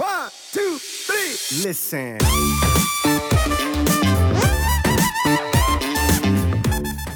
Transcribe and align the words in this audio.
One, 0.00 0.30
two, 0.50 0.78
three. 1.06 1.68
Listen. 1.68 2.16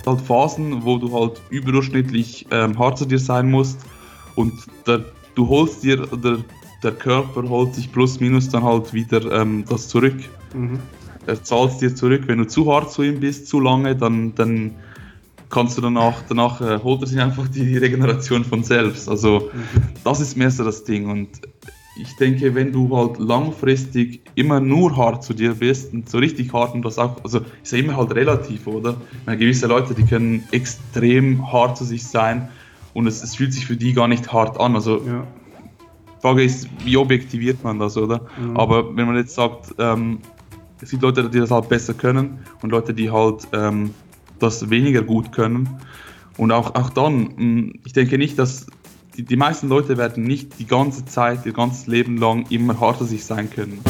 halt 0.06 0.20
Phasen, 0.20 0.84
wo 0.84 0.98
du 0.98 1.10
halt 1.18 1.40
überdurchschnittlich 1.48 2.46
ähm, 2.50 2.78
hart 2.78 2.98
zu 2.98 3.06
dir 3.06 3.18
sein 3.18 3.50
musst 3.50 3.80
und 4.34 4.52
der, 4.86 5.02
du 5.34 5.48
holst 5.48 5.82
dir, 5.82 6.12
oder 6.12 6.44
der 6.82 6.92
Körper 6.92 7.48
holt 7.48 7.74
sich 7.74 7.90
plus 7.90 8.20
minus 8.20 8.50
dann 8.50 8.64
halt 8.64 8.92
wieder 8.92 9.32
ähm, 9.32 9.64
das 9.66 9.88
zurück. 9.88 10.18
Mhm. 10.52 10.78
Er 11.26 11.42
zahlt 11.42 11.70
es 11.72 11.78
dir 11.78 11.94
zurück. 11.94 12.24
Wenn 12.26 12.36
du 12.36 12.46
zu 12.46 12.70
hart 12.70 12.92
zu 12.92 13.02
ihm 13.02 13.18
bist, 13.18 13.48
zu 13.48 13.60
lange, 13.60 13.96
dann, 13.96 14.34
dann 14.34 14.74
kannst 15.48 15.78
du 15.78 15.80
danach, 15.80 16.20
danach 16.28 16.60
äh, 16.60 16.78
holt 16.80 17.00
er 17.00 17.06
sich 17.06 17.18
einfach 17.18 17.48
die 17.48 17.78
Regeneration 17.78 18.44
von 18.44 18.62
selbst. 18.62 19.08
Also 19.08 19.50
das 20.04 20.20
ist 20.20 20.36
mehr 20.36 20.50
so 20.50 20.64
das 20.64 20.84
Ding 20.84 21.08
und 21.08 21.30
ich 21.96 22.16
denke, 22.16 22.54
wenn 22.54 22.72
du 22.72 22.96
halt 22.96 23.18
langfristig 23.18 24.22
immer 24.34 24.60
nur 24.60 24.96
hart 24.96 25.22
zu 25.22 25.32
dir 25.32 25.54
bist 25.54 25.92
und 25.92 26.08
so 26.08 26.18
richtig 26.18 26.52
hart 26.52 26.74
und 26.74 26.84
das 26.84 26.98
auch, 26.98 27.22
also 27.22 27.40
ist 27.62 27.72
ja 27.72 27.78
immer 27.78 27.96
halt 27.96 28.14
relativ, 28.14 28.66
oder? 28.66 28.96
Meine, 29.26 29.38
gewisse 29.38 29.66
Leute, 29.66 29.94
die 29.94 30.04
können 30.04 30.42
extrem 30.50 31.52
hart 31.52 31.76
zu 31.76 31.84
sich 31.84 32.04
sein 32.04 32.48
und 32.94 33.06
es, 33.06 33.22
es 33.22 33.36
fühlt 33.36 33.52
sich 33.52 33.66
für 33.66 33.76
die 33.76 33.92
gar 33.92 34.08
nicht 34.08 34.32
hart 34.32 34.58
an. 34.58 34.74
Also 34.74 34.98
Ja. 35.06 35.26
die 36.16 36.20
Frage 36.20 36.42
ist, 36.42 36.68
wie 36.84 36.96
objektiviert 36.96 37.62
man 37.62 37.78
das, 37.78 37.96
oder? 37.96 38.22
Mhm. 38.38 38.56
Aber 38.56 38.96
wenn 38.96 39.06
man 39.06 39.16
jetzt 39.16 39.34
sagt, 39.34 39.74
ähm, 39.78 40.18
es 40.80 40.90
gibt 40.90 41.02
Leute, 41.02 41.30
die 41.30 41.38
das 41.38 41.50
halt 41.50 41.68
besser 41.68 41.94
können 41.94 42.38
und 42.62 42.70
Leute, 42.70 42.92
die 42.92 43.10
halt 43.10 43.46
ähm, 43.52 43.90
das 44.38 44.68
weniger 44.68 45.02
gut 45.02 45.32
können. 45.32 45.68
Und 46.36 46.50
auch, 46.50 46.74
auch 46.74 46.90
dann, 46.90 47.28
mh, 47.36 47.72
ich 47.84 47.92
denke 47.92 48.18
nicht, 48.18 48.38
dass 48.38 48.66
die, 49.16 49.22
die 49.22 49.36
meisten 49.36 49.68
Leute 49.68 49.96
werden 49.96 50.24
nicht 50.24 50.58
die 50.58 50.66
ganze 50.66 51.04
Zeit, 51.04 51.46
ihr 51.46 51.52
ganzes 51.52 51.86
Leben 51.86 52.16
lang 52.16 52.46
immer 52.50 52.78
hart 52.80 52.98
zu 52.98 53.04
sich 53.04 53.24
sein 53.24 53.48
können. 53.50 53.80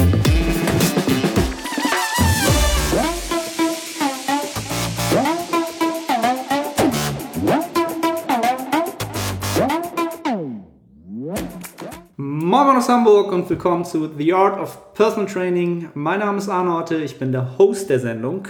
Moin 12.16 12.77
aus 12.77 12.88
Hamburg 12.88 13.32
und 13.32 13.51
willkommen 13.51 13.84
zu 13.84 14.09
The 14.16 14.32
Art 14.32 14.60
of 14.60 14.95
Personal 14.95 15.27
Training. 15.29 15.88
Mein 15.95 16.21
Name 16.21 16.38
ist 16.38 16.49
Arne 16.49 16.73
Orte, 16.73 16.96
ich 16.96 17.18
bin 17.18 17.32
der 17.32 17.59
Host 17.59 17.90
der 17.90 17.99
Sendung 17.99 18.46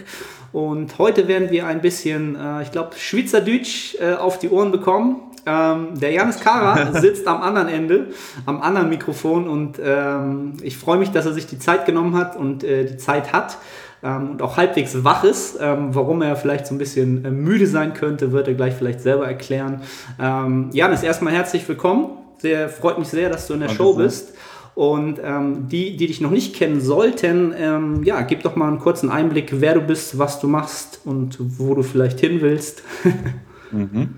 und 0.52 0.98
heute 0.98 1.26
werden 1.26 1.50
wir 1.50 1.66
ein 1.66 1.80
bisschen, 1.80 2.36
äh, 2.36 2.62
ich 2.62 2.70
glaube, 2.70 2.96
Schweizerdeutsch 2.96 3.96
äh, 4.00 4.14
auf 4.14 4.38
die 4.38 4.50
Ohren 4.50 4.72
bekommen. 4.72 5.33
Ähm, 5.46 5.98
der 5.98 6.10
Janis 6.12 6.40
Kara 6.40 6.92
sitzt 7.00 7.26
am 7.26 7.42
anderen 7.42 7.68
Ende, 7.68 8.06
am 8.46 8.62
anderen 8.62 8.88
Mikrofon 8.88 9.48
und 9.48 9.78
ähm, 9.82 10.54
ich 10.62 10.78
freue 10.78 10.98
mich, 10.98 11.10
dass 11.10 11.26
er 11.26 11.32
sich 11.32 11.46
die 11.46 11.58
Zeit 11.58 11.86
genommen 11.86 12.16
hat 12.16 12.36
und 12.36 12.64
äh, 12.64 12.84
die 12.84 12.96
Zeit 12.96 13.32
hat 13.32 13.58
ähm, 14.02 14.32
und 14.32 14.42
auch 14.42 14.56
halbwegs 14.56 15.04
wach 15.04 15.24
ist. 15.24 15.58
Ähm, 15.60 15.94
warum 15.94 16.22
er 16.22 16.36
vielleicht 16.36 16.66
so 16.66 16.74
ein 16.74 16.78
bisschen 16.78 17.24
äh, 17.24 17.30
müde 17.30 17.66
sein 17.66 17.94
könnte, 17.94 18.32
wird 18.32 18.48
er 18.48 18.54
gleich 18.54 18.74
vielleicht 18.74 19.00
selber 19.00 19.26
erklären. 19.26 19.82
Ähm, 20.20 20.70
Janis, 20.72 21.02
erstmal 21.02 21.32
herzlich 21.32 21.68
willkommen. 21.68 22.10
Sehr, 22.38 22.68
freut 22.68 22.98
mich 22.98 23.08
sehr, 23.08 23.30
dass 23.30 23.46
du 23.46 23.54
in 23.54 23.60
der 23.60 23.68
Danke 23.68 23.82
Show 23.82 23.94
sehr. 23.94 24.04
bist. 24.04 24.34
Und 24.74 25.20
ähm, 25.22 25.68
die, 25.68 25.96
die 25.96 26.08
dich 26.08 26.20
noch 26.20 26.32
nicht 26.32 26.56
kennen 26.56 26.80
sollten, 26.80 27.54
ähm, 27.56 28.02
ja, 28.02 28.22
gib 28.22 28.42
doch 28.42 28.56
mal 28.56 28.66
einen 28.66 28.80
kurzen 28.80 29.08
Einblick, 29.08 29.60
wer 29.60 29.74
du 29.74 29.80
bist, 29.80 30.18
was 30.18 30.40
du 30.40 30.48
machst 30.48 31.00
und 31.04 31.38
wo 31.58 31.74
du 31.74 31.82
vielleicht 31.82 32.18
hin 32.18 32.40
willst. 32.40 32.82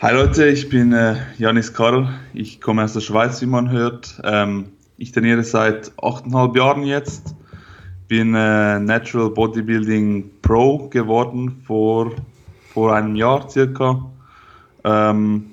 Hi 0.00 0.14
Leute, 0.14 0.46
ich 0.46 0.68
bin 0.68 0.92
äh, 0.92 1.16
Janis 1.38 1.74
Karl. 1.74 2.08
Ich 2.32 2.60
komme 2.60 2.84
aus 2.84 2.92
der 2.92 3.00
Schweiz, 3.00 3.42
wie 3.42 3.46
man 3.46 3.68
hört. 3.68 4.20
Ähm, 4.22 4.66
ich 4.96 5.10
trainiere 5.10 5.42
seit 5.42 5.90
8,5 5.94 6.56
Jahren 6.56 6.84
jetzt. 6.84 7.34
Bin 8.06 8.32
äh, 8.32 8.78
Natural 8.78 9.28
Bodybuilding 9.28 10.30
Pro 10.40 10.88
geworden 10.88 11.62
vor, 11.66 12.12
vor 12.72 12.94
einem 12.94 13.16
Jahr 13.16 13.50
circa. 13.50 14.08
Ähm, 14.84 15.46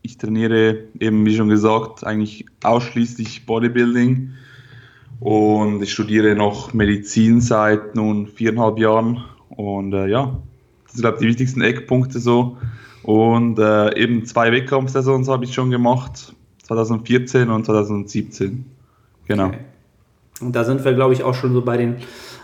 ich 0.00 0.16
trainiere 0.16 0.84
eben, 0.98 1.26
wie 1.26 1.36
schon 1.36 1.50
gesagt, 1.50 2.04
eigentlich 2.04 2.46
ausschließlich 2.64 3.44
Bodybuilding. 3.44 4.32
Und 5.20 5.82
ich 5.82 5.92
studiere 5.92 6.34
noch 6.36 6.72
Medizin 6.72 7.42
seit 7.42 7.96
nun 7.96 8.28
viereinhalb 8.28 8.78
Jahren. 8.78 9.22
Und 9.50 9.92
äh, 9.92 10.06
ja, 10.06 10.38
das 10.84 10.94
sind, 10.94 11.02
glaube 11.02 11.16
ich, 11.16 11.20
die 11.20 11.28
wichtigsten 11.28 11.60
Eckpunkte 11.60 12.18
so. 12.18 12.56
Und 13.06 13.58
äh, 13.58 13.96
eben 13.96 14.26
zwei 14.26 14.50
Wettkampfsaisons 14.52 15.28
habe 15.28 15.44
ich 15.44 15.54
schon 15.54 15.70
gemacht, 15.70 16.34
2014 16.64 17.48
und 17.50 17.64
2017. 17.64 18.64
Genau. 19.28 19.46
Okay. 19.46 19.58
Und 20.40 20.54
da 20.54 20.64
sind 20.64 20.84
wir, 20.84 20.92
glaube 20.92 21.14
ich, 21.14 21.22
auch 21.22 21.34
schon 21.34 21.52
so 21.52 21.62
bei 21.62 21.76
den 21.76 21.96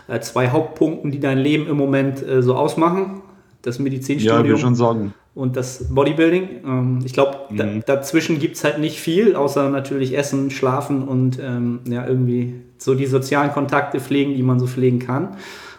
äh, 0.07 0.19
zwei 0.21 0.49
Hauptpunkten, 0.49 1.11
die 1.11 1.19
dein 1.19 1.37
Leben 1.37 1.67
im 1.67 1.77
Moment 1.77 2.25
äh, 2.27 2.41
so 2.41 2.55
ausmachen. 2.55 3.21
Das 3.61 3.77
Ja, 3.77 3.83
Medizinstudium 3.83 4.45
würde 4.47 4.57
schon 4.57 4.75
sagen. 4.75 5.13
und 5.35 5.55
das 5.55 5.93
Bodybuilding. 5.93 6.49
Ähm, 6.65 6.99
ich 7.05 7.13
glaube, 7.13 7.37
da, 7.55 7.65
Mhm. 7.65 7.83
dazwischen 7.85 8.39
gibt 8.39 8.55
es 8.55 8.63
halt 8.63 8.79
nicht 8.79 8.99
viel, 8.99 9.35
außer 9.35 9.69
natürlich 9.69 10.17
Essen, 10.17 10.49
Schlafen 10.49 11.03
und 11.07 11.39
ähm, 11.41 11.79
ja, 11.85 12.07
irgendwie 12.07 12.55
so 12.77 12.95
die 12.95 13.05
sozialen 13.05 13.51
Kontakte 13.51 13.99
pflegen, 13.99 14.33
die 14.35 14.43
man 14.43 14.59
so 14.59 14.67
pflegen 14.67 14.99
kann. 14.99 15.35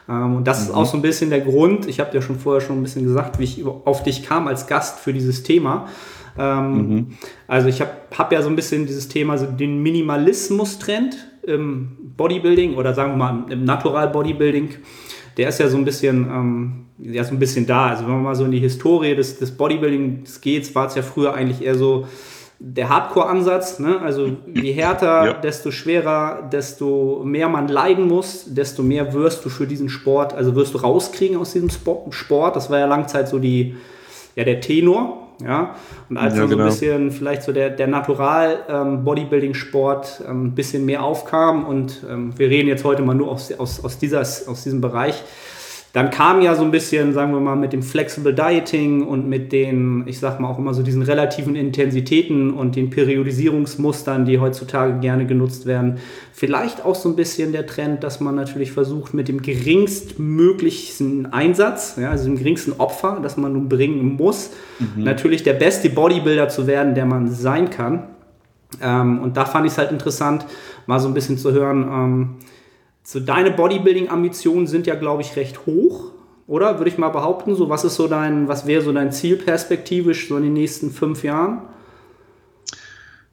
Ähm, 0.09 0.37
und 0.37 0.47
das 0.47 0.62
ist 0.62 0.70
auch 0.70 0.87
so 0.87 0.97
ein 0.97 1.03
bisschen 1.03 1.31
der 1.31 1.41
Grund, 1.41 1.87
ich 1.87 2.00
habe 2.00 2.10
dir 2.10 2.22
schon 2.22 2.38
vorher 2.38 2.60
schon 2.60 2.78
ein 2.78 2.82
bisschen 2.82 3.04
gesagt, 3.04 3.38
wie 3.38 3.44
ich 3.44 3.65
auf 3.65 4.03
dich 4.03 4.22
kam 4.22 4.48
als 4.48 4.66
Gast 4.66 5.00
für 5.00 5.12
dieses 5.12 5.42
Thema. 5.42 5.87
Ähm, 6.38 7.09
Also 7.47 7.69
ich 7.69 7.81
habe 7.81 7.91
hab 8.16 8.32
ja 8.32 8.42
so 8.42 8.48
ein 8.48 8.56
bisschen 8.56 8.87
dieses 8.87 9.09
Thema, 9.09 9.38
so 9.38 9.47
den 9.47 9.82
Minimalismus-Trend 9.82 11.16
im 11.47 11.97
Bodybuilding 12.16 12.75
oder 12.75 12.94
sagen 12.94 13.12
wir 13.12 13.16
mal 13.16 13.44
im 13.50 13.65
Natural 13.65 14.09
Bodybuilding, 14.09 14.70
der 15.37 15.48
ist 15.48 15.60
ja 15.60 15.69
so 15.69 15.76
ein 15.76 15.84
bisschen, 15.84 16.25
ähm, 16.25 16.72
ja, 16.98 17.25
so 17.25 17.32
ein 17.32 17.38
bisschen 17.38 17.66
da. 17.66 17.88
Also 17.88 18.04
wenn 18.04 18.12
man 18.12 18.22
mal 18.22 18.34
so 18.34 18.44
in 18.44 18.53
die 18.53 18.60
Historie 18.60 19.15
des, 19.15 19.38
des 19.38 19.50
Bodybuildings 19.53 20.41
geht, 20.41 20.75
war 20.75 20.86
es 20.86 20.94
ja 20.94 21.03
früher 21.03 21.34
eigentlich 21.34 21.62
eher 21.62 21.75
so 21.75 22.06
der 22.59 22.88
Hardcore-Ansatz. 22.88 23.78
Ne? 23.78 24.00
Also 24.00 24.31
je 24.53 24.72
härter, 24.72 25.25
Ja. 25.26 25.32
desto 25.34 25.70
schwerer, 25.70 26.48
desto 26.53 27.20
mehr 27.25 27.48
man 27.48 27.69
leiden 27.69 28.09
muss, 28.09 28.44
desto 28.47 28.82
mehr 28.82 29.12
wirst 29.12 29.44
du 29.44 29.48
für 29.50 29.66
diesen 29.66 29.88
Sport, 29.88 30.34
also 30.34 30.54
wirst 30.54 30.75
du 30.75 30.78
rauskriegen 30.78 31.37
aus 31.37 31.53
diesem 31.53 31.69
Spo- 31.69 32.10
Sport. 32.12 32.56
Das 32.56 32.70
war 32.70 32.78
ja 32.78 32.87
lang 32.87 33.09
Zeit 33.09 33.28
so 33.28 33.38
die, 33.38 33.75
ja, 34.37 34.44
der 34.44 34.60
Tenor. 34.60 35.20
Ja, 35.44 35.75
und 36.09 36.16
als 36.16 36.34
Ja, 36.34 36.41
dann 36.42 36.48
so 36.48 36.54
ein 36.54 36.59
genau. 36.59 36.70
bisschen 36.70 37.10
vielleicht 37.10 37.42
so 37.42 37.53
der, 37.53 37.70
der 37.70 37.88
Natural-Bodybuilding-Sport 37.88 40.22
ähm, 40.28 40.47
ein 40.47 40.54
bisschen 40.54 40.84
mehr 40.86 41.03
aufkam 41.03 41.65
und 41.65 42.04
ähm, 42.09 42.32
wir 42.36 42.48
reden 42.48 42.69
jetzt 42.69 42.84
heute 42.84 43.03
mal 43.03 43.15
nur 43.15 43.31
aus, 43.32 43.53
aus, 43.59 43.84
aus, 43.84 43.98
dieser, 43.98 44.21
aus 44.21 44.62
diesem 44.62 44.81
Bereich, 44.81 45.22
dann 45.94 46.10
kam 46.10 46.43
ja 46.43 46.56
so 46.56 46.65
ein 46.65 46.72
bisschen, 46.72 47.12
sagen 47.12 47.32
wir 47.32 47.38
mal, 47.38 47.55
mit 47.55 47.72
dem 47.72 47.81
Flexible 47.81 48.34
Dieting 48.34 49.06
und 49.06 49.28
mit 49.28 49.53
den, 49.53 50.03
ich 50.09 50.19
sag 50.19 50.41
mal 50.41 50.49
auch 50.49 50.59
immer 50.59 50.75
so 50.75 50.82
diesen 50.82 51.03
relativen 51.03 51.55
Intensitäten 51.55 52.53
und 52.53 52.75
den 52.75 52.91
Periodisierungsmustern, 52.91 54.25
die 54.25 54.41
heutzutage 54.41 54.99
gerne 54.99 55.25
genutzt 55.25 55.66
werden, 55.66 55.99
vielleicht 56.33 56.84
auch 56.84 56.97
so 56.97 57.09
ein 57.09 57.15
bisschen 57.15 57.53
der 57.53 57.69
Trend, 57.69 58.03
dass 58.03 58.19
man 58.19 58.34
natürlich 58.34 58.72
versucht, 58.72 59.15
mit 59.15 59.28
dem 59.28 59.41
geringstmöglichsten 59.41 61.33
Einsatz, 61.33 61.94
ja, 61.97 62.10
also 62.10 62.25
dem 62.25 62.38
geringsten 62.38 62.72
Opfer, 62.72 63.21
das 63.22 63.37
man 63.37 63.53
nun 63.53 63.69
bringen 63.69 64.16
muss, 64.16 64.50
natürlich 64.97 65.44
der 65.44 65.54
beste 65.54 65.91
Bodybuilder 65.91 66.49
zu 66.49 66.66
werden, 66.66 66.97
der 66.97 67.06
man 67.06 67.31
sein 67.31 67.71
kann. 67.71 68.09
Ähm, 68.83 69.21
und 69.21 69.37
da 69.37 69.44
fand 69.44 69.65
ich 69.65 69.71
es 69.71 69.78
halt 69.78 69.93
interessant, 69.93 70.44
mal 70.87 70.99
so 70.99 71.06
ein 71.06 71.15
bisschen 71.15 71.38
zu 71.38 71.53
hören, 71.53 71.83
ähm, 71.88 72.31
so 73.04 73.20
deine 73.20 73.50
Bodybuilding-Ambitionen 73.50 74.66
sind 74.66 74.87
ja, 74.87 74.94
glaube 74.94 75.22
ich, 75.22 75.37
recht 75.37 75.66
hoch, 75.66 76.12
oder? 76.47 76.78
Würde 76.78 76.91
ich 76.91 76.98
mal 76.98 77.10
behaupten. 77.10 77.54
So, 77.54 77.69
was 77.69 77.84
ist 77.84 77.94
so 77.97 78.09
dein, 78.09 78.48
was 78.48 78.66
wäre 78.66 78.82
so 78.82 78.92
dein 78.92 79.12
Ziel 79.12 79.37
perspektivisch 79.37 80.28
so 80.28 80.37
in 80.38 80.42
den 80.44 80.53
nächsten 80.54 80.91
fünf 80.91 81.22
Jahren? 81.22 81.62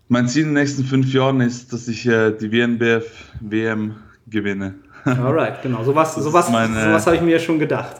Mein 0.10 0.28
Ziel 0.28 0.44
in 0.44 0.50
den 0.50 0.56
nächsten 0.56 0.84
fünf 0.84 1.14
Jahren 1.14 1.40
ist, 1.40 1.72
dass 1.72 1.88
ich 1.88 2.06
äh, 2.06 2.32
die 2.32 2.52
WNBF 2.52 3.06
WM 3.40 3.96
gewinne. 4.28 4.76
Alright, 5.06 5.62
genau. 5.64 5.84
Sowas, 5.84 6.16
sowas, 6.16 6.48
ist 6.48 6.52
meine- 6.52 6.74
sowas 6.84 7.06
habe 7.08 7.16
ich 7.16 7.22
mir 7.22 7.40
schon 7.40 7.58
gedacht. 7.58 7.96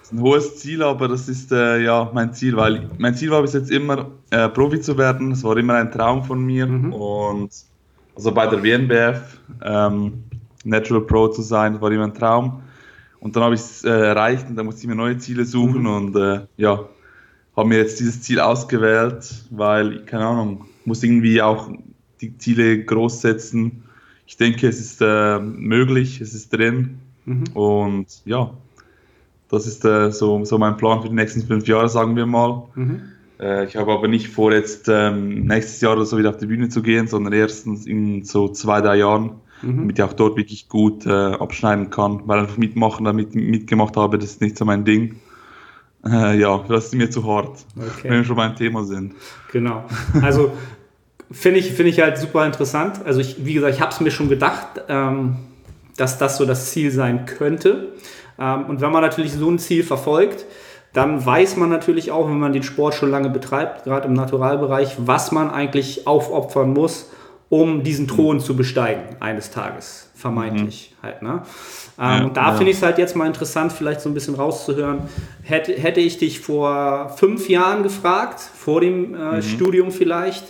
Das 0.00 0.12
ist 0.12 0.12
ein 0.12 0.20
hohes 0.22 0.56
Ziel, 0.56 0.82
aber 0.82 1.08
das 1.08 1.28
ist 1.28 1.52
äh, 1.52 1.82
ja 1.82 2.10
mein 2.14 2.32
Ziel, 2.32 2.56
weil 2.56 2.88
mein 2.96 3.14
Ziel 3.14 3.30
war 3.30 3.42
bis 3.42 3.52
jetzt 3.52 3.70
immer 3.70 4.06
äh, 4.30 4.48
Profi 4.48 4.80
zu 4.80 4.96
werden. 4.96 5.30
Das 5.30 5.42
war 5.44 5.56
immer 5.58 5.74
ein 5.74 5.90
Traum 5.90 6.24
von 6.24 6.42
mir 6.42 6.66
und 6.66 7.50
also 8.14 8.32
bei 8.32 8.46
der 8.46 8.62
WNBF 8.62 9.20
ähm, 9.62 10.22
Natural 10.66 11.02
Pro 11.02 11.28
zu 11.28 11.42
sein, 11.42 11.74
das 11.74 11.82
war 11.82 11.90
immer 11.90 12.04
ein 12.04 12.14
Traum. 12.14 12.62
Und 13.20 13.34
dann 13.34 13.42
habe 13.42 13.54
ich 13.54 13.60
es 13.60 13.84
äh, 13.84 13.90
erreicht 13.90 14.48
und 14.48 14.56
dann 14.56 14.66
musste 14.66 14.82
ich 14.82 14.88
mir 14.88 14.94
neue 14.94 15.18
Ziele 15.18 15.44
suchen 15.44 15.86
und 15.86 16.14
äh, 16.16 16.46
ja, 16.56 16.84
habe 17.56 17.68
mir 17.68 17.78
jetzt 17.78 17.98
dieses 17.98 18.22
Ziel 18.22 18.40
ausgewählt, 18.40 19.46
weil, 19.50 20.04
keine 20.04 20.26
Ahnung, 20.26 20.66
muss 20.84 21.02
irgendwie 21.02 21.40
auch 21.40 21.70
die 22.20 22.36
Ziele 22.38 22.84
groß 22.84 23.22
setzen. 23.22 23.84
Ich 24.26 24.36
denke, 24.36 24.68
es 24.68 24.80
ist 24.80 25.00
äh, 25.00 25.38
möglich, 25.38 26.20
es 26.20 26.34
ist 26.34 26.52
drin 26.52 26.98
und 27.54 28.06
ja, 28.24 28.50
das 29.48 29.66
ist 29.66 29.84
äh, 29.84 30.10
so, 30.10 30.44
so 30.44 30.58
mein 30.58 30.76
Plan 30.76 31.02
für 31.02 31.08
die 31.08 31.14
nächsten 31.14 31.42
fünf 31.42 31.66
Jahre, 31.66 31.88
sagen 31.88 32.16
wir 32.16 32.26
mal. 32.26 32.64
Mhm. 32.74 33.02
Äh, 33.40 33.66
ich 33.66 33.76
habe 33.76 33.92
aber 33.92 34.08
nicht 34.08 34.28
vor, 34.28 34.52
jetzt 34.52 34.88
ähm, 34.88 35.46
nächstes 35.46 35.80
Jahr 35.80 35.94
oder 35.94 36.04
so 36.04 36.18
wieder 36.18 36.30
auf 36.30 36.36
die 36.36 36.46
Bühne 36.46 36.68
zu 36.68 36.82
gehen, 36.82 37.06
sondern 37.06 37.32
erstens 37.32 37.86
in 37.86 38.24
so 38.24 38.48
zwei, 38.48 38.80
drei 38.80 38.96
Jahren, 38.96 39.32
mhm. 39.62 39.78
damit 39.78 39.98
ich 39.98 40.04
auch 40.04 40.12
dort 40.12 40.36
wirklich 40.36 40.68
gut 40.68 41.06
äh, 41.06 41.10
abschneiden 41.10 41.90
kann. 41.90 42.22
Weil 42.26 42.40
einfach 42.40 42.56
mitmachen, 42.56 43.04
damit 43.04 43.34
mitgemacht 43.34 43.96
habe, 43.96 44.18
das 44.18 44.30
ist 44.30 44.40
nicht 44.40 44.56
so 44.56 44.64
mein 44.64 44.84
Ding. 44.84 45.16
Äh, 46.04 46.38
ja, 46.38 46.64
das 46.68 46.86
ist 46.86 46.94
mir 46.94 47.10
zu 47.10 47.26
hart, 47.26 47.64
okay. 47.76 48.04
wenn 48.04 48.12
wir 48.18 48.24
schon 48.24 48.36
beim 48.36 48.54
Thema 48.54 48.84
sind. 48.84 49.14
Genau. 49.52 49.84
Also 50.22 50.52
finde 51.30 51.60
ich, 51.60 51.72
find 51.72 51.88
ich 51.88 52.00
halt 52.00 52.18
super 52.18 52.46
interessant. 52.46 53.00
Also 53.04 53.20
ich, 53.20 53.44
wie 53.44 53.54
gesagt, 53.54 53.74
ich 53.74 53.80
habe 53.80 53.92
es 53.92 54.00
mir 54.00 54.10
schon 54.10 54.28
gedacht, 54.28 54.66
ähm, 54.88 55.36
dass 55.96 56.18
das 56.18 56.36
so 56.36 56.44
das 56.44 56.70
Ziel 56.70 56.90
sein 56.90 57.26
könnte. 57.26 57.92
Ähm, 58.38 58.66
und 58.66 58.80
wenn 58.80 58.92
man 58.92 59.02
natürlich 59.02 59.32
so 59.32 59.50
ein 59.50 59.58
Ziel 59.58 59.82
verfolgt, 59.82 60.44
dann 60.92 61.24
weiß 61.24 61.56
man 61.56 61.68
natürlich 61.68 62.10
auch, 62.10 62.28
wenn 62.28 62.38
man 62.38 62.52
den 62.52 62.62
Sport 62.62 62.94
schon 62.94 63.10
lange 63.10 63.28
betreibt, 63.28 63.84
gerade 63.84 64.08
im 64.08 64.14
Naturalbereich, 64.14 64.96
was 64.98 65.32
man 65.32 65.50
eigentlich 65.50 66.06
aufopfern 66.06 66.72
muss, 66.72 67.10
um 67.48 67.82
diesen 67.82 68.08
Thron 68.08 68.40
zu 68.40 68.56
besteigen 68.56 69.16
eines 69.20 69.50
Tages, 69.50 70.10
vermeintlich 70.14 70.94
mhm. 70.96 71.06
halt. 71.06 71.22
Ne? 71.22 71.42
Ähm, 71.98 72.26
ja, 72.26 72.28
da 72.30 72.50
ja. 72.50 72.56
finde 72.56 72.72
ich 72.72 72.78
es 72.78 72.82
halt 72.82 72.98
jetzt 72.98 73.14
mal 73.14 73.26
interessant, 73.26 73.72
vielleicht 73.72 74.00
so 74.00 74.08
ein 74.08 74.14
bisschen 74.14 74.34
rauszuhören. 74.34 75.00
Hätte, 75.42 75.72
hätte 75.72 76.00
ich 76.00 76.18
dich 76.18 76.40
vor 76.40 77.14
fünf 77.16 77.48
Jahren 77.48 77.82
gefragt, 77.82 78.40
vor 78.40 78.80
dem 78.80 79.14
äh, 79.14 79.36
mhm. 79.36 79.42
Studium 79.42 79.90
vielleicht, 79.92 80.44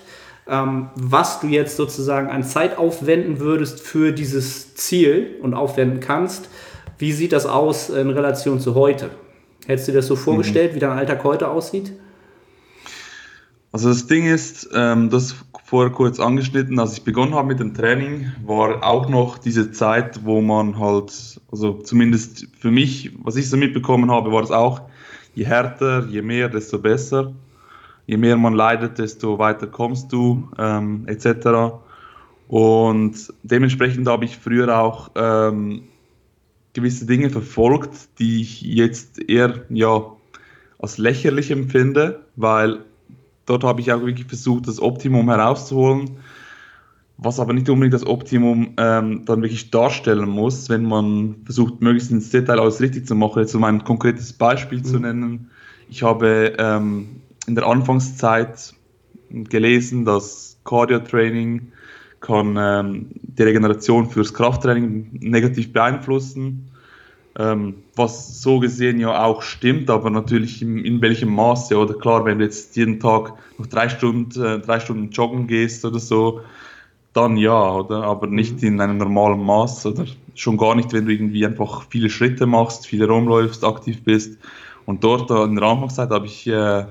ähm, 0.49 0.89
was 0.95 1.41
du 1.41 1.49
jetzt 1.49 1.77
sozusagen 1.77 2.31
an 2.31 2.45
Zeit 2.45 2.79
aufwenden 2.79 3.41
würdest 3.41 3.81
für 3.81 4.13
dieses 4.13 4.75
Ziel 4.75 5.37
und 5.43 5.55
aufwenden 5.55 6.01
kannst, 6.01 6.49
wie 6.99 7.13
sieht 7.13 7.33
das 7.33 7.45
aus 7.45 7.91
in 7.91 8.09
Relation 8.11 8.59
zu 8.59 8.75
heute? 8.75 9.11
Hättest 9.67 9.89
du 9.89 9.93
dir 9.93 9.99
das 9.99 10.07
so 10.07 10.15
mhm. 10.15 10.21
vorgestellt, 10.21 10.73
mhm. 10.73 10.77
wie 10.77 10.81
dein 10.81 10.97
Alltag 10.97 11.25
heute 11.25 11.49
aussieht? 11.49 11.93
Also 13.77 13.91
das 13.91 14.07
Ding 14.07 14.25
ist, 14.25 14.71
ähm, 14.73 15.11
das 15.11 15.35
vorher 15.67 15.93
kurz 15.93 16.19
angeschnitten, 16.19 16.79
als 16.79 16.95
ich 16.95 17.05
begonnen 17.05 17.35
habe 17.35 17.49
mit 17.49 17.61
dem 17.61 17.75
Training, 17.75 18.33
war 18.43 18.83
auch 18.83 19.11
noch 19.11 19.37
diese 19.37 19.71
Zeit, 19.71 20.25
wo 20.25 20.41
man 20.41 20.79
halt, 20.79 21.39
also 21.53 21.75
zumindest 21.75 22.49
für 22.59 22.71
mich, 22.71 23.13
was 23.23 23.37
ich 23.37 23.51
so 23.51 23.59
mitbekommen 23.59 24.11
habe, 24.11 24.33
war 24.33 24.43
es 24.43 24.51
auch, 24.51 24.81
je 25.35 25.45
härter, 25.45 26.07
je 26.07 26.23
mehr, 26.23 26.49
desto 26.49 26.79
besser. 26.79 27.35
Je 28.07 28.17
mehr 28.17 28.39
man 28.39 28.55
leidet, 28.55 28.99
desto 28.99 29.39
weiter 29.39 29.67
kommst 29.67 30.11
du, 30.11 30.49
ähm, 30.57 31.07
etc. 31.07 31.75
Und 32.49 33.31
dementsprechend 33.43 34.09
habe 34.09 34.25
ich 34.25 34.39
früher 34.39 34.75
auch 34.81 35.11
ähm, 35.17 35.83
gewisse 36.73 37.05
Dinge 37.05 37.29
verfolgt, 37.29 38.09
die 38.21 38.41
ich 38.41 38.63
jetzt 38.63 39.19
eher 39.29 39.67
ja, 39.69 40.03
als 40.79 40.97
lächerlich 40.97 41.51
empfinde, 41.51 42.25
weil 42.37 42.79
dort 43.47 43.65
habe 43.65 43.81
ich 43.81 43.93
auch 43.93 44.01
wirklich 44.01 44.27
versucht, 44.27 44.69
das 44.69 44.81
Optimum 44.81 45.29
herauszuholen, 45.31 46.19
was 47.17 47.41
aber 47.41 47.55
nicht 47.55 47.71
unbedingt 47.71 47.95
das 47.95 48.07
Optimum 48.07 48.75
ähm, 48.77 49.25
dann 49.25 49.43
wirklich 49.43 49.71
darstellen 49.71 50.29
muss, 50.29 50.69
wenn 50.69 50.85
man 50.85 51.37
versucht, 51.45 51.81
möglichst 51.81 52.11
ins 52.11 52.31
Detail 52.31 52.61
alles 52.61 52.81
richtig 52.81 53.07
zu 53.07 53.15
machen. 53.15 53.41
Jetzt 53.41 53.55
um 53.55 53.65
ein 53.65 53.85
konkretes 53.85 54.33
Beispiel 54.35 54.79
mhm. 54.79 54.85
zu 54.85 54.99
nennen. 54.99 55.51
Ich 55.89 56.03
habe 56.03 56.55
ähm, 56.59 57.23
in 57.47 57.55
der 57.55 57.67
Anfangszeit 57.67 58.75
gelesen, 59.31 60.05
dass 60.05 60.59
Cardio-Training 60.65 61.73
kann 62.21 62.57
ähm, 62.59 63.11
die 63.23 63.43
Regeneration 63.43 64.11
fürs 64.11 64.35
Krafttraining 64.35 65.11
negativ 65.21 65.73
beeinflussen, 65.73 66.71
ähm, 67.39 67.75
was 67.95 68.41
so 68.41 68.61
gesehen 68.61 68.99
ja 68.99 69.23
auch 69.25 69.43
stimmt, 69.43 69.91
aber 69.91 70.11
natürlich 70.11 70.63
in, 70.63 70.79
in, 70.79 71.03
welchem 71.03 71.35
Maße. 71.35 71.77
Oder 71.77 71.95
klar, 71.95 72.25
wenn 72.25 72.39
du 72.39 72.45
jetzt 72.45 72.77
jeden 72.77 72.99
Tag 72.99 73.35
noch 73.59 73.67
drei 73.67 73.89
Stunden, 73.89 74.43
äh, 74.43 74.59
drei 74.59 74.81
Stunden 74.81 75.11
joggen 75.11 75.47
gehst 75.47 75.85
oder 75.85 75.99
so, 75.99 76.41
dann 77.13 77.37
ja, 77.37 77.75
oder? 77.75 78.05
Aber 78.05 78.27
nicht 78.27 78.63
mhm. 78.63 78.69
in 78.69 78.81
einem 78.81 78.99
normalen 78.99 79.43
Maß 79.43 79.87
oder 79.87 80.07
schon 80.35 80.57
gar 80.57 80.75
nicht, 80.75 80.93
wenn 80.93 81.07
du 81.07 81.13
irgendwie 81.13 81.45
einfach 81.45 81.85
viele 81.91 82.11
Schritte 82.11 82.47
machst, 82.47 82.87
viele 82.87 83.07
rumläufst, 83.07 83.65
aktiv 83.65 84.03
bist. 84.03 84.39
Und 84.87 85.05
dort 85.05 85.31
in 85.31 85.57
der 85.57 85.65
Anfangszeit 85.65 86.11
habe 86.11 86.27
ich 86.27 86.47
äh, 86.47 86.85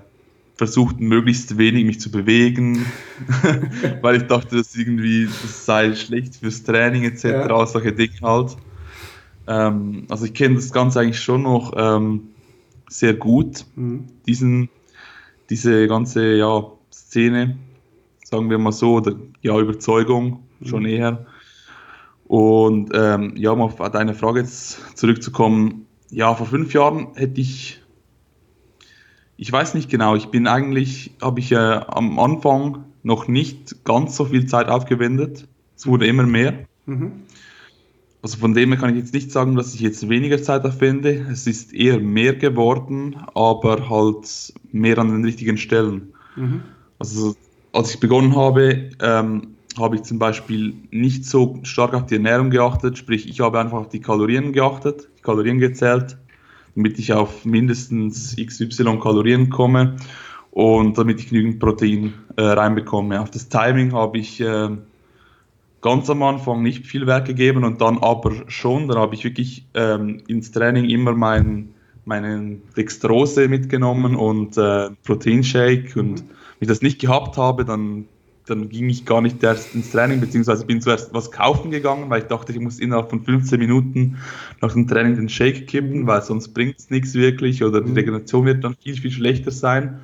versucht, 0.56 1.00
möglichst 1.00 1.58
wenig 1.58 1.86
mich 1.86 2.00
zu 2.00 2.12
bewegen, 2.12 2.86
weil 4.02 4.18
ich 4.18 4.24
dachte, 4.24 4.58
dass 4.58 4.76
irgendwie 4.76 5.26
das 5.26 5.66
sei 5.66 5.96
schlecht 5.96 6.36
fürs 6.36 6.64
Training 6.64 7.04
etc. 7.04 7.24
Ja. 7.24 7.66
solche 7.66 7.94
Dinge 7.94 8.14
halt. 8.22 8.58
Ähm, 9.48 10.06
also 10.10 10.26
ich 10.26 10.34
kenne 10.34 10.56
das 10.56 10.72
Ganze 10.72 11.00
eigentlich 11.00 11.20
schon 11.20 11.44
noch 11.44 11.74
ähm, 11.76 12.30
sehr 12.90 13.14
gut, 13.14 13.66
mhm. 13.76 14.06
diesen, 14.28 14.70
diese 15.50 15.88
ganze 15.88 16.36
ja, 16.36 16.66
Szene, 16.92 17.58
sagen 18.24 18.50
wir 18.50 18.58
mal 18.58 18.72
so, 18.72 18.96
oder 18.96 19.16
ja, 19.42 19.60
Überzeugung 19.60 20.44
mhm. 20.60 20.66
schon 20.66 20.86
eher. 20.86 21.26
Und 22.28 22.92
ähm, 22.94 23.34
ja, 23.36 23.52
um 23.52 23.62
auf 23.62 23.76
deine 23.92 24.16
Frage 24.16 24.40
jetzt 24.40 24.98
zurückzukommen, 24.98 25.86
ja, 26.10 26.34
vor 26.34 26.48
fünf 26.48 26.74
Jahren 26.74 27.10
hätte 27.16 27.42
ich 27.42 27.82
ich 29.38 29.52
weiß 29.52 29.74
nicht 29.74 29.90
genau. 29.90 30.16
Ich 30.16 30.28
bin 30.28 30.48
eigentlich, 30.48 31.12
habe 31.22 31.40
ich 31.40 31.52
äh, 31.52 31.56
am 31.56 32.20
Anfang 32.20 32.86
noch 33.04 33.28
nicht 33.28 33.84
ganz 33.84 34.16
so 34.16 34.26
viel 34.26 34.46
Zeit 34.46 34.70
aufgewendet. 34.70 35.48
Es 35.76 35.86
wurde 35.86 36.08
immer 36.08 36.24
mehr. 36.24 36.66
Mhm. 36.86 37.24
Also 38.26 38.40
von 38.40 38.56
dem 38.56 38.72
her 38.72 38.80
kann 38.80 38.90
ich 38.90 38.98
jetzt 38.98 39.14
nicht 39.14 39.32
sagen, 39.32 39.56
dass 39.56 39.76
ich 39.76 39.82
jetzt 39.82 40.10
weniger 40.10 40.42
Zeit 40.42 40.66
aufwende. 40.66 41.28
Es 41.32 41.46
ist 41.46 41.74
eher 41.74 42.00
mehr 42.00 42.34
geworden, 42.34 43.18
aber 43.36 43.88
halt 43.88 44.52
mehr 44.72 44.98
an 44.98 45.10
den 45.10 45.24
richtigen 45.24 45.58
Stellen. 45.58 46.12
Mhm. 46.36 46.64
Also 46.98 47.36
als 47.72 47.94
ich 47.94 48.00
begonnen 48.00 48.36
habe, 48.36 48.90
ähm, 49.00 49.50
habe 49.78 49.98
ich 49.98 50.02
zum 50.02 50.18
Beispiel 50.18 50.74
nicht 50.90 51.26
so 51.26 51.60
stark 51.62 51.94
auf 51.94 52.08
die 52.08 52.16
Ernährung 52.16 52.50
geachtet, 52.50 52.98
sprich 52.98 53.30
ich 53.30 53.42
habe 53.42 53.60
einfach 53.60 53.78
auf 53.78 53.90
die 53.90 54.02
Kalorien 54.02 54.54
geachtet, 54.54 55.08
die 55.20 55.22
Kalorien 55.22 55.60
gezählt 55.60 56.18
damit 56.76 57.00
ich 57.00 57.14
auf 57.14 57.46
mindestens 57.46 58.36
XY 58.36 59.00
Kalorien 59.00 59.50
komme 59.50 59.96
und 60.52 60.98
damit 60.98 61.20
ich 61.20 61.30
genügend 61.30 61.60
Protein 61.60 62.14
äh, 62.36 62.42
reinbekomme. 62.42 63.22
Auf 63.22 63.32
das 63.32 63.50
Timing 63.50 63.94
habe 63.94 64.18
ich 64.18 64.42
äh, 64.42 64.70
ganz 65.86 66.10
am 66.10 66.24
Anfang 66.24 66.64
nicht 66.64 66.88
viel 66.88 67.06
Wert 67.06 67.28
gegeben 67.28 67.64
und 67.64 67.80
dann 67.80 68.00
aber 68.00 68.32
schon. 68.48 68.88
Dann 68.88 68.98
habe 68.98 69.14
ich 69.14 69.24
wirklich 69.24 69.68
ähm, 69.76 70.24
ins 70.26 70.52
Training 70.52 70.86
immer 70.86 71.14
mein, 71.14 71.76
meinen 72.06 72.64
Dextrose 72.76 73.48
mitgenommen 73.48 74.16
und 74.16 74.58
äh, 74.58 74.90
Proteinshake 75.04 76.00
und 76.00 76.22
wenn 76.22 76.62
ich 76.62 76.68
das 76.68 76.82
nicht 76.82 77.00
gehabt 77.00 77.38
habe, 77.38 77.66
dann 77.66 78.06
dann 78.48 78.70
ging 78.70 78.90
ich 78.90 79.06
gar 79.06 79.22
nicht 79.22 79.42
erst 79.42 79.74
ins 79.74 79.92
Training, 79.92 80.22
beziehungsweise 80.22 80.68
bin 80.68 80.80
zuerst 80.80 81.12
was 81.16 81.32
kaufen 81.32 81.72
gegangen, 81.72 82.12
weil 82.12 82.22
ich 82.22 82.28
dachte, 82.28 82.52
ich 82.52 82.60
muss 82.60 82.80
innerhalb 82.80 83.10
von 83.10 83.24
15 83.24 83.58
Minuten 83.58 84.18
nach 84.62 84.74
dem 84.74 84.88
Training 84.88 85.16
den 85.16 85.30
Shake 85.30 85.66
kippen, 85.66 86.06
weil 86.06 86.22
sonst 86.22 86.50
bringt 86.50 86.78
es 86.78 86.92
nichts 86.92 87.16
wirklich 87.16 87.64
oder 87.64 87.82
die 87.82 87.90
mhm. 87.90 87.98
Regeneration 87.98 88.46
wird 88.46 88.64
dann 88.64 88.76
viel, 88.76 88.96
viel 88.98 89.10
schlechter 89.10 89.50
sein. 89.50 90.02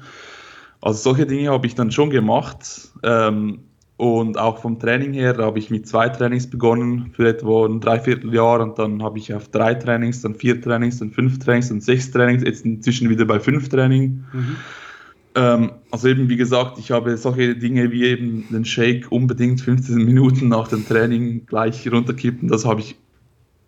Also 0.81 0.99
solche 1.01 1.27
Dinge 1.27 1.51
habe 1.51 1.67
ich 1.67 1.75
dann 1.75 1.91
schon 1.91 2.09
gemacht. 2.09 2.89
Ähm, 3.03 3.59
und 4.01 4.39
auch 4.39 4.57
vom 4.57 4.79
Training 4.79 5.13
her 5.13 5.37
habe 5.37 5.59
ich 5.59 5.69
mit 5.69 5.87
zwei 5.87 6.09
Trainings 6.09 6.49
begonnen 6.49 7.11
für 7.15 7.27
etwa 7.27 7.67
ein 7.67 7.79
Dreivierteljahr 7.81 8.59
und 8.59 8.79
dann 8.79 9.03
habe 9.03 9.19
ich 9.19 9.31
auf 9.31 9.47
drei 9.49 9.75
Trainings, 9.75 10.23
dann 10.23 10.33
vier 10.33 10.59
Trainings, 10.59 10.97
dann 10.97 11.11
fünf 11.11 11.37
Trainings, 11.37 11.69
dann 11.69 11.81
sechs 11.81 12.09
Trainings, 12.09 12.41
jetzt 12.43 12.65
inzwischen 12.65 13.11
wieder 13.11 13.25
bei 13.25 13.39
fünf 13.39 13.69
Training. 13.69 14.23
Mhm. 14.33 14.55
Ähm, 15.35 15.71
also 15.91 16.07
eben, 16.07 16.29
wie 16.29 16.35
gesagt, 16.35 16.79
ich 16.79 16.89
habe 16.89 17.15
solche 17.15 17.55
Dinge 17.55 17.91
wie 17.91 18.05
eben 18.05 18.45
den 18.49 18.65
Shake 18.65 19.11
unbedingt 19.11 19.61
15 19.61 20.03
Minuten 20.03 20.47
nach 20.47 20.67
dem 20.67 20.83
Training 20.83 21.45
gleich 21.45 21.87
runterkippen, 21.91 22.47
das 22.47 22.65
habe 22.65 22.81
ich 22.81 22.95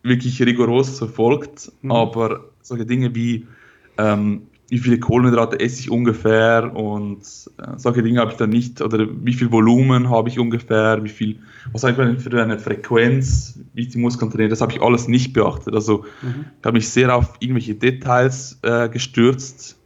wirklich 0.01 0.41
rigoros 0.41 0.97
verfolgt. 0.97 1.71
Mhm. 1.83 1.91
Aber 1.91 2.49
solche 2.63 2.87
Dinge 2.87 3.13
wie, 3.13 3.45
ähm, 3.99 4.47
wie 4.69 4.79
viele 4.79 4.99
Kohlenhydrate 4.99 5.59
esse 5.59 5.81
ich 5.81 5.91
ungefähr 5.91 6.75
und 6.75 7.19
äh, 7.21 7.77
solche 7.77 8.01
Dinge 8.01 8.19
habe 8.19 8.31
ich 8.31 8.37
dann 8.37 8.49
nicht, 8.49 8.81
oder 8.81 9.07
wie 9.23 9.33
viel 9.33 9.51
Volumen 9.51 10.09
habe 10.09 10.29
ich 10.29 10.39
ungefähr, 10.39 11.03
wie 11.03 11.09
viel, 11.09 11.39
was 11.71 11.83
habe 11.83 12.11
ich 12.11 12.23
für 12.23 12.41
eine 12.41 12.57
Frequenz, 12.57 13.59
wie 13.73 13.81
ich 13.81 13.89
die 13.89 13.99
Muskeln 13.99 14.31
trainiere, 14.31 14.49
das 14.49 14.61
habe 14.61 14.71
ich 14.71 14.81
alles 14.81 15.07
nicht 15.07 15.33
beachtet. 15.33 15.75
Also 15.75 16.05
mhm. 16.21 16.45
ich 16.59 16.65
habe 16.65 16.73
mich 16.73 16.89
sehr 16.89 17.15
auf 17.15 17.33
irgendwelche 17.39 17.75
Details 17.75 18.59
äh, 18.63 18.89
gestürzt. 18.89 19.77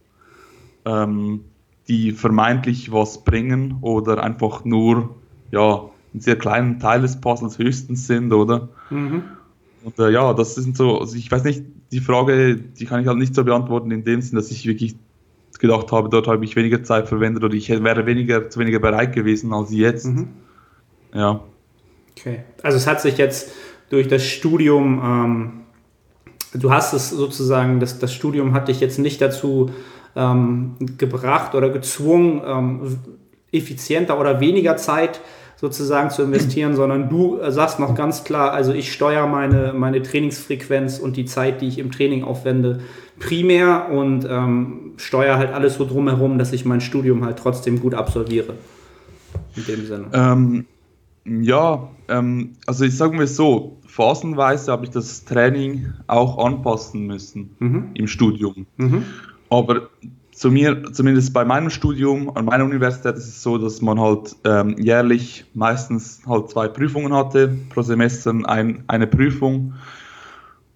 Ähm, 0.84 1.40
die 1.88 2.12
vermeintlich 2.12 2.92
was 2.92 3.24
bringen 3.24 3.78
oder 3.80 4.22
einfach 4.22 4.64
nur 4.64 5.16
ja, 5.50 5.84
einen 6.12 6.20
sehr 6.20 6.36
kleinen 6.36 6.78
Teil 6.78 7.00
des 7.00 7.20
Puzzles 7.20 7.58
höchstens 7.58 8.06
sind, 8.06 8.32
oder? 8.32 8.68
Mhm. 8.90 9.22
Und 9.82 9.98
äh, 9.98 10.10
ja, 10.10 10.34
das 10.34 10.54
sind 10.54 10.76
so, 10.76 11.00
also 11.00 11.16
ich 11.16 11.30
weiß 11.30 11.44
nicht, 11.44 11.64
die 11.90 12.00
Frage, 12.00 12.56
die 12.56 12.84
kann 12.84 13.00
ich 13.00 13.06
halt 13.06 13.18
nicht 13.18 13.34
so 13.34 13.44
beantworten 13.44 13.90
in 13.90 14.04
dem 14.04 14.20
Sinn, 14.20 14.36
dass 14.36 14.50
ich 14.50 14.66
wirklich 14.66 14.96
gedacht 15.58 15.90
habe, 15.90 16.08
dort 16.08 16.28
habe 16.28 16.44
ich 16.44 16.54
weniger 16.56 16.82
Zeit 16.84 17.08
verwendet 17.08 17.42
oder 17.42 17.54
ich 17.54 17.68
wäre 17.68 18.06
weniger, 18.06 18.48
zu 18.48 18.60
weniger 18.60 18.78
bereit 18.78 19.12
gewesen 19.12 19.52
als 19.52 19.72
jetzt. 19.72 20.06
Mhm. 20.06 20.28
Ja. 21.12 21.40
Okay. 22.16 22.40
Also 22.62 22.76
es 22.76 22.86
hat 22.86 23.00
sich 23.00 23.18
jetzt 23.18 23.52
durch 23.90 24.08
das 24.08 24.24
Studium, 24.24 25.00
ähm, 25.02 25.52
du 26.54 26.70
hast 26.70 26.92
es 26.92 27.10
sozusagen, 27.10 27.80
das, 27.80 27.98
das 27.98 28.12
Studium 28.12 28.52
hat 28.52 28.68
dich 28.68 28.80
jetzt 28.80 28.98
nicht 28.98 29.20
dazu 29.20 29.70
ähm, 30.14 30.76
gebracht 30.98 31.54
oder 31.54 31.70
gezwungen, 31.70 32.42
ähm, 32.44 32.98
effizienter 33.50 34.20
oder 34.20 34.40
weniger 34.40 34.76
Zeit 34.76 35.20
sozusagen 35.60 36.10
zu 36.10 36.22
investieren, 36.22 36.76
sondern 36.76 37.08
du 37.08 37.38
sagst 37.48 37.80
noch 37.80 37.94
ganz 37.94 38.22
klar, 38.22 38.52
also 38.52 38.72
ich 38.72 38.92
steuere 38.92 39.26
meine, 39.26 39.72
meine 39.72 40.02
Trainingsfrequenz 40.02 40.98
und 40.98 41.16
die 41.16 41.24
Zeit, 41.24 41.60
die 41.60 41.68
ich 41.68 41.78
im 41.78 41.90
Training 41.90 42.22
aufwende, 42.22 42.80
primär 43.18 43.90
und 43.90 44.24
ähm, 44.30 44.92
steuere 44.96 45.36
halt 45.36 45.52
alles 45.52 45.74
so 45.74 45.84
drumherum, 45.84 46.38
dass 46.38 46.52
ich 46.52 46.64
mein 46.64 46.80
Studium 46.80 47.24
halt 47.24 47.38
trotzdem 47.38 47.80
gut 47.80 47.94
absolviere. 47.94 48.54
In 49.56 49.64
dem 49.66 49.86
Sinne. 49.86 50.06
Ähm, 50.12 50.66
ja, 51.42 51.88
ähm, 52.08 52.52
also 52.66 52.84
ich 52.84 52.96
sage 52.96 53.16
mal 53.16 53.26
so, 53.26 53.78
phasenweise 53.84 54.70
habe 54.70 54.84
ich 54.84 54.90
das 54.90 55.24
Training 55.24 55.92
auch 56.06 56.38
anpassen 56.38 57.06
müssen 57.06 57.50
mhm. 57.58 57.90
im 57.94 58.06
Studium. 58.06 58.66
Mhm. 58.76 59.02
Aber 59.50 59.88
zu 60.38 60.52
mir, 60.52 60.92
zumindest 60.92 61.32
bei 61.32 61.44
meinem 61.44 61.68
Studium 61.68 62.30
an 62.36 62.44
meiner 62.44 62.64
Universität 62.64 63.16
ist 63.16 63.26
es 63.26 63.42
so, 63.42 63.58
dass 63.58 63.82
man 63.82 63.98
halt 63.98 64.36
ähm, 64.44 64.76
jährlich 64.78 65.44
meistens 65.54 66.20
halt 66.28 66.50
zwei 66.50 66.68
Prüfungen 66.68 67.12
hatte, 67.12 67.56
pro 67.70 67.82
Semester 67.82 68.32
ein, 68.44 68.84
eine 68.86 69.08
Prüfung. 69.08 69.74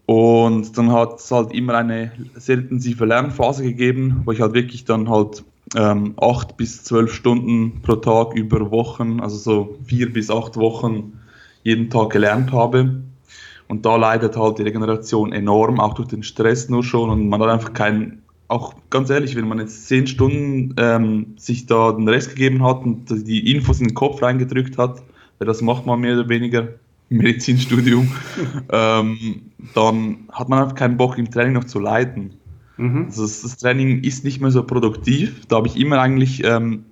Und 0.04 0.76
dann 0.76 0.90
hat 0.90 1.20
es 1.20 1.30
halt 1.30 1.54
immer 1.54 1.76
eine 1.76 2.10
sehr 2.34 2.58
intensive 2.58 3.04
Lernphase 3.04 3.62
gegeben, 3.62 4.22
wo 4.24 4.32
ich 4.32 4.40
halt 4.40 4.52
wirklich 4.52 4.84
dann 4.84 5.08
halt 5.08 5.44
ähm, 5.76 6.14
acht 6.20 6.56
bis 6.56 6.82
zwölf 6.82 7.14
Stunden 7.14 7.82
pro 7.82 7.94
Tag 7.94 8.34
über 8.34 8.72
Wochen, 8.72 9.20
also 9.20 9.36
so 9.36 9.78
vier 9.84 10.12
bis 10.12 10.28
acht 10.28 10.56
Wochen 10.56 11.20
jeden 11.62 11.88
Tag 11.88 12.10
gelernt 12.10 12.50
habe. 12.50 13.00
Und 13.68 13.86
da 13.86 13.94
leidet 13.94 14.36
halt 14.36 14.58
die 14.58 14.64
Regeneration 14.64 15.32
enorm, 15.32 15.78
auch 15.78 15.94
durch 15.94 16.08
den 16.08 16.24
Stress 16.24 16.68
nur 16.68 16.82
schon. 16.82 17.10
Und 17.10 17.28
man 17.28 17.40
hat 17.40 17.48
einfach 17.48 17.72
keinen 17.72 18.21
auch 18.52 18.74
ganz 18.90 19.08
ehrlich, 19.10 19.34
wenn 19.34 19.48
man 19.48 19.58
jetzt 19.58 19.88
zehn 19.88 20.06
Stunden 20.06 20.74
ähm, 20.76 21.34
sich 21.36 21.66
da 21.66 21.92
den 21.92 22.06
Rest 22.06 22.30
gegeben 22.30 22.62
hat 22.62 22.82
und 22.84 23.06
die 23.26 23.50
Infos 23.50 23.80
in 23.80 23.88
den 23.88 23.94
Kopf 23.94 24.22
reingedrückt 24.22 24.76
hat, 24.78 25.02
weil 25.38 25.46
das 25.46 25.62
macht 25.62 25.86
man 25.86 26.00
mehr 26.00 26.18
oder 26.18 26.28
weniger 26.28 26.68
im 27.08 27.16
Medizinstudium, 27.18 28.12
ähm, 28.70 29.42
dann 29.74 30.28
hat 30.30 30.48
man 30.48 30.60
einfach 30.60 30.74
keinen 30.74 30.96
Bock 30.96 31.18
im 31.18 31.30
Training 31.30 31.54
noch 31.54 31.64
zu 31.64 31.78
leiden. 31.78 32.34
Mhm. 32.76 33.06
Also 33.06 33.22
das, 33.22 33.42
das, 33.42 33.56
Training 33.56 34.02
ist 34.02 34.24
nicht 34.24 34.40
mehr 34.40 34.50
so 34.50 34.62
produktiv. 34.62 35.46
Da 35.46 35.56
habe 35.56 35.68
ich 35.68 35.78
immer 35.78 36.00
eigentlich 36.00 36.44
ähm, 36.44 36.84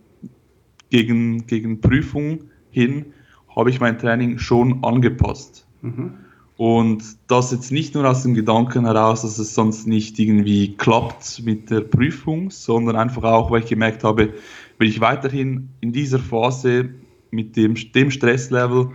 gegen, 0.88 1.46
gegen 1.46 1.80
Prüfung 1.80 2.44
hin, 2.70 3.06
habe 3.54 3.70
ich 3.70 3.80
mein 3.80 3.98
Training 3.98 4.38
schon 4.38 4.82
angepasst. 4.82 5.66
Mhm. 5.82 6.14
Und 6.60 7.02
das 7.26 7.52
jetzt 7.52 7.72
nicht 7.72 7.94
nur 7.94 8.06
aus 8.06 8.22
dem 8.22 8.34
Gedanken 8.34 8.84
heraus, 8.84 9.22
dass 9.22 9.38
es 9.38 9.54
sonst 9.54 9.86
nicht 9.86 10.18
irgendwie 10.18 10.76
klappt 10.76 11.42
mit 11.42 11.70
der 11.70 11.80
Prüfung, 11.80 12.50
sondern 12.50 12.96
einfach 12.96 13.22
auch, 13.22 13.50
weil 13.50 13.62
ich 13.62 13.70
gemerkt 13.70 14.04
habe, 14.04 14.34
wenn 14.76 14.86
ich 14.86 15.00
weiterhin 15.00 15.70
in 15.80 15.92
dieser 15.92 16.18
Phase 16.18 16.90
mit 17.30 17.56
dem, 17.56 17.76
dem 17.94 18.10
Stresslevel 18.10 18.90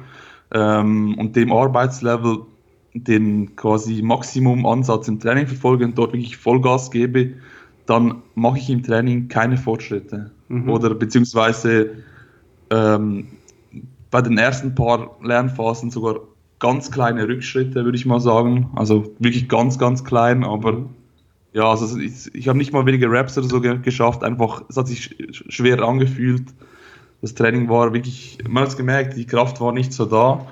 ähm, 0.54 1.16
und 1.18 1.36
dem 1.36 1.52
Arbeitslevel 1.52 2.42
den 2.94 3.56
quasi 3.56 4.04
Maximumansatz 4.04 5.08
im 5.08 5.20
Training 5.20 5.48
verfolge 5.48 5.86
und 5.86 5.98
dort 5.98 6.14
wirklich 6.14 6.38
Vollgas 6.38 6.92
gebe, 6.92 7.34
dann 7.88 8.22
mache 8.36 8.60
ich 8.60 8.70
im 8.70 8.84
Training 8.84 9.28
keine 9.28 9.58
Fortschritte. 9.58 10.30
Mhm. 10.50 10.70
Oder 10.70 10.94
beziehungsweise 10.94 11.96
ähm, 12.70 13.26
bei 14.12 14.22
den 14.22 14.38
ersten 14.38 14.76
paar 14.76 15.18
Lernphasen 15.24 15.90
sogar 15.90 16.20
ganz 16.60 16.92
kleine 16.92 17.28
Rückschritte, 17.28 17.84
würde 17.84 17.98
ich 17.98 18.06
mal 18.06 18.20
sagen. 18.20 18.70
Also 18.76 19.14
wirklich 19.20 19.50
ganz, 19.50 19.78
ganz 19.78 20.04
klein, 20.04 20.44
aber 20.44 20.86
ja, 21.54 21.70
also 21.70 21.98
ich, 21.98 22.34
ich 22.36 22.48
habe 22.48 22.58
nicht 22.58 22.74
mal 22.74 22.86
weniger 22.86 23.10
Raps 23.10 23.38
oder 23.38 23.48
so 23.48 23.62
ge 23.62 23.80
geschafft, 23.80 24.24
einfach, 24.24 24.64
es 24.68 24.76
hat 24.78 24.88
sich 24.88 25.16
schwer 25.30 25.82
angefühlt. 25.82 26.44
Das 27.22 27.34
Training 27.34 27.70
war 27.70 27.94
wirklich, 27.94 28.38
man 28.48 28.64
hat 28.64 28.70
es 28.70 28.78
gemerkt, 28.78 29.16
die 29.16 29.26
Kraft 29.26 29.62
war 29.62 29.72
nicht 29.72 29.94
so 29.94 30.06
da. 30.06 30.46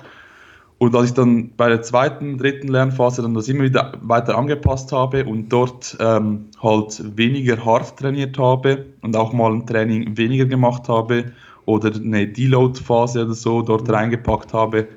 Und 0.78 0.94
als 0.96 1.10
ich 1.10 1.14
dann 1.14 1.50
bei 1.56 1.68
der 1.68 1.82
zweiten, 1.82 2.36
dritten 2.36 2.68
Lernphase 2.68 3.22
dann 3.22 3.34
das 3.34 3.48
immer 3.48 3.64
wieder 3.64 3.92
weiter 4.02 4.36
angepasst 4.36 4.92
habe 4.92 5.24
und 5.24 5.50
dort 5.50 5.96
ähm, 6.00 6.46
halt 6.62 7.16
weniger 7.16 7.64
hart 7.64 7.96
trainiert 7.98 8.38
habe 8.38 8.86
und 9.02 9.16
auch 9.16 9.32
mal 9.32 9.52
ein 9.52 9.66
Training 9.66 10.16
weniger 10.16 10.46
gemacht 10.46 10.88
habe 10.88 11.32
oder 11.66 11.94
eine 11.94 12.26
Deload-Phase 12.26 13.24
oder 13.24 13.34
so 13.34 13.62
dort 13.62 13.88
reingepackt 13.88 14.52
habe, 14.52 14.88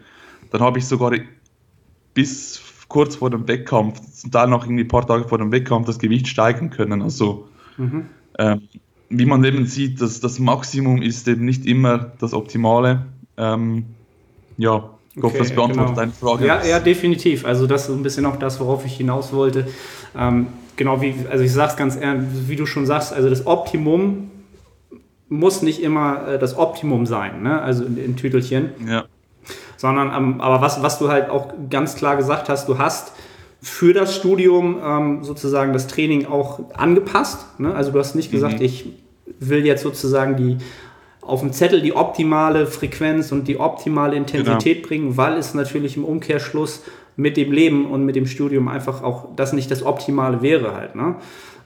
dann 0.51 0.61
habe 0.61 0.79
ich 0.79 0.85
sogar 0.85 1.11
bis 2.13 2.61
kurz 2.87 3.15
vor 3.15 3.29
dem 3.29 3.47
Wettkampf, 3.47 3.99
zum 4.11 4.31
Teil 4.31 4.47
noch 4.47 4.63
irgendwie 4.63 4.83
ein 4.83 4.87
paar 4.87 5.05
Tage 5.05 5.27
vor 5.27 5.37
dem 5.37 5.51
Wettkampf, 5.51 5.87
das 5.87 5.99
Gewicht 5.99 6.27
steigern 6.27 6.69
können. 6.69 7.01
Also, 7.01 7.47
mhm. 7.77 8.05
ähm, 8.39 8.61
wie 9.09 9.25
man 9.25 9.43
eben 9.43 9.65
sieht, 9.65 10.01
dass 10.01 10.19
das 10.19 10.39
Maximum 10.39 11.01
ist 11.01 11.27
eben 11.27 11.45
nicht 11.45 11.65
immer 11.65 12.11
das 12.19 12.33
Optimale. 12.33 13.05
Ähm, 13.37 13.85
ja, 14.57 14.89
ich 15.15 15.23
hoffe, 15.23 15.35
okay, 15.35 15.37
das 15.39 15.55
beantwortet 15.55 15.85
genau. 15.85 15.95
deine 15.95 16.11
Frage. 16.11 16.45
Ja, 16.45 16.65
ja, 16.65 16.79
definitiv. 16.79 17.45
Also 17.45 17.67
das 17.67 17.87
ist 17.87 17.95
ein 17.95 18.03
bisschen 18.03 18.25
auch 18.25 18.37
das, 18.37 18.59
worauf 18.59 18.85
ich 18.85 18.97
hinaus 18.97 19.33
wollte. 19.33 19.67
Ähm, 20.17 20.47
genau 20.75 21.01
wie, 21.01 21.13
also 21.29 21.43
ich 21.43 21.51
sage 21.51 21.71
es 21.71 21.77
ganz 21.77 21.95
ehrlich, 21.95 22.27
wie 22.47 22.55
du 22.55 22.65
schon 22.65 22.85
sagst, 22.85 23.13
also 23.13 23.29
das 23.29 23.45
Optimum 23.47 24.31
muss 25.29 25.61
nicht 25.61 25.81
immer 25.81 26.27
äh, 26.27 26.39
das 26.39 26.57
Optimum 26.57 27.05
sein, 27.05 27.43
ne? 27.43 27.61
also 27.61 27.83
in, 27.83 27.97
in 27.97 28.15
Tütelchen. 28.15 28.71
Ja 28.87 29.05
sondern 29.77 30.11
ähm, 30.13 30.41
aber 30.41 30.61
was, 30.61 30.83
was 30.83 30.99
du 30.99 31.09
halt 31.09 31.29
auch 31.29 31.53
ganz 31.69 31.95
klar 31.95 32.17
gesagt 32.17 32.49
hast, 32.49 32.67
du 32.67 32.77
hast 32.77 33.13
für 33.61 33.93
das 33.93 34.15
Studium 34.15 34.79
ähm, 34.83 35.23
sozusagen 35.23 35.73
das 35.73 35.87
Training 35.87 36.25
auch 36.25 36.59
angepasst. 36.75 37.59
Ne? 37.59 37.73
Also 37.73 37.91
du 37.91 37.99
hast 37.99 38.15
nicht 38.15 38.31
gesagt, 38.31 38.59
mhm. 38.59 38.65
ich 38.65 38.89
will 39.39 39.65
jetzt 39.65 39.83
sozusagen 39.83 40.35
die 40.35 40.57
auf 41.27 41.41
dem 41.41 41.51
Zettel 41.51 41.81
die 41.81 41.95
optimale 41.95 42.65
Frequenz 42.65 43.31
und 43.31 43.47
die 43.47 43.59
optimale 43.59 44.15
Intensität 44.15 44.77
genau. 44.77 44.87
bringen, 44.87 45.17
weil 45.17 45.37
es 45.37 45.53
natürlich 45.53 45.97
im 45.97 46.05
Umkehrschluss 46.05 46.83
mit 47.17 47.35
dem 47.35 47.51
Leben 47.51 47.85
und 47.85 48.05
mit 48.05 48.15
dem 48.15 48.25
Studium 48.25 48.67
einfach 48.67 49.03
auch 49.03 49.35
das 49.35 49.51
nicht 49.51 49.69
das 49.69 49.83
Optimale 49.83 50.41
wäre 50.41 50.73
halt. 50.73 50.95
Ne? 50.95 51.15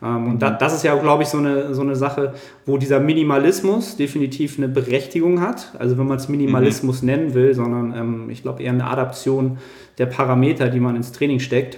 Ähm, 0.03 0.31
und 0.31 0.41
da, 0.41 0.49
das 0.49 0.73
ist 0.73 0.83
ja, 0.83 0.95
glaube 0.95 1.23
ich, 1.23 1.29
so 1.29 1.37
eine, 1.37 1.75
so 1.75 1.81
eine 1.81 1.95
Sache, 1.95 2.33
wo 2.65 2.77
dieser 2.77 2.99
Minimalismus 2.99 3.97
definitiv 3.97 4.57
eine 4.57 4.67
Berechtigung 4.67 5.41
hat. 5.41 5.73
Also 5.77 5.97
wenn 5.97 6.07
man 6.07 6.17
es 6.17 6.27
Minimalismus 6.27 7.01
mhm. 7.01 7.05
nennen 7.05 7.33
will, 7.33 7.53
sondern 7.53 7.93
ähm, 7.95 8.29
ich 8.29 8.41
glaube 8.41 8.63
eher 8.63 8.71
eine 8.71 8.87
Adaption 8.87 9.59
der 9.97 10.07
Parameter, 10.07 10.69
die 10.69 10.79
man 10.79 10.95
ins 10.95 11.11
Training 11.11 11.39
steckt. 11.39 11.77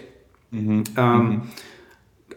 Mhm. 0.51 0.83
Ähm, 0.95 1.17
mhm. 1.17 1.41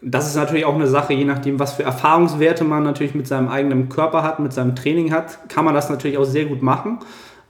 Das 0.08 0.28
ist 0.28 0.36
natürlich 0.36 0.64
auch 0.64 0.76
eine 0.76 0.86
Sache, 0.86 1.14
je 1.14 1.24
nachdem, 1.24 1.58
was 1.58 1.74
für 1.74 1.82
Erfahrungswerte 1.82 2.62
man 2.62 2.84
natürlich 2.84 3.16
mit 3.16 3.26
seinem 3.26 3.48
eigenen 3.48 3.88
Körper 3.88 4.22
hat, 4.22 4.38
mit 4.38 4.52
seinem 4.52 4.76
Training 4.76 5.12
hat, 5.12 5.48
kann 5.48 5.64
man 5.64 5.74
das 5.74 5.90
natürlich 5.90 6.16
auch 6.16 6.24
sehr 6.24 6.44
gut 6.44 6.62
machen. 6.62 7.00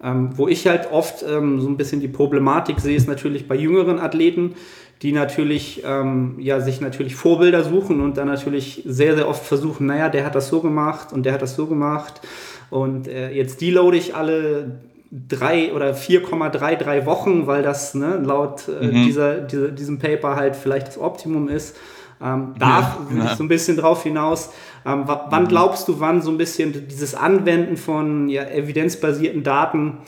Ähm, 0.03 0.31
wo 0.37 0.49
ich 0.49 0.67
halt 0.67 0.91
oft 0.91 1.25
ähm, 1.29 1.61
so 1.61 1.69
ein 1.69 1.77
bisschen 1.77 2.01
die 2.01 2.09
Problematik 2.09 2.81
sehe, 2.81 2.97
ist 2.97 3.09
natürlich 3.09 3.47
bei 3.47 3.55
jüngeren 3.55 3.99
Athleten, 3.99 4.55
die 5.03 5.13
natürlich 5.13 5.83
ähm, 5.87 6.37
ja, 6.39 6.61
sich 6.61 6.81
natürlich 6.81 7.15
Vorbilder 7.15 7.63
suchen 7.63 8.01
und 8.01 8.17
dann 8.17 8.29
natürlich 8.29 8.83
sehr, 8.87 9.17
sehr 9.17 9.29
oft 9.29 9.45
versuchen, 9.45 9.87
naja, 9.87 10.09
der 10.09 10.25
hat 10.25 10.35
das 10.35 10.49
so 10.49 10.61
gemacht 10.61 11.13
und 11.13 11.25
der 11.25 11.35
hat 11.35 11.43
das 11.43 11.57
so 11.57 11.67
gemacht 11.67 12.23
und 12.71 13.07
äh, 13.07 13.33
jetzt 13.33 13.61
deloade 13.61 13.97
ich 13.97 14.15
alle 14.15 14.81
drei 15.11 15.73
oder 15.73 15.95
4,33 15.95 17.05
Wochen, 17.07 17.47
weil 17.47 17.63
das 17.63 17.95
ne, 17.95 18.21
laut 18.23 18.69
äh, 18.69 18.87
mhm. 18.87 19.05
dieser, 19.05 19.41
dieser, 19.41 19.69
diesem 19.69 19.99
Paper 19.99 20.37
halt 20.37 20.57
vielleicht 20.57 20.89
das 20.89 20.99
Optimum 20.99 21.49
ist. 21.49 21.77
Ähm, 22.21 22.55
da 22.59 22.97
ja, 23.11 23.25
ja. 23.25 23.37
so 23.37 23.45
ein 23.45 23.49
bisschen 23.49 23.77
drauf 23.77 24.03
hinaus. 24.03 24.51
Ähm, 24.85 25.05
wann 25.07 25.45
mhm. 25.45 25.49
glaubst 25.49 25.89
du, 25.89 26.01
wann 26.01 26.23
so 26.23 26.31
ein 26.31 26.39
bisschen 26.39 26.89
dieses 26.89 27.15
Anwenden 27.15 27.77
von 27.77 28.29
ja, 28.29 28.45
evidenzbasierten 28.45 29.43
Daten 29.43 29.99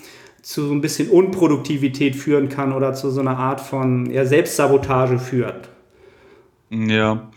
zu 0.42 0.66
so 0.66 0.72
ein 0.72 0.80
bisschen 0.80 1.10
Unproduktivität 1.10 2.16
führen 2.16 2.48
kann 2.48 2.72
oder 2.72 2.94
zu 2.94 3.10
so 3.10 3.20
einer 3.20 3.36
Art 3.36 3.60
von 3.60 4.10
ja, 4.10 4.24
Selbstsabotage 4.24 5.18
führt? 5.18 5.68
Ja. 6.70 7.28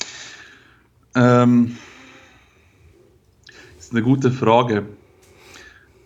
Ähm, 1.15 1.77
das 3.75 3.85
ist 3.85 3.91
eine 3.91 4.03
gute 4.03 4.31
Frage. 4.31 4.85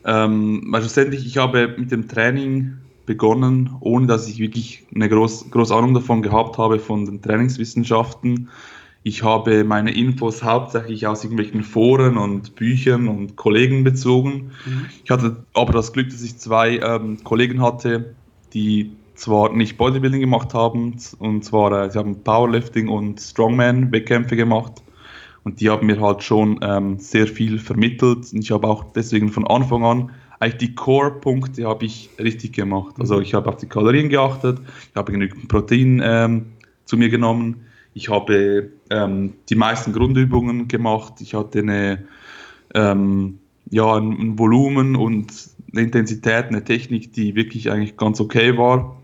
Ähm, 0.03 0.63
weil 0.67 0.81
schlussendlich, 0.81 1.25
ich 1.25 1.38
habe 1.38 1.75
mit 1.77 1.91
dem 1.91 2.07
Training 2.07 2.77
begonnen, 3.05 3.75
ohne 3.79 4.07
dass 4.07 4.27
ich 4.27 4.39
wirklich 4.39 4.85
eine 4.93 5.09
große 5.09 5.50
groß 5.50 5.71
Ahnung 5.71 5.93
davon 5.93 6.21
gehabt 6.21 6.57
habe, 6.57 6.79
von 6.79 7.05
den 7.05 7.21
Trainingswissenschaften. 7.21 8.50
Ich 9.03 9.24
habe 9.24 9.63
meine 9.63 9.95
Infos 9.95 10.43
hauptsächlich 10.43 11.05
aus 11.05 11.24
irgendwelchen 11.24 11.63
Foren 11.63 12.17
und 12.17 12.55
Büchern 12.55 13.07
und 13.07 13.35
Kollegen 13.35 13.83
bezogen. 13.83 14.51
Mhm. 14.65 14.85
Ich 15.03 15.12
hatte 15.12 15.45
aber 15.53 15.74
das 15.74 15.93
Glück, 15.93 16.09
dass 16.09 16.24
ich 16.24 16.38
zwei 16.38 16.77
ähm, 16.77 17.24
Kollegen 17.24 17.62
hatte, 17.62 18.15
die 18.53 18.91
zwar 19.13 19.53
nicht 19.53 19.77
Bodybuilding 19.77 20.21
gemacht 20.21 20.53
haben, 20.53 20.95
und 21.19 21.45
zwar 21.45 21.83
äh, 21.83 21.91
sie 21.91 22.00
haben 22.00 22.24
Powerlifting 22.24 22.89
und 22.89 23.19
Strongman-Wettkämpfe 23.19 24.35
gemacht. 24.35 24.81
Und 25.43 25.62
die 25.62 25.69
haben 25.69 25.85
mir 25.85 26.01
halt 26.01 26.24
schon 26.24 26.59
ähm, 26.63 26.97
sehr 26.97 27.27
viel 27.27 27.59
vermittelt. 27.59 28.33
Und 28.33 28.39
ich 28.39 28.50
habe 28.50 28.67
auch 28.67 28.85
deswegen 28.95 29.29
von 29.29 29.45
Anfang 29.45 29.85
an 29.85 30.12
eigentlich 30.39 30.69
die 30.69 30.75
Core-Punkte 30.75 31.65
habe 31.65 31.85
ich 31.85 32.09
richtig 32.19 32.53
gemacht. 32.53 32.95
Also 32.99 33.17
mhm. 33.17 33.21
ich 33.23 33.33
habe 33.33 33.49
auf 33.49 33.57
die 33.57 33.67
Kalorien 33.67 34.09
geachtet, 34.09 34.59
ich 34.89 34.95
habe 34.95 35.11
genügend 35.11 35.47
Protein 35.47 36.01
ähm, 36.03 36.45
zu 36.85 36.97
mir 36.97 37.09
genommen, 37.09 37.65
Ich 37.93 38.09
habe 38.09 38.71
ähm, 38.89 39.33
die 39.49 39.55
meisten 39.55 39.93
Grundübungen 39.93 40.67
gemacht. 40.67 41.13
Ich 41.21 41.33
hatte 41.33 41.59
eine, 41.59 42.05
ähm, 42.73 43.39
ja, 43.69 43.95
ein, 43.95 44.11
ein, 44.11 44.39
Volumen 44.39 44.95
und 44.95 45.31
eine 45.71 45.81
Intensität, 45.81 46.47
eine 46.47 46.63
Technik, 46.63 47.13
die 47.13 47.35
wirklich 47.35 47.71
eigentlich 47.71 47.97
ganz 47.97 48.19
okay 48.19 48.57
war. 48.57 49.01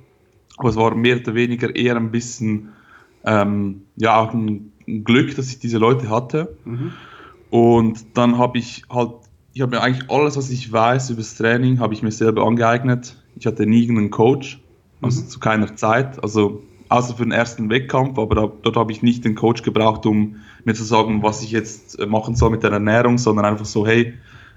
Aber 0.58 0.70
es 0.70 0.76
war 0.76 0.94
mehr 0.94 1.18
oder 1.18 1.34
weniger 1.34 1.76
eher 1.76 1.96
ein 1.96 2.12
bisschen 2.12 2.70
ähm, 3.24 3.84
ja, 3.96 4.20
auch 4.20 4.34
ein, 4.34 4.72
ein, 4.88 5.04
Glück, 5.04 5.36
dass 5.36 5.50
ich 5.50 5.60
diese 5.60 5.78
Leute 5.78 6.10
hatte. 6.10 6.56
Mhm. 6.66 6.92
Und 7.50 8.18
dann 8.18 8.38
habe 8.38 8.58
ich 8.58 8.84
halt, 8.90 9.12
ich 9.54 9.62
habe 9.62 9.76
mir 9.76 9.82
eigentlich 9.82 10.10
alles, 10.10 10.38
was 10.38 10.50
ich 10.50 10.72
weiß 10.72 11.10
über 11.10 11.22
das 11.22 11.36
Training, 11.36 11.80
habe 11.80 11.94
ich 11.94 12.04
mir 12.04 12.12
selber 12.12 12.46
angeeignet. 12.46 13.16
Ich 13.36 13.46
hatte 13.46 13.66
nie 13.66 13.90
einen 13.90 14.10
Coach, 14.10 14.62
also 15.02 15.22
mhm. 15.22 15.28
zu 15.28 15.40
keiner 15.40 15.76
Zeit. 15.76 16.24
Also 16.24 16.64
außer 16.90 17.16
für 17.16 17.24
den 17.24 17.32
ersten 17.32 17.70
Wettkampf, 17.70 18.18
aber 18.18 18.36
da, 18.36 18.52
dort 18.62 18.76
habe 18.76 18.92
ich 18.92 19.02
nicht 19.02 19.24
den 19.24 19.36
Coach 19.36 19.64
gebraucht, 19.64 20.06
um 20.06 20.38
mir 20.66 20.74
zu 20.74 20.84
sagen, 20.84 21.24
was 21.24 21.42
ich 21.42 21.52
jetzt 21.52 22.00
äh, 22.00 22.06
machen 22.06 22.36
soll 22.36 22.52
mit 22.52 22.64
der 22.64 22.72
Ernährung, 22.72 23.18
sondern 23.18 23.46
einfach 23.46 23.66
so, 23.66 23.88
hey, 23.88 24.14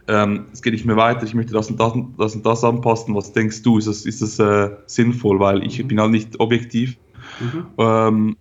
ähm, 0.07 0.47
es 0.53 0.61
geht 0.61 0.73
nicht 0.73 0.85
mehr 0.85 0.97
weiter, 0.97 1.25
ich 1.25 1.35
möchte 1.35 1.53
das 1.53 1.71
und 1.71 1.81
das, 1.81 1.93
das, 2.19 2.35
und 2.35 2.45
das 2.45 2.65
anpassen, 2.65 3.15
was 3.15 3.33
denkst 3.33 3.63
du, 3.63 3.79
ist 3.79 3.87
das, 3.87 4.05
ist 4.05 4.21
das 4.21 4.39
äh, 4.39 4.71
sinnvoll, 4.87 5.41
weil 5.41 5.63
ich 5.65 5.83
mhm. 5.83 5.89
bin 5.89 6.01
halt 6.01 6.11
nicht 6.11 6.41
objektiv. 6.41 6.97
Mhm. 7.41 7.67
Ähm, 7.79 8.37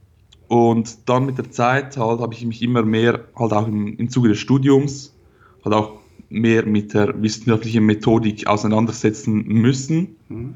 und 0.48 1.10
dann 1.10 1.26
mit 1.26 1.38
der 1.38 1.52
Zeit 1.52 1.96
halt 1.98 2.20
habe 2.20 2.34
ich 2.34 2.46
mich 2.46 2.62
immer 2.62 2.84
mehr, 2.84 3.22
halt 3.36 3.54
auch 3.54 3.68
im, 3.68 3.96
im 3.98 4.10
Zuge 4.10 4.30
des 4.30 4.40
Studiums, 4.40 5.16
halt 5.64 5.74
auch 5.74 6.03
mehr 6.34 6.66
mit 6.66 6.94
der 6.94 7.22
wissenschaftlichen 7.22 7.86
Methodik 7.86 8.48
auseinandersetzen 8.48 9.46
müssen. 9.48 10.16
Mhm 10.30 10.56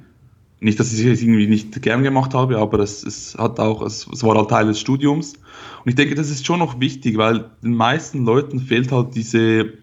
nicht, 0.59 0.79
dass 0.79 0.91
ich 0.91 1.05
es 1.05 1.21
irgendwie 1.21 1.47
nicht 1.47 1.81
gern 1.81 2.03
gemacht 2.03 2.33
habe, 2.33 2.57
aber 2.57 2.79
es, 2.79 3.03
es 3.03 3.35
hat 3.37 3.59
auch, 3.59 3.81
es, 3.83 4.07
es, 4.11 4.23
war 4.23 4.35
halt 4.35 4.49
Teil 4.49 4.67
des 4.67 4.79
Studiums. 4.79 5.33
Und 5.33 5.89
ich 5.89 5.95
denke, 5.95 6.15
das 6.15 6.29
ist 6.29 6.45
schon 6.45 6.59
noch 6.59 6.79
wichtig, 6.79 7.17
weil 7.17 7.51
den 7.63 7.75
meisten 7.75 8.25
Leuten 8.25 8.59
fehlt 8.59 8.91
halt 8.91 9.15
diese, 9.15 9.73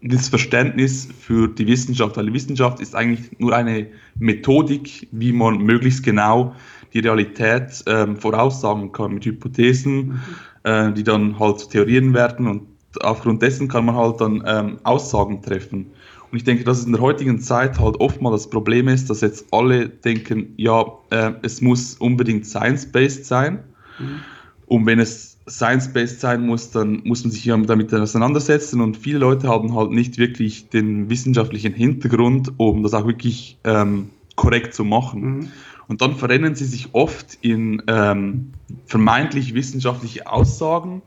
dieses 0.00 0.28
Verständnis 0.28 1.08
für 1.18 1.48
die 1.48 1.66
Wissenschaft, 1.66 2.16
weil 2.16 2.26
die 2.26 2.32
Wissenschaft 2.32 2.80
ist 2.80 2.94
eigentlich 2.94 3.38
nur 3.38 3.54
eine 3.56 3.88
Methodik, 4.18 5.08
wie 5.10 5.32
man 5.32 5.58
möglichst 5.58 6.04
genau 6.04 6.54
die 6.92 7.00
Realität 7.00 7.84
ähm, 7.86 8.16
voraussagen 8.16 8.92
kann 8.92 9.14
mit 9.14 9.24
Hypothesen, 9.24 9.96
mhm. 9.96 10.20
äh, 10.64 10.92
die 10.92 11.04
dann 11.04 11.38
halt 11.38 11.58
zu 11.58 11.68
Theorien 11.68 12.14
werden 12.14 12.46
und 12.46 12.62
aufgrund 13.00 13.42
dessen 13.42 13.68
kann 13.68 13.84
man 13.84 13.94
halt 13.94 14.20
dann 14.20 14.42
ähm, 14.46 14.78
Aussagen 14.82 15.42
treffen. 15.42 15.86
Und 16.30 16.36
ich 16.36 16.44
denke, 16.44 16.64
dass 16.64 16.78
es 16.78 16.86
in 16.86 16.92
der 16.92 17.00
heutigen 17.00 17.40
Zeit 17.40 17.80
halt 17.80 17.96
oftmals 17.96 18.42
das 18.42 18.50
Problem 18.50 18.88
ist, 18.88 19.10
dass 19.10 19.20
jetzt 19.20 19.46
alle 19.52 19.88
denken, 19.88 20.54
ja, 20.56 20.84
äh, 21.10 21.32
es 21.42 21.60
muss 21.60 21.94
unbedingt 21.94 22.46
science-based 22.46 23.24
sein. 23.24 23.64
Mhm. 23.98 24.20
Und 24.66 24.86
wenn 24.86 25.00
es 25.00 25.38
science-based 25.48 26.20
sein 26.20 26.46
muss, 26.46 26.70
dann 26.70 27.02
muss 27.04 27.24
man 27.24 27.32
sich 27.32 27.44
ja 27.44 27.56
damit 27.56 27.92
auseinandersetzen. 27.92 28.80
Und 28.80 28.96
viele 28.96 29.18
Leute 29.18 29.48
haben 29.48 29.74
halt 29.74 29.90
nicht 29.90 30.18
wirklich 30.18 30.68
den 30.68 31.10
wissenschaftlichen 31.10 31.72
Hintergrund, 31.72 32.52
um 32.58 32.84
das 32.84 32.94
auch 32.94 33.06
wirklich 33.06 33.58
ähm, 33.64 34.10
korrekt 34.36 34.74
zu 34.74 34.84
machen. 34.84 35.22
Mhm. 35.22 35.48
Und 35.88 36.00
dann 36.00 36.14
verrennen 36.14 36.54
sie 36.54 36.66
sich 36.66 36.90
oft 36.92 37.38
in 37.40 37.82
ähm, 37.88 38.52
vermeintlich 38.86 39.54
wissenschaftliche 39.54 40.30
Aussagen. 40.30 41.02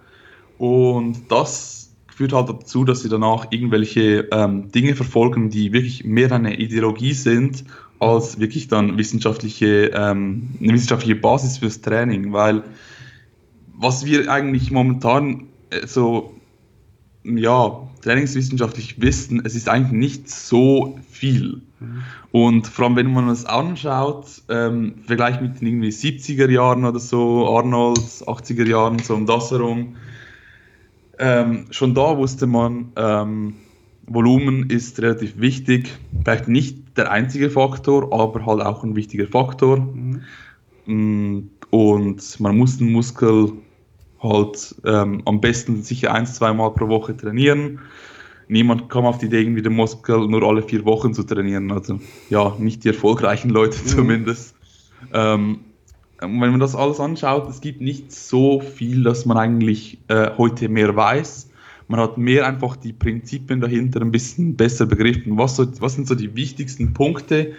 Und 0.63 1.29
das 1.29 1.93
führt 2.07 2.31
halt 2.31 2.47
dazu, 2.47 2.85
dass 2.85 3.01
sie 3.01 3.09
danach 3.09 3.47
irgendwelche 3.49 4.29
ähm, 4.31 4.71
Dinge 4.71 4.95
verfolgen, 4.95 5.49
die 5.49 5.73
wirklich 5.73 6.05
mehr 6.05 6.31
eine 6.31 6.57
Ideologie 6.57 7.11
sind, 7.11 7.65
als 7.99 8.39
wirklich 8.39 8.69
dann 8.69 8.97
wissenschaftliche, 8.97 9.87
ähm, 9.87 10.51
eine 10.61 10.73
wissenschaftliche 10.73 11.17
Basis 11.17 11.57
fürs 11.57 11.81
Training. 11.81 12.31
Weil 12.31 12.63
was 13.77 14.05
wir 14.05 14.31
eigentlich 14.31 14.71
momentan 14.71 15.47
äh, 15.69 15.85
so 15.85 16.33
ja, 17.25 17.85
trainingswissenschaftlich 18.01 19.01
wissen, 19.01 19.41
es 19.43 19.55
ist 19.55 19.67
eigentlich 19.67 19.91
nicht 19.91 20.29
so 20.29 20.97
viel. 21.11 21.61
Und 22.31 22.67
vor 22.67 22.85
allem, 22.85 22.95
wenn 22.95 23.11
man 23.11 23.27
es 23.27 23.43
anschaut, 23.43 24.27
ähm, 24.47 24.93
Vergleich 25.05 25.41
mit 25.41 25.59
den 25.59 25.67
irgendwie 25.67 25.89
70er 25.89 26.49
Jahren 26.49 26.85
oder 26.85 27.01
so, 27.01 27.53
Arnolds, 27.53 28.25
80er 28.25 28.65
Jahren, 28.65 28.99
so 28.99 29.13
um 29.13 29.25
das 29.25 29.51
herum, 29.51 29.97
ähm, 31.19 31.67
schon 31.71 31.93
da 31.93 32.17
wusste 32.17 32.47
man, 32.47 32.91
ähm, 32.95 33.55
Volumen 34.05 34.69
ist 34.69 35.01
relativ 35.01 35.39
wichtig. 35.39 35.97
Vielleicht 36.23 36.47
nicht 36.47 36.97
der 36.97 37.11
einzige 37.11 37.49
Faktor, 37.49 38.13
aber 38.13 38.45
halt 38.45 38.61
auch 38.61 38.83
ein 38.83 38.95
wichtiger 38.95 39.27
Faktor. 39.27 39.79
Mhm. 40.85 41.49
Und 41.69 42.39
man 42.39 42.57
muss 42.57 42.77
den 42.77 42.91
Muskel 42.91 43.53
halt 44.21 44.75
ähm, 44.85 45.21
am 45.25 45.41
besten 45.41 45.81
sicher 45.83 46.13
ein, 46.13 46.25
zwei 46.25 46.53
Mal 46.53 46.71
pro 46.71 46.87
Woche 46.87 47.15
trainieren. 47.15 47.79
Niemand 48.47 48.89
kam 48.89 49.05
auf 49.05 49.17
die 49.17 49.27
Idee, 49.27 49.41
irgendwie 49.41 49.61
den 49.61 49.73
Muskel 49.73 50.27
nur 50.27 50.43
alle 50.43 50.61
vier 50.61 50.85
Wochen 50.85 51.13
zu 51.13 51.23
trainieren. 51.23 51.71
Also 51.71 51.99
ja, 52.29 52.55
nicht 52.59 52.83
die 52.83 52.89
erfolgreichen 52.89 53.49
Leute 53.49 53.79
mhm. 53.79 53.87
zumindest. 53.87 54.55
Ähm, 55.13 55.59
wenn 56.23 56.51
man 56.51 56.59
das 56.59 56.75
alles 56.75 56.99
anschaut, 56.99 57.49
es 57.49 57.61
gibt 57.61 57.81
nicht 57.81 58.11
so 58.11 58.59
viel, 58.59 59.03
dass 59.03 59.25
man 59.25 59.37
eigentlich 59.37 59.99
äh, 60.07 60.31
heute 60.37 60.69
mehr 60.69 60.95
weiß. 60.95 61.49
Man 61.87 61.99
hat 61.99 62.17
mehr 62.17 62.47
einfach 62.47 62.75
die 62.75 62.93
Prinzipien 62.93 63.59
dahinter 63.59 64.01
ein 64.01 64.11
bisschen 64.11 64.55
besser 64.55 64.85
begriffen. 64.85 65.37
Was, 65.37 65.55
so, 65.55 65.65
was 65.81 65.95
sind 65.95 66.07
so 66.07 66.15
die 66.15 66.35
wichtigsten 66.35 66.93
Punkte, 66.93 67.53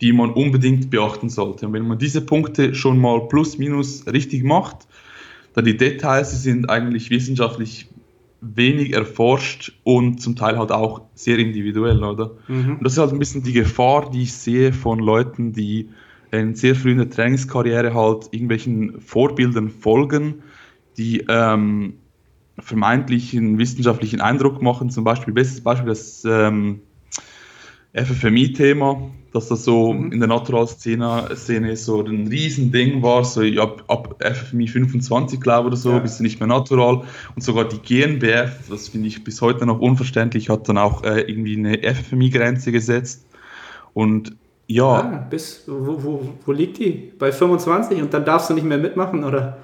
die 0.00 0.12
man 0.12 0.30
unbedingt 0.30 0.90
beachten 0.90 1.28
sollte? 1.28 1.66
Und 1.66 1.72
wenn 1.72 1.86
man 1.86 1.98
diese 1.98 2.20
Punkte 2.20 2.74
schon 2.74 2.98
mal 2.98 3.28
plus 3.28 3.58
minus 3.58 4.06
richtig 4.06 4.42
macht, 4.44 4.88
dann 5.54 5.64
die 5.64 5.76
Details 5.76 6.30
die 6.30 6.36
sind 6.36 6.70
eigentlich 6.70 7.10
wissenschaftlich 7.10 7.88
wenig 8.40 8.92
erforscht 8.92 9.72
und 9.82 10.20
zum 10.20 10.36
Teil 10.36 10.58
halt 10.58 10.70
auch 10.70 11.02
sehr 11.14 11.38
individuell, 11.38 12.02
oder? 12.04 12.32
Mhm. 12.46 12.76
Und 12.76 12.84
das 12.84 12.92
ist 12.92 12.98
halt 12.98 13.12
ein 13.12 13.18
bisschen 13.18 13.42
die 13.42 13.52
Gefahr, 13.52 14.10
die 14.10 14.22
ich 14.22 14.32
sehe 14.32 14.72
von 14.72 15.00
Leuten, 15.00 15.52
die 15.52 15.88
in 16.30 16.54
sehr 16.54 16.74
früh 16.74 16.92
in 16.92 16.98
der 16.98 17.10
Trainingskarriere 17.10 17.94
halt 17.94 18.28
irgendwelchen 18.32 19.00
Vorbildern 19.00 19.70
folgen, 19.70 20.42
die 20.96 21.24
ähm, 21.28 21.94
vermeintlichen 22.58 23.58
wissenschaftlichen 23.58 24.20
Eindruck 24.20 24.62
machen. 24.62 24.90
Zum 24.90 25.04
Beispiel, 25.04 25.32
bestes 25.32 25.60
Beispiel 25.62 25.88
das 25.88 26.24
ähm, 26.24 26.80
FFMI-Thema, 27.94 29.10
dass 29.32 29.48
das 29.48 29.64
so 29.64 29.92
mhm. 29.92 30.12
in 30.12 30.20
der 30.20 30.28
Natural-Szene 30.28 31.76
so 31.76 32.04
ein 32.04 32.26
Riesending 32.26 33.02
war, 33.02 33.24
so 33.24 33.42
ab, 33.60 33.84
ab 33.88 34.22
FFMI 34.22 34.68
25, 34.68 35.40
glaube 35.40 35.68
ich, 35.68 35.72
oder 35.72 35.76
so, 35.76 35.92
ja. 35.92 35.98
bist 35.98 36.18
du 36.18 36.22
nicht 36.22 36.40
mehr 36.40 36.48
natural. 36.48 37.02
Und 37.34 37.42
sogar 37.42 37.66
die 37.66 37.78
GNBF, 37.78 38.68
das 38.68 38.88
finde 38.88 39.08
ich 39.08 39.24
bis 39.24 39.40
heute 39.40 39.66
noch 39.66 39.80
unverständlich, 39.80 40.48
hat 40.50 40.68
dann 40.68 40.78
auch 40.78 41.04
äh, 41.04 41.20
irgendwie 41.20 41.56
eine 41.56 41.78
FFMI-Grenze 41.78 42.72
gesetzt. 42.72 43.26
Und 43.94 44.36
ja. 44.68 44.84
Ah, 44.84 45.26
bis, 45.28 45.64
wo, 45.66 46.02
wo, 46.02 46.28
wo 46.44 46.52
liegt 46.52 46.78
die? 46.78 47.12
Bei 47.18 47.32
25 47.32 48.00
und 48.02 48.14
dann 48.14 48.24
darfst 48.24 48.50
du 48.50 48.54
nicht 48.54 48.66
mehr 48.66 48.78
mitmachen, 48.78 49.24
oder? 49.24 49.58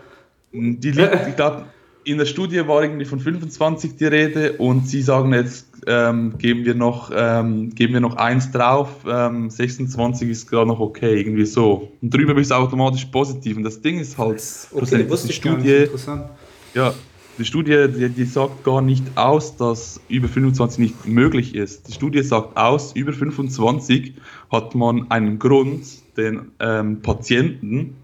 Die 0.53 0.91
liegt, 0.91 1.15
ich 1.29 1.37
glaube, 1.37 1.67
in 2.05 2.19
der 2.19 2.27
Studie 2.27 2.67
war 2.67 2.83
irgendwie 2.83 3.05
von 3.05 3.21
25 3.21 3.97
die 3.97 4.07
Rede 4.07 4.55
und 4.55 4.89
sie 4.89 5.03
sagen 5.03 5.33
jetzt, 5.33 5.67
ähm, 5.87 6.39
geben, 6.39 6.65
wir 6.65 6.75
noch, 6.75 7.11
ähm, 7.15 7.75
geben 7.75 7.93
wir 7.93 8.01
noch 8.01 8.17
eins 8.17 8.51
drauf, 8.51 8.89
ähm, 9.07 9.51
26 9.51 10.31
ist 10.31 10.51
gerade 10.51 10.69
noch 10.69 10.81
okay, 10.81 11.21
irgendwie 11.21 11.45
so. 11.45 11.93
Und 12.01 12.15
drüber 12.15 12.35
bist 12.35 12.51
du 12.51 12.55
automatisch 12.55 13.05
positiv. 13.07 13.59
Und 13.59 13.65
das 13.65 13.81
Ding 13.81 13.99
ist 13.99 14.17
halt, 14.17 14.43
okay, 14.73 15.09
wusste 15.09 15.29
ich 15.29 15.37
Studie, 15.37 15.85
interessant. 15.85 16.25
Ja, 16.73 16.95
die 17.39 17.45
Studie, 17.45 17.87
die, 17.89 18.09
die, 18.09 18.25
sagt 18.25 18.65
gar 18.65 18.81
nicht 18.81 19.05
aus, 19.17 19.57
dass 19.57 20.01
über 20.09 20.29
25 20.29 20.79
nicht 20.79 21.07
möglich 21.07 21.55
ist. 21.55 21.89
Die 21.89 21.93
Studie 21.93 22.23
sagt 22.23 22.57
aus, 22.57 22.93
über 22.93 23.13
25 23.13 24.15
hat 24.51 24.75
man 24.75 25.11
einen 25.11 25.39
Grund, 25.39 25.85
den 26.17 26.53
ähm, 26.61 27.03
Patienten 27.03 27.97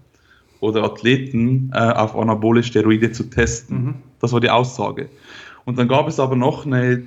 oder 0.59 0.83
Athleten 0.83 1.71
äh, 1.73 1.77
auf 1.77 2.15
anabole 2.15 2.63
Steroide 2.63 3.11
zu 3.11 3.29
testen. 3.29 3.83
Mhm. 3.83 3.93
Das 4.19 4.33
war 4.33 4.39
die 4.39 4.49
Aussage. 4.49 5.09
Und 5.65 5.77
dann 5.77 5.87
gab 5.87 6.07
es 6.07 6.19
aber 6.19 6.35
noch 6.35 6.65
eine 6.65 7.03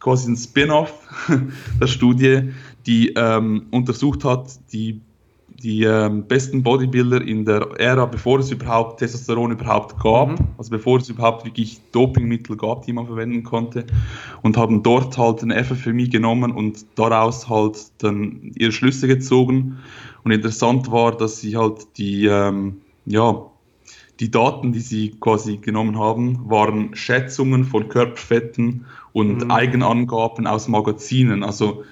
quasi 0.00 0.30
ein 0.30 0.36
Spin-off 0.36 0.92
der 1.80 1.86
Studie, 1.86 2.50
die 2.86 3.12
ähm, 3.16 3.66
untersucht 3.70 4.24
hat, 4.24 4.50
die 4.72 5.00
die 5.62 5.82
ähm, 5.82 6.24
besten 6.26 6.62
Bodybuilder 6.62 7.20
in 7.20 7.44
der 7.44 7.68
Ära, 7.78 8.06
bevor 8.06 8.38
es 8.38 8.50
überhaupt 8.50 9.00
Testosteron 9.00 9.50
überhaupt 9.50 9.98
gab, 10.00 10.28
mhm. 10.28 10.46
also 10.56 10.70
bevor 10.70 10.98
es 10.98 11.08
überhaupt 11.08 11.44
wirklich 11.44 11.80
Dopingmittel 11.90 12.56
gab, 12.56 12.84
die 12.86 12.92
man 12.92 13.06
verwenden 13.06 13.42
konnte, 13.42 13.84
und 14.42 14.56
haben 14.56 14.82
dort 14.84 15.18
halt 15.18 15.42
ein 15.42 15.50
FFMI 15.50 16.08
genommen 16.08 16.52
und 16.52 16.86
daraus 16.94 17.48
halt 17.48 17.76
dann 17.98 18.52
ihre 18.54 18.70
Schlüsse 18.70 19.08
gezogen. 19.08 19.78
Und 20.22 20.30
interessant 20.30 20.92
war, 20.92 21.16
dass 21.16 21.40
sie 21.40 21.56
halt 21.56 21.88
die, 21.96 22.26
ähm, 22.26 22.80
ja, 23.04 23.46
die 24.20 24.30
Daten, 24.30 24.72
die 24.72 24.80
sie 24.80 25.10
quasi 25.20 25.58
genommen 25.58 25.98
haben, 25.98 26.48
waren 26.48 26.94
Schätzungen 26.94 27.64
von 27.64 27.88
Körperfetten 27.88 28.86
und 29.12 29.44
mhm. 29.44 29.50
Eigenangaben 29.50 30.46
aus 30.46 30.68
Magazinen. 30.68 31.42
Also 31.42 31.84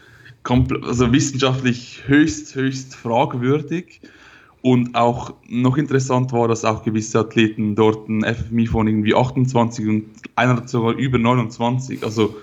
also 0.49 1.13
wissenschaftlich 1.13 2.03
höchst, 2.07 2.55
höchst 2.55 2.95
fragwürdig. 2.95 4.01
Und 4.63 4.97
auch 4.97 5.35
noch 5.49 5.77
interessant 5.77 6.33
war, 6.33 6.49
dass 6.49 6.65
auch 6.65 6.83
gewisse 6.83 7.21
Athleten 7.21 7.77
dort 7.77 8.09
ein 8.09 8.25
FFMI 8.25 8.67
von 8.67 8.89
irgendwie 8.89 9.15
28 9.15 9.87
und 9.87 10.07
einer 10.35 10.57
hat 10.57 10.69
sogar 10.69 10.95
über 10.95 11.19
29. 11.19 12.03
Also 12.03 12.35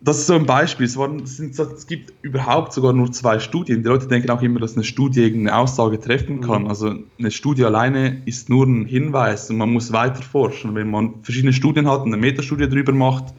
das 0.00 0.18
ist 0.18 0.26
so 0.26 0.34
ein 0.34 0.46
Beispiel. 0.46 0.86
Es, 0.86 0.96
waren, 0.96 1.20
es, 1.20 1.36
sind, 1.36 1.58
es, 1.58 1.86
gibt 1.86 2.12
überhaupt 2.22 2.72
sogar 2.72 2.92
nur 2.92 3.10
zwei 3.12 3.40
Studien. 3.40 3.82
Die 3.82 3.88
Leute 3.88 4.06
denken 4.06 4.30
auch 4.30 4.40
immer, 4.40 4.60
dass 4.60 4.74
eine 4.74 4.84
Studie 4.84 5.20
irgendeine 5.20 5.58
Aussage 5.58 6.00
treffen 6.00 6.40
kann. 6.40 6.62
Mhm. 6.62 6.68
Also 6.68 6.94
eine 7.18 7.30
Studie 7.30 7.64
alleine 7.64 8.22
ist 8.24 8.48
nur 8.48 8.66
ein 8.66 8.86
Hinweis 8.86 9.50
und 9.50 9.56
man 9.56 9.72
muss 9.72 9.92
weiter 9.92 10.22
forschen. 10.22 10.74
Wenn 10.74 10.90
man 10.90 11.14
verschiedene 11.22 11.52
Studien 11.52 11.88
hat 11.88 12.02
und 12.02 12.12
eine 12.12 12.18
Metastudie 12.18 12.68
darüber 12.68 12.92
macht, 12.92 13.34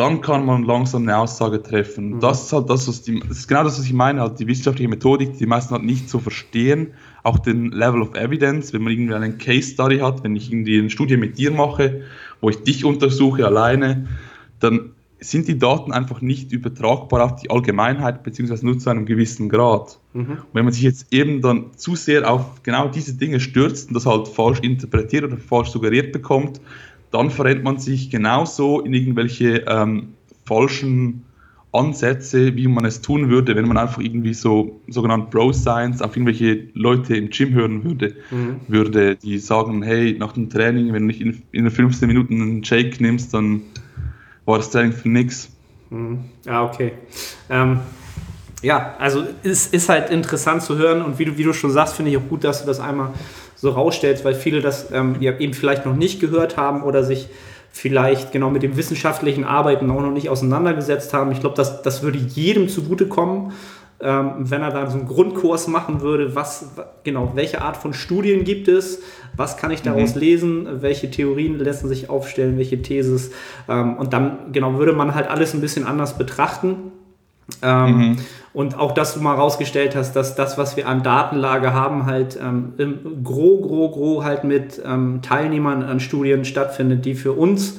dann 0.00 0.22
kann 0.22 0.46
man 0.46 0.62
langsam 0.62 1.02
eine 1.02 1.18
Aussage 1.18 1.62
treffen. 1.62 2.14
Mhm. 2.14 2.20
Das 2.20 2.44
ist 2.44 2.52
halt 2.54 2.70
das, 2.70 2.88
was 2.88 3.02
die, 3.02 3.20
das 3.20 3.40
ist 3.40 3.48
genau 3.48 3.64
das, 3.64 3.78
was 3.78 3.84
ich 3.84 3.92
meine, 3.92 4.22
halt 4.22 4.40
die 4.40 4.46
wissenschaftliche 4.46 4.88
Methodik, 4.88 5.34
die 5.34 5.40
die 5.40 5.46
meisten 5.46 5.74
halt 5.74 5.84
nicht 5.84 6.08
so 6.08 6.18
verstehen, 6.18 6.94
auch 7.22 7.38
den 7.38 7.70
Level 7.70 8.00
of 8.00 8.14
Evidence, 8.14 8.72
wenn 8.72 8.82
man 8.82 8.94
irgendwie 8.94 9.14
einen 9.14 9.36
Case 9.36 9.72
Study 9.72 9.98
hat, 9.98 10.24
wenn 10.24 10.34
ich 10.34 10.50
irgendwie 10.50 10.78
eine 10.78 10.88
Studie 10.88 11.18
mit 11.18 11.36
dir 11.36 11.50
mache, 11.50 12.00
wo 12.40 12.48
ich 12.48 12.62
dich 12.62 12.86
untersuche 12.86 13.44
alleine, 13.44 14.08
dann 14.58 14.92
sind 15.22 15.48
die 15.48 15.58
Daten 15.58 15.92
einfach 15.92 16.22
nicht 16.22 16.50
übertragbar 16.50 17.22
auf 17.22 17.36
die 17.36 17.50
Allgemeinheit, 17.50 18.22
beziehungsweise 18.22 18.64
nur 18.64 18.78
zu 18.78 18.88
einem 18.88 19.04
gewissen 19.04 19.50
Grad. 19.50 19.98
Mhm. 20.14 20.30
Und 20.30 20.54
wenn 20.54 20.64
man 20.64 20.72
sich 20.72 20.82
jetzt 20.82 21.12
eben 21.12 21.42
dann 21.42 21.76
zu 21.76 21.94
sehr 21.94 22.30
auf 22.30 22.62
genau 22.62 22.88
diese 22.88 23.12
Dinge 23.12 23.38
stürzt 23.38 23.88
und 23.88 23.94
das 23.94 24.06
halt 24.06 24.28
falsch 24.28 24.60
interpretiert 24.60 25.24
oder 25.24 25.36
falsch 25.36 25.68
suggeriert 25.68 26.12
bekommt, 26.12 26.62
dann 27.10 27.30
verrennt 27.30 27.64
man 27.64 27.78
sich 27.78 28.10
genauso 28.10 28.80
in 28.80 28.94
irgendwelche 28.94 29.64
ähm, 29.66 30.14
falschen 30.44 31.24
Ansätze, 31.72 32.56
wie 32.56 32.66
man 32.66 32.84
es 32.84 33.00
tun 33.00 33.30
würde, 33.30 33.54
wenn 33.54 33.68
man 33.68 33.76
einfach 33.76 34.00
irgendwie 34.00 34.34
so 34.34 34.80
sogenannt 34.88 35.30
Bro 35.30 35.52
Science 35.52 36.02
auf 36.02 36.16
irgendwelche 36.16 36.66
Leute 36.74 37.16
im 37.16 37.30
Gym 37.30 37.52
hören 37.52 37.84
würde, 37.84 38.16
mhm. 38.30 38.60
würde, 38.66 39.16
die 39.16 39.38
sagen, 39.38 39.82
hey, 39.82 40.16
nach 40.18 40.32
dem 40.32 40.50
Training, 40.50 40.92
wenn 40.92 41.02
du 41.02 41.06
nicht 41.06 41.20
in, 41.20 41.42
in 41.52 41.70
15 41.70 42.08
Minuten 42.08 42.42
einen 42.42 42.64
Shake 42.64 43.00
nimmst, 43.00 43.32
dann 43.34 43.62
war 44.46 44.58
das 44.58 44.70
Training 44.70 44.92
für 44.92 45.08
nix. 45.08 45.48
Mhm. 45.90 46.24
Ja, 46.44 46.64
okay. 46.64 46.92
Ähm, 47.48 47.80
ja, 48.62 48.96
also 48.98 49.24
es 49.44 49.68
ist 49.68 49.88
halt 49.88 50.10
interessant 50.10 50.62
zu 50.62 50.76
hören 50.76 51.02
und 51.02 51.18
wie 51.20 51.24
du, 51.24 51.38
wie 51.38 51.44
du 51.44 51.52
schon 51.52 51.70
sagst, 51.70 51.94
finde 51.94 52.10
ich 52.10 52.16
auch 52.16 52.28
gut, 52.28 52.42
dass 52.42 52.60
du 52.60 52.66
das 52.66 52.80
einmal 52.80 53.10
so 53.60 53.70
rausstellst, 53.70 54.24
weil 54.24 54.34
viele 54.34 54.60
das 54.60 54.90
ähm, 54.92 55.16
ja, 55.20 55.38
eben 55.38 55.52
vielleicht 55.52 55.84
noch 55.84 55.94
nicht 55.94 56.20
gehört 56.20 56.56
haben 56.56 56.82
oder 56.82 57.04
sich 57.04 57.28
vielleicht 57.72 58.32
genau 58.32 58.50
mit 58.50 58.62
dem 58.62 58.76
wissenschaftlichen 58.76 59.44
Arbeiten 59.44 59.90
auch 59.90 60.00
noch 60.00 60.10
nicht 60.10 60.28
auseinandergesetzt 60.28 61.14
haben. 61.14 61.30
Ich 61.32 61.40
glaube, 61.40 61.56
das, 61.56 61.82
das 61.82 62.02
würde 62.02 62.18
jedem 62.18 62.68
zugutekommen, 62.68 63.52
ähm, 64.00 64.32
wenn 64.38 64.62
er 64.62 64.70
dann 64.70 64.90
so 64.90 64.98
einen 64.98 65.06
Grundkurs 65.06 65.68
machen 65.68 66.00
würde, 66.00 66.34
was 66.34 66.70
genau, 67.04 67.32
welche 67.34 67.60
Art 67.60 67.76
von 67.76 67.92
Studien 67.92 68.44
gibt 68.44 68.66
es, 68.66 69.02
was 69.36 69.58
kann 69.58 69.70
ich 69.70 69.82
daraus 69.82 70.14
mhm. 70.14 70.20
lesen, 70.20 70.82
welche 70.82 71.10
Theorien 71.10 71.58
lassen 71.58 71.86
sich 71.86 72.08
aufstellen, 72.08 72.56
welche 72.56 72.80
Thesis 72.80 73.30
ähm, 73.68 73.98
und 73.98 74.14
dann 74.14 74.52
genau 74.52 74.78
würde 74.78 74.94
man 74.94 75.14
halt 75.14 75.28
alles 75.28 75.52
ein 75.52 75.60
bisschen 75.60 75.86
anders 75.86 76.16
betrachten. 76.16 76.92
Ähm, 77.62 77.96
mhm. 77.96 78.16
Und 78.52 78.76
auch, 78.76 78.92
dass 78.92 79.14
du 79.14 79.20
mal 79.20 79.34
rausgestellt 79.34 79.94
hast, 79.94 80.16
dass 80.16 80.34
das, 80.34 80.58
was 80.58 80.76
wir 80.76 80.88
an 80.88 81.04
Datenlage 81.04 81.72
haben, 81.72 82.06
halt 82.06 82.38
ähm, 82.42 82.72
im 82.78 83.22
gro, 83.22 83.60
gro, 83.60 83.90
gro 83.90 84.24
halt 84.24 84.42
mit 84.42 84.82
ähm, 84.84 85.20
Teilnehmern 85.22 85.84
an 85.84 86.00
Studien 86.00 86.44
stattfindet, 86.44 87.04
die 87.04 87.14
für 87.14 87.32
uns, 87.32 87.78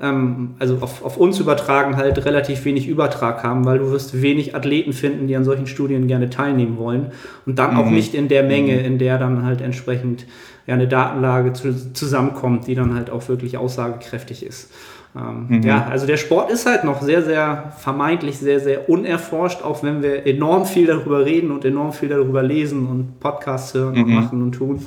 ähm, 0.00 0.54
also 0.58 0.78
auf, 0.80 1.04
auf 1.04 1.18
uns 1.18 1.38
übertragen, 1.38 1.96
halt 1.96 2.24
relativ 2.24 2.64
wenig 2.64 2.88
Übertrag 2.88 3.42
haben, 3.42 3.66
weil 3.66 3.78
du 3.78 3.90
wirst 3.90 4.22
wenig 4.22 4.54
Athleten 4.54 4.94
finden, 4.94 5.26
die 5.26 5.36
an 5.36 5.44
solchen 5.44 5.66
Studien 5.66 6.06
gerne 6.06 6.30
teilnehmen 6.30 6.78
wollen. 6.78 7.12
Und 7.44 7.58
dann 7.58 7.74
mhm. 7.74 7.80
auch 7.80 7.90
nicht 7.90 8.14
in 8.14 8.28
der 8.28 8.42
Menge, 8.42 8.72
mhm. 8.72 8.84
in 8.86 8.98
der 8.98 9.18
dann 9.18 9.44
halt 9.44 9.60
entsprechend 9.60 10.24
ja, 10.66 10.74
eine 10.74 10.88
Datenlage 10.88 11.52
zu, 11.52 11.92
zusammenkommt, 11.92 12.66
die 12.66 12.74
dann 12.74 12.94
halt 12.94 13.10
auch 13.10 13.28
wirklich 13.28 13.58
aussagekräftig 13.58 14.44
ist. 14.44 14.70
Ähm, 15.16 15.46
mhm. 15.48 15.62
Ja, 15.62 15.86
also 15.86 16.06
der 16.06 16.18
Sport 16.18 16.50
ist 16.50 16.66
halt 16.66 16.84
noch 16.84 17.00
sehr, 17.00 17.22
sehr 17.22 17.72
vermeintlich 17.78 18.38
sehr, 18.38 18.60
sehr 18.60 18.88
unerforscht, 18.88 19.62
auch 19.62 19.82
wenn 19.82 20.02
wir 20.02 20.26
enorm 20.26 20.66
viel 20.66 20.86
darüber 20.86 21.24
reden 21.24 21.50
und 21.50 21.64
enorm 21.64 21.92
viel 21.92 22.10
darüber 22.10 22.42
lesen 22.42 22.86
und 22.86 23.20
Podcasts 23.20 23.72
hören 23.72 23.94
mhm. 23.94 24.02
und 24.02 24.14
machen 24.14 24.42
und 24.42 24.52
tun. 24.52 24.86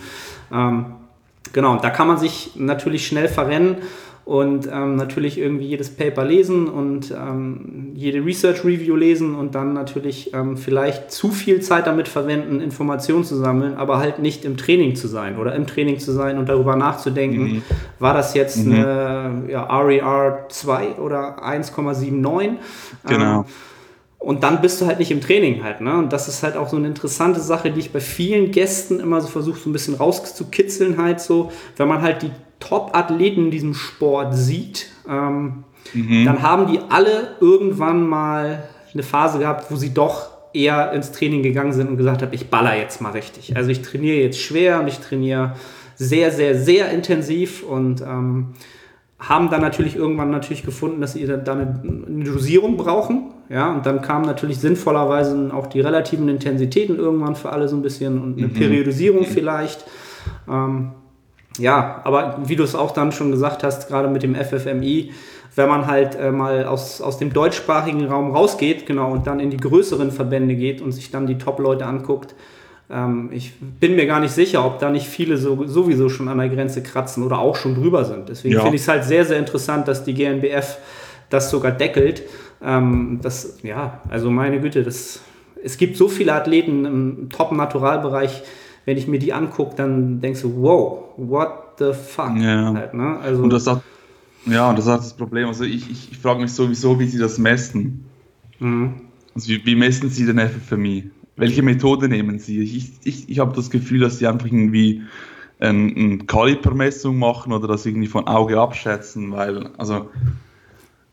Ähm, 0.51 0.85
genau, 1.51 1.77
da 1.77 1.89
kann 1.89 2.07
man 2.07 2.17
sich 2.17 2.51
natürlich 2.55 3.07
schnell 3.07 3.27
verrennen 3.27 3.77
und 4.29 4.69
ähm, 4.71 4.95
natürlich 4.95 5.39
irgendwie 5.39 5.65
jedes 5.65 5.89
Paper 5.89 6.23
lesen 6.23 6.67
und 6.67 7.09
ähm, 7.09 7.93
jede 7.95 8.23
Research 8.23 8.63
Review 8.63 8.95
lesen 8.95 9.33
und 9.33 9.55
dann 9.55 9.73
natürlich 9.73 10.35
ähm, 10.35 10.55
vielleicht 10.55 11.09
zu 11.09 11.31
viel 11.31 11.61
Zeit 11.61 11.87
damit 11.87 12.07
verwenden, 12.07 12.61
Informationen 12.61 13.23
zu 13.23 13.35
sammeln, 13.35 13.73
aber 13.73 13.97
halt 13.97 14.19
nicht 14.19 14.45
im 14.45 14.55
Training 14.55 14.95
zu 14.95 15.07
sein 15.07 15.39
oder 15.39 15.55
im 15.55 15.65
Training 15.65 15.97
zu 15.97 16.11
sein 16.11 16.37
und 16.37 16.47
darüber 16.47 16.75
nachzudenken, 16.75 17.41
mhm. 17.41 17.61
war 17.97 18.13
das 18.13 18.35
jetzt 18.35 18.63
mhm. 18.67 18.73
eine 18.73 19.43
ja, 19.49 19.63
RER 19.63 20.45
2 20.47 20.97
oder 20.97 21.43
1,79? 21.43 22.51
Genau. 23.07 23.39
Ähm, 23.39 23.45
und 24.19 24.43
dann 24.43 24.61
bist 24.61 24.79
du 24.79 24.85
halt 24.85 24.99
nicht 24.99 25.09
im 25.09 25.21
Training 25.21 25.63
halt. 25.63 25.81
Ne? 25.81 25.97
Und 25.97 26.13
das 26.13 26.27
ist 26.27 26.43
halt 26.43 26.55
auch 26.55 26.69
so 26.69 26.77
eine 26.77 26.85
interessante 26.85 27.39
Sache, 27.39 27.71
die 27.71 27.79
ich 27.79 27.91
bei 27.91 27.99
vielen 27.99 28.51
Gästen 28.51 28.99
immer 28.99 29.21
so 29.21 29.27
versuche, 29.27 29.57
so 29.57 29.71
ein 29.71 29.73
bisschen 29.73 29.95
rauszukitzeln 29.95 31.01
halt 31.01 31.19
so, 31.19 31.51
wenn 31.77 31.87
man 31.87 32.03
halt 32.03 32.21
die 32.21 32.31
Top-Athleten 32.59 33.45
in 33.45 33.51
diesem 33.51 33.73
Sport 33.73 34.35
sieht, 34.35 34.87
ähm, 35.07 35.63
mhm. 35.93 36.25
dann 36.25 36.41
haben 36.41 36.67
die 36.67 36.79
alle 36.89 37.35
irgendwann 37.39 38.07
mal 38.07 38.63
eine 38.93 39.03
Phase 39.03 39.39
gehabt, 39.39 39.71
wo 39.71 39.75
sie 39.75 39.93
doch 39.93 40.29
eher 40.53 40.91
ins 40.93 41.11
Training 41.11 41.43
gegangen 41.43 41.73
sind 41.73 41.89
und 41.89 41.97
gesagt 41.97 42.21
haben, 42.21 42.33
ich 42.33 42.49
baller 42.49 42.75
jetzt 42.75 43.01
mal 43.01 43.11
richtig. 43.11 43.55
Also 43.55 43.69
ich 43.69 43.81
trainiere 43.81 44.17
jetzt 44.17 44.39
schwer 44.39 44.79
und 44.79 44.87
ich 44.87 44.99
trainiere 44.99 45.55
sehr, 45.95 46.31
sehr, 46.31 46.55
sehr 46.55 46.91
intensiv 46.91 47.63
und 47.63 48.01
ähm, 48.01 48.53
haben 49.19 49.49
dann 49.49 49.61
natürlich 49.61 49.95
irgendwann 49.95 50.31
natürlich 50.31 50.63
gefunden, 50.63 51.01
dass 51.01 51.13
sie 51.13 51.25
dann 51.25 51.47
eine, 51.47 52.23
Dosierung 52.23 52.77
brauchen. 52.77 53.31
Ja, 53.49 53.73
und 53.73 53.85
dann 53.85 54.01
kamen 54.01 54.25
natürlich 54.25 54.59
sinnvollerweise 54.59 55.51
auch 55.53 55.67
die 55.67 55.81
relativen 55.81 56.29
Intensitäten 56.29 56.97
irgendwann 56.97 57.35
für 57.35 57.51
alle 57.51 57.67
so 57.67 57.75
ein 57.75 57.81
bisschen 57.81 58.21
und 58.21 58.37
eine 58.37 58.47
mhm. 58.47 58.53
Periodisierung 58.53 59.25
vielleicht. 59.25 59.85
Ähm, 60.47 60.91
ja, 61.59 62.01
aber 62.03 62.39
wie 62.45 62.55
du 62.55 62.63
es 62.63 62.75
auch 62.75 62.91
dann 62.91 63.11
schon 63.11 63.31
gesagt 63.31 63.63
hast, 63.63 63.87
gerade 63.87 64.07
mit 64.07 64.23
dem 64.23 64.35
FFMI, 64.35 65.11
wenn 65.55 65.69
man 65.69 65.87
halt 65.87 66.15
äh, 66.15 66.31
mal 66.31 66.65
aus, 66.65 67.01
aus 67.01 67.17
dem 67.17 67.33
deutschsprachigen 67.33 68.05
Raum 68.05 68.31
rausgeht, 68.31 68.85
genau, 68.85 69.11
und 69.11 69.27
dann 69.27 69.39
in 69.39 69.49
die 69.49 69.57
größeren 69.57 70.11
Verbände 70.11 70.55
geht 70.55 70.81
und 70.81 70.91
sich 70.91 71.11
dann 71.11 71.27
die 71.27 71.37
Top-Leute 71.37 71.85
anguckt, 71.85 72.35
ähm, 72.89 73.29
ich 73.31 73.53
bin 73.59 73.95
mir 73.95 74.07
gar 74.07 74.19
nicht 74.19 74.33
sicher, 74.33 74.65
ob 74.65 74.79
da 74.79 74.89
nicht 74.89 75.07
viele 75.07 75.37
so, 75.37 75.65
sowieso 75.65 76.09
schon 76.09 76.27
an 76.27 76.39
der 76.39 76.49
Grenze 76.49 76.81
kratzen 76.81 77.23
oder 77.23 77.39
auch 77.39 77.55
schon 77.55 77.75
drüber 77.75 78.05
sind. 78.05 78.29
Deswegen 78.29 78.55
ja. 78.55 78.61
finde 78.61 78.75
ich 78.77 78.81
es 78.81 78.87
halt 78.87 79.03
sehr, 79.03 79.25
sehr 79.25 79.37
interessant, 79.37 79.87
dass 79.87 80.03
die 80.03 80.13
GNBF 80.13 80.77
das 81.29 81.51
sogar 81.51 81.71
deckelt. 81.71 82.23
Ähm, 82.63 83.19
das, 83.21 83.59
ja, 83.63 84.01
also 84.09 84.31
meine 84.31 84.59
Güte, 84.59 84.83
das, 84.83 85.21
es 85.63 85.77
gibt 85.77 85.97
so 85.97 86.07
viele 86.07 86.33
Athleten 86.33 86.85
im 86.85 87.29
Top-Naturalbereich, 87.29 88.43
wenn 88.85 88.97
ich 88.97 89.07
mir 89.07 89.19
die 89.19 89.33
angucke, 89.33 89.75
dann 89.75 90.21
denkst 90.21 90.41
du, 90.41 90.61
wow, 90.61 91.09
what 91.17 91.79
the 91.79 91.93
fuck? 91.93 92.35
Ja. 92.37 92.73
Halt, 92.73 92.93
ne? 92.93 93.19
also, 93.19 93.43
und 93.43 93.51
das 93.51 93.67
hat, 93.67 93.81
ja, 94.45 94.73
das 94.73 94.87
hat 94.87 94.99
das 94.99 95.13
Problem. 95.13 95.47
Also 95.47 95.63
ich, 95.63 95.89
ich, 95.89 96.11
ich 96.11 96.17
frage 96.17 96.41
mich 96.41 96.51
sowieso, 96.51 96.99
wie 96.99 97.05
sie 97.05 97.19
das 97.19 97.37
messen. 97.37 98.05
Mhm. 98.59 99.01
Also 99.35 99.49
wie, 99.49 99.65
wie, 99.65 99.75
messen 99.75 100.09
sie 100.09 100.25
den 100.25 100.39
FFMI? 100.39 101.11
Welche 101.35 101.61
Methode 101.61 102.09
nehmen 102.09 102.39
sie? 102.39 102.59
Ich, 102.59 102.91
ich, 103.03 103.29
ich 103.29 103.39
habe 103.39 103.55
das 103.55 103.69
Gefühl, 103.69 104.01
dass 104.01 104.19
sie 104.19 104.27
einfach 104.27 104.47
irgendwie 104.47 105.03
eine 105.59 105.93
ein 105.95 106.27
Kalipermessung 106.27 107.17
machen 107.19 107.53
oder 107.53 107.67
das 107.67 107.85
irgendwie 107.85 108.07
von 108.07 108.27
Auge 108.27 108.59
abschätzen, 108.59 109.31
weil, 109.31 109.69
also 109.77 110.09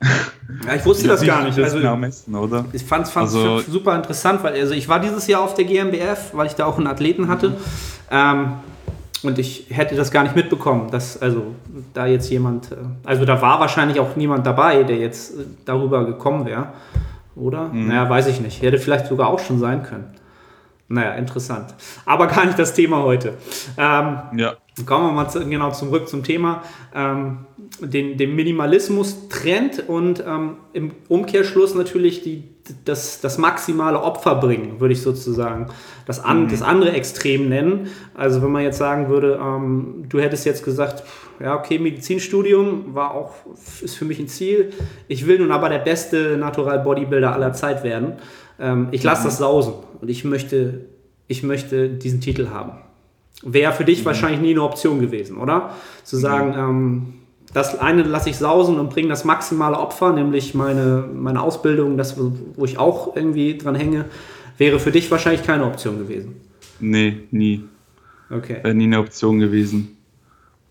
ja, 0.00 0.74
ich 0.74 0.84
wusste 0.84 1.08
das 1.08 1.24
gar 1.24 1.44
nicht. 1.44 1.58
Also, 1.58 1.96
messen, 1.96 2.34
oder? 2.34 2.64
Ich 2.72 2.84
fand 2.84 3.06
es 3.06 3.16
also, 3.16 3.60
super 3.60 3.96
interessant, 3.96 4.42
weil 4.42 4.54
also 4.60 4.74
ich 4.74 4.88
war 4.88 5.00
dieses 5.00 5.26
Jahr 5.26 5.42
auf 5.42 5.54
der 5.54 5.64
GmbF, 5.64 6.30
weil 6.32 6.46
ich 6.46 6.54
da 6.54 6.66
auch 6.66 6.78
einen 6.78 6.86
Athleten 6.86 7.28
hatte. 7.28 7.50
Mhm. 7.50 7.54
Ähm, 8.10 8.52
und 9.22 9.38
ich 9.38 9.66
hätte 9.70 9.96
das 9.96 10.10
gar 10.10 10.22
nicht 10.22 10.36
mitbekommen, 10.36 10.90
dass 10.90 11.20
also 11.20 11.54
da 11.94 12.06
jetzt 12.06 12.30
jemand, 12.30 12.72
äh, 12.72 12.76
also 13.04 13.24
da 13.24 13.40
war 13.40 13.58
wahrscheinlich 13.60 13.98
auch 13.98 14.14
niemand 14.16 14.46
dabei, 14.46 14.82
der 14.82 14.96
jetzt 14.96 15.38
äh, 15.38 15.44
darüber 15.64 16.04
gekommen 16.04 16.46
wäre. 16.46 16.68
Oder? 17.34 17.68
Mhm. 17.68 17.88
Naja, 17.88 18.08
weiß 18.08 18.28
ich 18.28 18.40
nicht. 18.40 18.62
Hätte 18.62 18.78
vielleicht 18.78 19.06
sogar 19.06 19.28
auch 19.28 19.40
schon 19.40 19.58
sein 19.58 19.82
können. 19.82 20.04
Naja, 20.88 21.14
interessant. 21.14 21.74
Aber 22.04 22.28
gar 22.28 22.46
nicht 22.46 22.58
das 22.58 22.72
Thema 22.72 23.02
heute. 23.02 23.34
Ähm, 23.76 24.18
ja. 24.36 24.54
Kommen 24.84 25.06
wir 25.06 25.12
mal 25.12 25.28
zu, 25.28 25.40
genau 25.48 25.72
zurück 25.72 26.08
zum 26.08 26.22
Thema. 26.22 26.62
Ähm, 26.94 27.46
den, 27.80 28.16
den 28.16 28.36
Minimalismus-Trend 28.36 29.88
und 29.88 30.22
ähm, 30.26 30.58
im 30.72 30.92
Umkehrschluss 31.08 31.74
natürlich 31.74 32.22
die, 32.22 32.44
das, 32.84 33.20
das 33.20 33.38
maximale 33.38 34.00
Opfer 34.00 34.36
bringen, 34.36 34.78
würde 34.78 34.92
ich 34.92 35.02
sozusagen 35.02 35.68
das, 36.06 36.22
an, 36.22 36.44
mhm. 36.44 36.50
das 36.50 36.62
andere 36.62 36.92
Extrem 36.92 37.48
nennen. 37.48 37.88
Also 38.14 38.42
wenn 38.42 38.52
man 38.52 38.62
jetzt 38.62 38.78
sagen 38.78 39.08
würde, 39.08 39.40
ähm, 39.42 40.04
du 40.08 40.20
hättest 40.20 40.46
jetzt 40.46 40.64
gesagt, 40.64 41.02
ja 41.40 41.58
okay, 41.58 41.78
Medizinstudium 41.78 42.94
war 42.94 43.12
auch, 43.12 43.34
ist 43.82 43.96
für 43.96 44.04
mich 44.04 44.18
ein 44.20 44.28
Ziel. 44.28 44.72
Ich 45.08 45.26
will 45.26 45.38
nun 45.38 45.50
aber 45.50 45.68
der 45.68 45.80
beste 45.80 46.36
Natural 46.36 46.78
Bodybuilder 46.78 47.32
aller 47.32 47.52
Zeit 47.52 47.82
werden. 47.82 48.14
Ähm, 48.58 48.88
ich 48.90 49.02
lasse 49.02 49.22
mhm. 49.22 49.26
das 49.26 49.38
sausen 49.38 49.74
und 50.00 50.08
ich 50.08 50.24
möchte 50.24 50.86
ich 51.28 51.42
möchte 51.42 51.88
diesen 51.88 52.20
Titel 52.20 52.48
haben. 52.50 52.72
Wäre 53.42 53.72
für 53.72 53.84
dich 53.84 54.00
mhm. 54.00 54.06
wahrscheinlich 54.06 54.40
nie 54.40 54.50
eine 54.50 54.62
Option 54.62 55.00
gewesen, 55.00 55.36
oder? 55.36 55.74
Zu 56.04 56.16
sagen, 56.16 56.50
mhm. 56.50 56.58
ähm, 56.58 57.14
das 57.52 57.78
eine 57.78 58.02
lasse 58.02 58.30
ich 58.30 58.36
sausen 58.36 58.78
und 58.78 58.90
bringe 58.90 59.08
das 59.08 59.24
maximale 59.24 59.78
Opfer, 59.78 60.12
nämlich 60.12 60.54
meine, 60.54 61.08
meine 61.14 61.42
Ausbildung, 61.42 61.96
das, 61.96 62.16
wo 62.18 62.64
ich 62.64 62.78
auch 62.78 63.16
irgendwie 63.16 63.56
dran 63.56 63.74
hänge, 63.74 64.06
wäre 64.58 64.78
für 64.78 64.90
dich 64.90 65.10
wahrscheinlich 65.10 65.42
keine 65.42 65.64
Option 65.64 65.98
gewesen. 65.98 66.36
Nee, 66.80 67.18
nie. 67.30 67.64
Okay. 68.30 68.58
Wäre 68.62 68.74
nie 68.74 68.84
eine 68.84 68.98
Option 68.98 69.38
gewesen. 69.38 69.96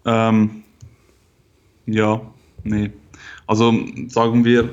Ähm, 0.06 0.64
ja, 1.86 2.22
nee. 2.64 2.92
Also 3.48 3.74
sagen 4.08 4.44
wir, 4.44 4.70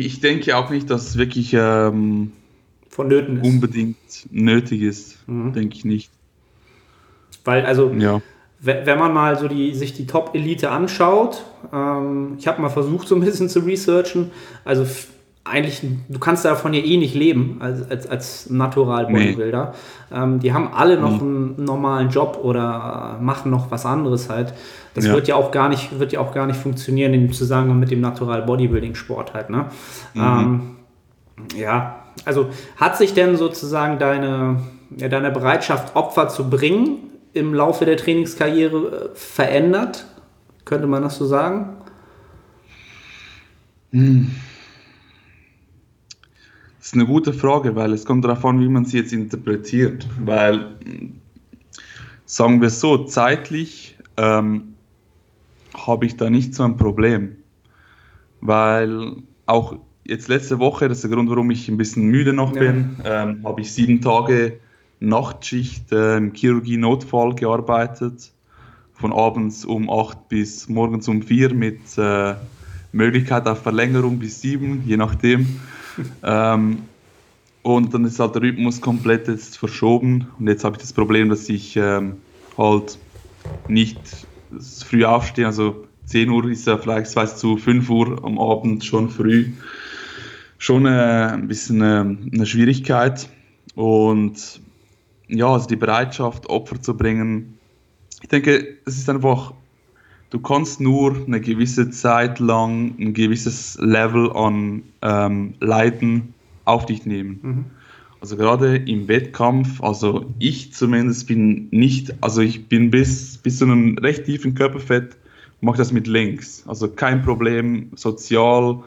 ich 0.00 0.20
denke 0.20 0.56
auch 0.56 0.70
nicht, 0.70 0.90
dass 0.90 1.08
es 1.08 1.16
wirklich 1.16 1.52
ähm, 1.54 2.32
Vonnöten 2.88 3.38
ist. 3.38 3.46
unbedingt 3.46 3.96
nötig 4.30 4.82
ist. 4.82 5.28
Mhm. 5.28 5.52
Denke 5.52 5.76
ich 5.76 5.84
nicht. 5.84 6.10
Weil, 7.44 7.66
also, 7.66 7.90
ja. 7.98 8.22
wenn 8.60 8.98
man 8.98 9.12
mal 9.12 9.38
so 9.38 9.48
die, 9.48 9.74
sich 9.74 9.92
die 9.92 10.06
Top-Elite 10.06 10.70
anschaut, 10.70 11.44
ähm, 11.72 12.36
ich 12.38 12.46
habe 12.46 12.62
mal 12.62 12.70
versucht, 12.70 13.08
so 13.08 13.14
ein 13.14 13.20
bisschen 13.20 13.48
zu 13.48 13.60
researchen, 13.60 14.30
also 14.64 14.86
eigentlich, 15.44 15.82
du 16.08 16.18
kannst 16.18 16.46
davon 16.46 16.72
ja 16.72 16.80
eh 16.80 16.96
nicht 16.96 17.14
leben 17.14 17.58
als, 17.60 17.88
als, 17.90 18.06
als 18.06 18.50
Natural 18.50 19.06
Bodybuilder. 19.06 19.74
Nee. 20.10 20.16
Ähm, 20.18 20.40
die 20.40 20.54
haben 20.54 20.72
alle 20.72 20.98
noch 20.98 21.20
nee. 21.20 21.20
einen 21.20 21.64
normalen 21.64 22.08
Job 22.08 22.40
oder 22.42 23.18
machen 23.20 23.50
noch 23.50 23.70
was 23.70 23.84
anderes 23.84 24.30
halt. 24.30 24.54
Das 24.94 25.06
ja. 25.06 25.12
wird 25.12 25.28
ja 25.28 25.34
auch 25.34 25.50
gar 25.50 25.68
nicht, 25.68 25.98
wird 25.98 26.12
ja 26.12 26.20
auch 26.20 26.32
gar 26.32 26.46
nicht 26.46 26.58
funktionieren 26.58 27.14
im 27.14 27.32
Zusammenhang 27.32 27.80
mit 27.80 27.90
dem 27.90 28.00
Natural 28.00 28.42
Bodybuilding 28.42 28.94
Sport 28.94 29.34
halt. 29.34 29.50
Ne? 29.50 29.66
Mhm. 30.14 30.22
Ähm, 30.22 30.60
ja, 31.56 32.04
also 32.24 32.48
hat 32.76 32.96
sich 32.96 33.12
denn 33.12 33.36
sozusagen 33.36 33.98
deine, 33.98 34.60
ja, 34.96 35.08
deine 35.08 35.30
Bereitschaft, 35.30 35.96
Opfer 35.96 36.28
zu 36.28 36.48
bringen, 36.48 37.10
im 37.32 37.52
Laufe 37.52 37.84
der 37.84 37.96
Trainingskarriere 37.96 39.10
äh, 39.12 39.16
verändert? 39.16 40.06
Könnte 40.64 40.86
man 40.86 41.02
das 41.02 41.16
so 41.16 41.26
sagen? 41.26 41.76
Hm. 43.90 44.30
Das 46.78 46.88
ist 46.88 46.94
eine 46.94 47.06
gute 47.06 47.32
Frage, 47.32 47.74
weil 47.74 47.92
es 47.92 48.04
kommt 48.04 48.24
darauf 48.24 48.44
an, 48.44 48.60
wie 48.60 48.68
man 48.68 48.84
sie 48.84 48.98
jetzt 48.98 49.12
interpretiert. 49.12 50.06
Weil, 50.20 50.76
sagen 52.24 52.60
wir 52.60 52.70
so, 52.70 53.04
zeitlich 53.04 53.96
ähm, 54.16 54.73
habe 55.74 56.06
ich 56.06 56.16
da 56.16 56.30
nicht 56.30 56.54
so 56.54 56.62
ein 56.62 56.76
Problem. 56.76 57.36
Weil 58.40 59.16
auch 59.46 59.76
jetzt 60.04 60.28
letzte 60.28 60.58
Woche, 60.58 60.88
das 60.88 60.98
ist 60.98 61.04
der 61.04 61.10
Grund, 61.10 61.30
warum 61.30 61.50
ich 61.50 61.68
ein 61.68 61.76
bisschen 61.76 62.04
müde 62.04 62.32
noch 62.32 62.52
bin, 62.52 62.96
ja. 63.02 63.24
ähm, 63.24 63.40
habe 63.44 63.60
ich 63.62 63.72
sieben 63.72 64.00
Tage 64.00 64.58
Nachtschicht 65.00 65.92
äh, 65.92 66.16
im 66.16 66.32
Chirurgie-Notfall 66.32 67.34
gearbeitet. 67.34 68.32
Von 68.92 69.12
abends 69.12 69.64
um 69.64 69.90
acht 69.90 70.28
bis 70.28 70.68
morgens 70.68 71.08
um 71.08 71.22
vier 71.22 71.52
mit 71.52 71.80
äh, 71.98 72.34
Möglichkeit 72.92 73.48
auf 73.48 73.62
Verlängerung 73.62 74.18
bis 74.18 74.40
sieben, 74.40 74.84
je 74.86 74.96
nachdem 74.96 75.60
ähm, 76.22 76.78
und 77.64 77.94
dann 77.94 78.04
ist 78.04 78.20
halt 78.20 78.34
der 78.34 78.42
Rhythmus 78.42 78.80
komplett 78.80 79.26
jetzt 79.26 79.56
verschoben. 79.56 80.28
Und 80.38 80.48
jetzt 80.48 80.64
habe 80.64 80.76
ich 80.76 80.82
das 80.82 80.92
Problem, 80.92 81.30
dass 81.30 81.48
ich 81.48 81.76
ähm, 81.76 82.18
halt 82.58 82.98
nicht 83.68 83.98
früh 84.60 85.04
aufstehe. 85.04 85.46
Also 85.46 85.86
10 86.06 86.30
Uhr 86.30 86.48
ist 86.50 86.66
ja 86.66 86.78
vielleicht 86.78 87.14
weiß 87.14 87.36
zu 87.38 87.56
5 87.56 87.88
Uhr 87.90 88.24
am 88.24 88.38
Abend 88.38 88.84
schon 88.84 89.10
früh. 89.10 89.52
Schon 90.58 90.86
äh, 90.86 91.30
ein 91.32 91.48
bisschen 91.48 91.80
äh, 91.80 92.34
eine 92.34 92.46
Schwierigkeit. 92.46 93.28
Und 93.74 94.60
ja, 95.28 95.48
also 95.48 95.66
die 95.66 95.76
Bereitschaft, 95.76 96.48
Opfer 96.48 96.80
zu 96.80 96.96
bringen. 96.96 97.58
Ich 98.22 98.28
denke, 98.28 98.78
es 98.84 98.96
ist 98.96 99.08
einfach 99.10 99.52
du 100.34 100.40
kannst 100.40 100.80
nur 100.80 101.16
eine 101.26 101.40
gewisse 101.40 101.90
Zeit 101.90 102.40
lang 102.40 102.96
ein 102.98 103.14
gewisses 103.14 103.78
Level 103.80 104.32
an 104.32 104.82
ähm, 105.00 105.54
Leiden 105.60 106.34
auf 106.64 106.86
dich 106.86 107.06
nehmen. 107.06 107.38
Mhm. 107.40 107.64
Also 108.24 108.38
gerade 108.38 108.76
im 108.76 109.06
Wettkampf, 109.06 109.82
also 109.82 110.32
ich 110.38 110.72
zumindest 110.72 111.26
bin 111.26 111.68
nicht, 111.72 112.14
also 112.22 112.40
ich 112.40 112.70
bin 112.70 112.90
bis, 112.90 113.36
bis 113.36 113.58
zu 113.58 113.66
einem 113.66 113.98
recht 113.98 114.24
tiefen 114.24 114.54
Körperfett, 114.54 115.18
mache 115.60 115.76
das 115.76 115.92
mit 115.92 116.06
links. 116.06 116.64
Also 116.66 116.88
kein 116.88 117.20
Problem, 117.20 117.90
sozial, 117.96 118.82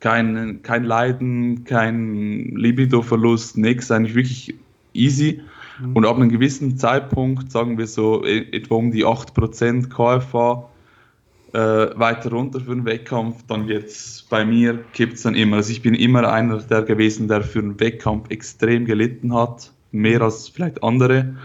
kein, 0.00 0.62
kein 0.64 0.82
Leiden, 0.82 1.62
kein 1.62 2.56
Libido-Verlust, 2.56 3.56
nichts, 3.56 3.92
eigentlich 3.92 4.16
wirklich 4.16 4.54
easy. 4.94 5.42
Mhm. 5.80 5.92
Und 5.94 6.04
ab 6.04 6.16
einem 6.16 6.30
gewissen 6.30 6.76
Zeitpunkt, 6.76 7.52
sagen 7.52 7.78
wir 7.78 7.86
so 7.86 8.24
e, 8.24 8.48
etwa 8.50 8.74
um 8.74 8.90
die 8.90 9.06
8% 9.06 9.90
KFA, 9.90 10.68
äh, 11.52 11.58
weiter 11.98 12.30
runter 12.30 12.60
für 12.60 12.72
einen 12.72 12.84
Wettkampf, 12.84 13.44
dann 13.46 13.68
wird 13.68 13.84
es 13.84 14.24
bei 14.28 14.44
mir, 14.44 14.78
kippt 14.92 15.14
es 15.14 15.22
dann 15.22 15.34
immer. 15.34 15.56
Also 15.56 15.72
ich 15.72 15.82
bin 15.82 15.94
immer 15.94 16.30
einer 16.30 16.58
der 16.58 16.82
gewesen, 16.82 17.28
der 17.28 17.42
für 17.42 17.58
einen 17.58 17.78
Wettkampf 17.78 18.30
extrem 18.30 18.86
gelitten 18.86 19.34
hat, 19.34 19.70
mehr 19.90 20.22
als 20.22 20.48
vielleicht 20.48 20.82
andere. 20.82 21.36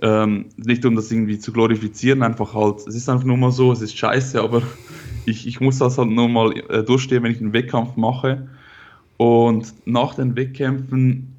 Ähm, 0.00 0.46
nicht 0.56 0.84
um 0.84 0.94
das 0.94 1.10
irgendwie 1.10 1.40
zu 1.40 1.52
glorifizieren, 1.52 2.22
einfach 2.22 2.54
halt, 2.54 2.86
es 2.86 2.94
ist 2.94 3.08
einfach 3.08 3.24
nur 3.24 3.36
mal 3.36 3.50
so, 3.50 3.72
es 3.72 3.80
ist 3.80 3.98
scheiße, 3.98 4.40
aber 4.40 4.62
ich, 5.26 5.46
ich 5.46 5.60
muss 5.60 5.78
das 5.78 5.98
halt 5.98 6.10
nur 6.10 6.28
mal 6.28 6.56
äh, 6.70 6.84
durchstehen, 6.84 7.24
wenn 7.24 7.32
ich 7.32 7.40
einen 7.40 7.52
Wettkampf 7.52 7.96
mache. 7.96 8.48
Und 9.16 9.74
nach 9.84 10.14
den 10.14 10.36
Wettkämpfen, 10.36 11.34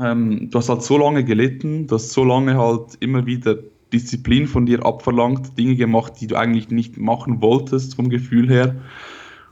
ähm, 0.00 0.48
du 0.48 0.58
hast 0.58 0.68
halt 0.68 0.82
so 0.82 0.96
lange 0.96 1.24
gelitten, 1.24 1.88
du 1.88 1.96
hast 1.96 2.12
so 2.12 2.22
lange 2.22 2.56
halt 2.56 2.96
immer 3.00 3.26
wieder 3.26 3.56
Disziplin 3.94 4.48
von 4.48 4.66
dir 4.66 4.84
abverlangt, 4.84 5.56
Dinge 5.56 5.76
gemacht, 5.76 6.14
die 6.20 6.26
du 6.26 6.36
eigentlich 6.36 6.70
nicht 6.70 6.98
machen 6.98 7.40
wolltest 7.40 7.94
vom 7.94 8.08
Gefühl 8.08 8.50
her. 8.50 8.74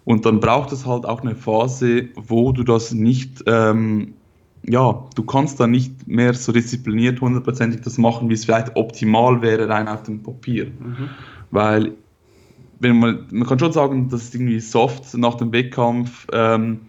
Und 0.05 0.26
dann 0.26 0.40
braucht 0.40 0.72
es 0.72 0.85
halt 0.85 1.07
auch 1.07 1.20
eine 1.20 1.37
Phase, 1.37 2.09
wo 2.16 2.50
du 2.50 2.64
das 2.64 2.92
nicht, 2.92 3.44
ähm, 3.46 4.14
ja, 4.64 5.05
du 5.14 5.22
kannst 5.22 5.61
dann 5.61 5.70
nicht 5.70 6.09
mehr 6.09 6.35
so 6.35 6.50
diszipliniert 6.50 7.20
hundertprozentig 7.20 7.83
das 7.83 7.98
machen, 7.98 8.28
wie 8.28 8.35
es 8.35 8.44
vielleicht 8.44 8.74
optimal 8.74 9.42
wäre, 9.42 9.68
rein 9.68 9.87
auf 9.87 10.02
dem 10.02 10.22
Papier. 10.22 10.66
Mhm. 10.66 11.09
Weil, 11.52 11.92
wenn 12.81 12.98
man, 12.98 13.26
man 13.31 13.46
kann 13.46 13.61
schon 13.61 13.72
sagen, 13.72 14.09
das 14.09 14.24
ist 14.24 14.35
irgendwie 14.35 14.59
soft 14.59 15.16
nach 15.16 15.37
dem 15.37 15.52
Wettkampf. 15.52 16.26
Ähm, 16.33 16.81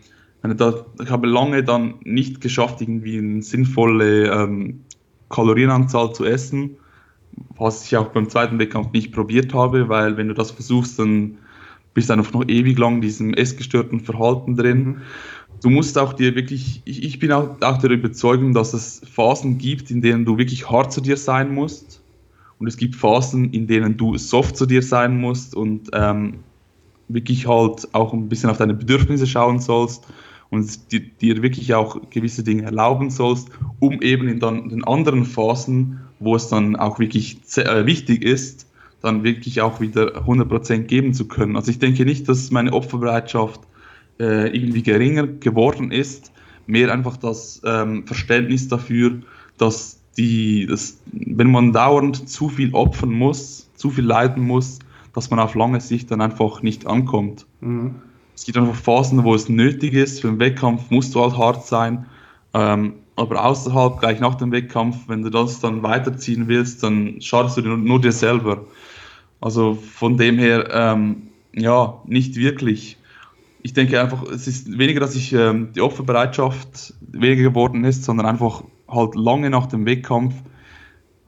ich 0.44 1.10
habe 1.10 1.28
lange 1.28 1.64
dann 1.64 1.96
nicht 2.04 2.42
geschafft, 2.42 2.82
irgendwie 2.82 3.20
eine 3.20 3.44
sinnvolle 3.44 4.30
ähm, 4.30 4.82
Kalorienanzahl 5.30 6.14
zu 6.14 6.26
essen 6.26 6.78
was 7.56 7.86
ich 7.86 7.98
auch 7.98 8.08
beim 8.08 8.30
zweiten 8.30 8.60
Wettkampf 8.60 8.92
nicht 8.94 9.12
probiert 9.12 9.54
habe, 9.54 9.90
weil 9.90 10.18
wenn 10.18 10.28
du 10.28 10.34
das 10.34 10.52
versuchst, 10.52 11.00
dann 11.00 11.38
bist 11.94 12.10
du 12.10 12.14
einfach 12.14 12.34
noch 12.34 12.48
ewig 12.48 12.78
lang 12.78 12.96
in 12.96 13.02
diesem 13.02 13.34
essgestörten 13.34 14.00
Verhalten 14.00 14.56
drin. 14.56 14.86
Mhm. 14.86 15.02
Du 15.62 15.70
musst 15.70 15.98
auch 15.98 16.14
dir 16.14 16.36
wirklich, 16.36 16.82
ich, 16.86 17.04
ich 17.04 17.20
bin 17.20 17.32
auch, 17.32 17.62
auch 17.62 17.78
der 17.78 17.92
Überzeugung, 17.92 18.54
dass 18.54 18.74
es 18.74 19.02
Phasen 19.10 19.58
gibt, 19.58 19.92
in 19.92 20.02
denen 20.02 20.26
du 20.26 20.38
wirklich 20.38 20.70
hart 20.70 20.92
zu 20.92 21.02
dir 21.02 21.16
sein 21.18 21.54
musst. 21.54 22.02
Und 22.60 22.68
es 22.68 22.78
gibt 22.78 22.96
Phasen, 22.96 23.52
in 23.52 23.68
denen 23.68 23.98
du 23.98 24.18
soft 24.18 24.58
zu 24.58 24.66
dir 24.66 24.82
sein 24.82 25.20
musst 25.20 25.56
und 25.56 25.90
ähm, 25.94 26.40
wirklich 27.08 27.48
halt 27.48 27.88
auch 27.94 28.14
ein 28.14 28.30
bisschen 28.30 28.50
auf 28.50 28.58
deine 28.58 28.74
Bedürfnisse 28.74 29.28
schauen 29.28 29.60
sollst 29.60 30.08
und 30.50 30.92
dir, 30.92 31.02
dir 31.02 31.42
wirklich 31.42 31.74
auch 31.74 32.10
gewisse 32.10 32.44
Dinge 32.44 32.64
erlauben 32.64 33.10
sollst, 33.10 33.50
um 33.80 34.02
eben 34.02 34.28
in 34.28 34.40
dann 34.40 34.70
den 34.70 34.84
anderen 34.84 35.26
Phasen 35.26 36.00
wo 36.24 36.36
es 36.36 36.48
dann 36.48 36.76
auch 36.76 37.00
wirklich 37.00 37.38
äh, 37.58 37.86
wichtig 37.86 38.24
ist, 38.24 38.68
dann 39.02 39.24
wirklich 39.24 39.62
auch 39.62 39.82
wieder 39.82 40.26
100% 40.26 40.84
geben 40.84 41.14
zu 41.14 41.28
können. 41.28 41.56
Also 41.56 41.72
ich 41.72 41.80
denke 41.80 42.06
nicht, 42.06 42.30
dass 42.30 42.52
meine 42.52 42.72
Opferbereitschaft 42.72 43.62
äh, 44.20 44.56
irgendwie 44.56 44.84
geringer 44.84 45.28
geworden 45.28 45.92
ist, 45.92 46.32
mehr 46.66 46.92
einfach 46.92 47.18
das 47.18 47.62
ähm, 47.66 48.08
Verständnis 48.08 48.68
dafür, 48.70 49.20
dass 49.58 50.00
die, 50.18 50.68
dass, 50.68 51.00
wenn 51.12 51.52
man 51.52 51.74
dauernd 51.74 52.30
zu 52.30 52.50
viel 52.50 52.74
opfern 52.74 53.12
muss, 53.12 53.70
zu 53.76 53.90
viel 53.90 54.06
leiden 54.06 54.44
muss, 54.44 54.80
dass 55.14 55.30
man 55.30 55.40
auf 55.40 55.56
lange 55.56 55.82
Sicht 55.82 56.12
dann 56.12 56.22
einfach 56.22 56.62
nicht 56.62 56.88
ankommt. 56.88 57.46
Mhm. 57.62 57.96
Es 58.36 58.46
gibt 58.46 58.58
einfach 58.58 58.76
Phasen, 58.76 59.24
wo 59.24 59.36
es 59.36 59.50
nötig 59.50 59.94
ist. 59.94 60.22
Für 60.22 60.30
einen 60.30 60.40
Wettkampf 60.40 60.90
musst 60.90 61.14
du 61.14 61.22
halt 61.22 61.38
hart 61.38 61.66
sein. 61.66 62.06
Ähm, 62.54 62.94
aber 63.16 63.46
außerhalb, 63.46 64.00
gleich 64.00 64.20
nach 64.20 64.36
dem 64.36 64.52
Wettkampf, 64.52 65.08
wenn 65.08 65.22
du 65.22 65.30
das 65.30 65.60
dann 65.60 65.84
weiterziehen 65.84 66.48
willst, 66.48 66.84
dann 66.84 67.22
schadest 67.22 67.58
du 67.58 67.62
nur, 67.62 67.78
nur 67.78 68.02
dir 68.02 68.12
selber. 68.12 68.66
Also 69.40 69.76
von 69.76 70.18
dem 70.18 70.38
her, 70.38 70.70
ähm, 70.72 71.24
ja, 71.54 72.02
nicht 72.06 72.36
wirklich. 72.36 72.98
Ich 73.62 73.74
denke 73.74 74.02
einfach, 74.02 74.24
es 74.24 74.48
ist 74.48 74.78
weniger, 74.78 75.00
dass 75.00 75.16
ich 75.16 75.34
ähm, 75.34 75.70
die 75.74 75.82
Opferbereitschaft 75.82 76.94
weniger 77.02 77.44
geworden 77.44 77.84
ist, 77.84 78.04
sondern 78.04 78.26
einfach 78.26 78.64
halt 78.88 79.16
lange 79.16 79.50
nach 79.50 79.68
dem 79.68 79.86
Wettkampf 79.86 80.34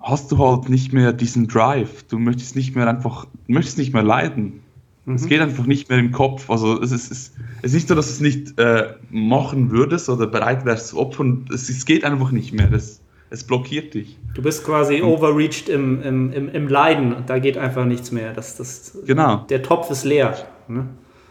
hast 0.06 0.32
du 0.32 0.38
halt 0.38 0.70
nicht 0.70 0.94
mehr 0.94 1.14
diesen 1.14 1.48
Drive. 1.48 2.04
Du 2.04 2.20
möchtest 2.20 2.56
nicht 2.56 2.76
mehr 2.76 2.88
einfach, 2.88 3.26
möchtest 3.48 3.78
nicht 3.78 3.94
mehr 3.94 4.04
leiden. 4.04 4.62
Mhm. 5.06 5.16
Es 5.16 5.28
geht 5.28 5.42
einfach 5.42 5.66
nicht 5.66 5.90
mehr 5.90 6.00
im 6.00 6.12
Kopf. 6.12 6.50
Also 6.50 6.82
es 6.82 6.92
ist, 6.92 7.12
es 7.12 7.34
ist 7.62 7.74
nicht 7.74 7.88
so, 7.88 7.96
dass 7.96 8.08
du 8.08 8.14
es 8.14 8.22
nicht 8.22 8.60
äh, 8.60 8.94
machen 9.10 9.72
würdest 9.72 10.10
oder 10.10 10.28
bereit 10.28 10.66
wärst 10.66 10.90
zu 10.90 11.00
opfern. 11.00 11.46
Es, 11.54 11.70
es 11.70 11.86
geht 11.86 12.04
einfach 12.04 12.32
nicht 12.32 12.54
mehr. 12.54 12.68
Das, 12.68 13.02
es 13.30 13.44
blockiert 13.44 13.94
dich. 13.94 14.18
Du 14.34 14.42
bist 14.42 14.66
quasi 14.66 15.02
overreached 15.02 15.70
im, 15.70 16.02
im, 16.02 16.34
im, 16.34 16.50
im 16.50 16.68
Leiden. 16.68 17.16
Da 17.28 17.40
geht 17.40 17.58
einfach 17.58 17.86
nichts 17.86 18.12
mehr. 18.12 18.34
Das, 18.34 18.58
das, 18.58 18.98
genau. 19.06 19.46
Der 19.50 19.62
Topf 19.62 19.90
ist 19.92 20.06
leer. 20.06 20.36
Ne? 20.68 20.88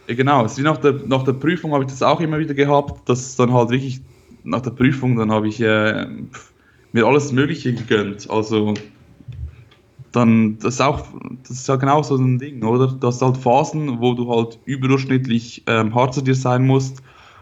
Genau. 0.07 0.45
Es 0.45 0.57
wie 0.57 0.61
nach 0.61 0.77
der, 0.77 0.93
nach 1.05 1.23
der 1.23 1.33
Prüfung 1.33 1.73
habe 1.73 1.83
ich 1.83 1.89
das 1.89 2.01
auch 2.01 2.21
immer 2.21 2.39
wieder 2.39 2.53
gehabt, 2.53 3.07
dass 3.09 3.35
dann 3.35 3.53
halt 3.53 3.69
wirklich 3.69 4.01
nach 4.43 4.61
der 4.61 4.71
Prüfung, 4.71 5.17
dann 5.17 5.31
habe 5.31 5.47
ich 5.47 5.59
äh, 5.59 6.05
mir 6.91 7.05
alles 7.05 7.31
Mögliche 7.31 7.73
gegönnt. 7.73 8.29
Also 8.29 8.73
dann, 10.15 10.57
das 10.59 10.75
ist 10.75 10.81
auch, 10.81 11.05
das 11.41 11.51
ist 11.51 11.67
ja 11.67 11.75
genau 11.75 12.01
so 12.01 12.15
ein 12.15 12.39
Ding, 12.39 12.63
oder? 12.63 12.87
Du 12.87 13.07
hast 13.07 13.21
halt 13.21 13.37
Phasen, 13.37 13.99
wo 13.99 14.13
du 14.13 14.29
halt 14.29 14.59
überdurchschnittlich 14.65 15.63
ähm, 15.67 15.93
hart 15.93 16.13
zu 16.13 16.21
dir 16.21 16.35
sein 16.35 16.65
musst 16.65 17.01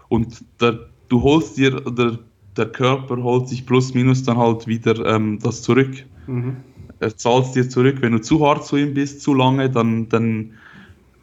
und 0.09 0.43
der, 0.59 0.87
du 1.09 1.21
holst 1.21 1.57
dir, 1.57 1.71
der, 1.81 2.19
der 2.57 2.65
Körper 2.67 3.17
holt 3.17 3.47
sich 3.47 3.65
plus 3.65 3.93
minus 3.93 4.23
dann 4.23 4.37
halt 4.37 4.67
wieder 4.67 5.05
ähm, 5.05 5.39
das 5.41 5.61
zurück. 5.61 6.05
Mhm. 6.27 6.57
Er 6.99 7.15
zahlt 7.15 7.53
dir 7.55 7.69
zurück. 7.69 7.97
Wenn 7.99 8.13
du 8.13 8.21
zu 8.21 8.45
hart 8.45 8.65
zu 8.65 8.77
ihm 8.77 8.93
bist, 8.93 9.21
zu 9.21 9.33
lange, 9.33 9.69
dann, 9.69 10.07
dann 10.09 10.51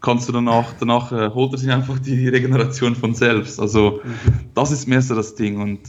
kannst 0.00 0.28
du 0.28 0.32
danach, 0.32 0.74
danach 0.78 1.12
äh, 1.12 1.30
holt 1.30 1.52
er 1.52 1.58
sich 1.58 1.70
einfach 1.70 1.98
die 1.98 2.28
Regeneration 2.28 2.94
von 2.94 3.14
selbst. 3.14 3.60
Also 3.60 4.00
mhm. 4.02 4.50
das 4.54 4.72
ist 4.72 4.86
mehr 4.86 5.02
so 5.02 5.14
das 5.14 5.34
Ding. 5.34 5.60
Und 5.60 5.80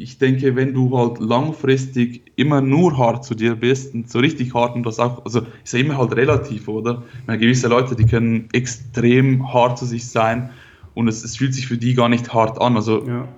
ich 0.00 0.18
denke, 0.18 0.56
wenn 0.56 0.72
du 0.72 0.96
halt 0.96 1.18
langfristig 1.20 2.32
immer 2.36 2.62
nur 2.62 2.96
hart 2.96 3.24
zu 3.24 3.34
dir 3.34 3.54
bist 3.54 3.94
und 3.94 4.10
so 4.10 4.18
richtig 4.18 4.54
hart 4.54 4.74
und 4.74 4.84
das 4.84 4.98
auch, 4.98 5.24
also 5.24 5.42
ist 5.62 5.74
ja 5.74 5.80
immer 5.80 5.98
halt 5.98 6.16
relativ, 6.16 6.68
oder? 6.68 7.02
Meine, 7.26 7.38
gewisse 7.38 7.68
Leute, 7.68 7.94
die 7.94 8.06
können 8.06 8.48
extrem 8.52 9.52
hart 9.52 9.78
zu 9.78 9.84
sich 9.84 10.08
sein 10.08 10.50
und 10.94 11.08
es, 11.08 11.22
es 11.22 11.36
fühlt 11.36 11.54
sich 11.54 11.66
für 11.66 11.76
die 11.76 11.94
gar 11.94 12.08
nicht 12.08 12.32
hart 12.32 12.60
an. 12.60 12.76
Also 12.76 13.06
ja. 13.06 13.28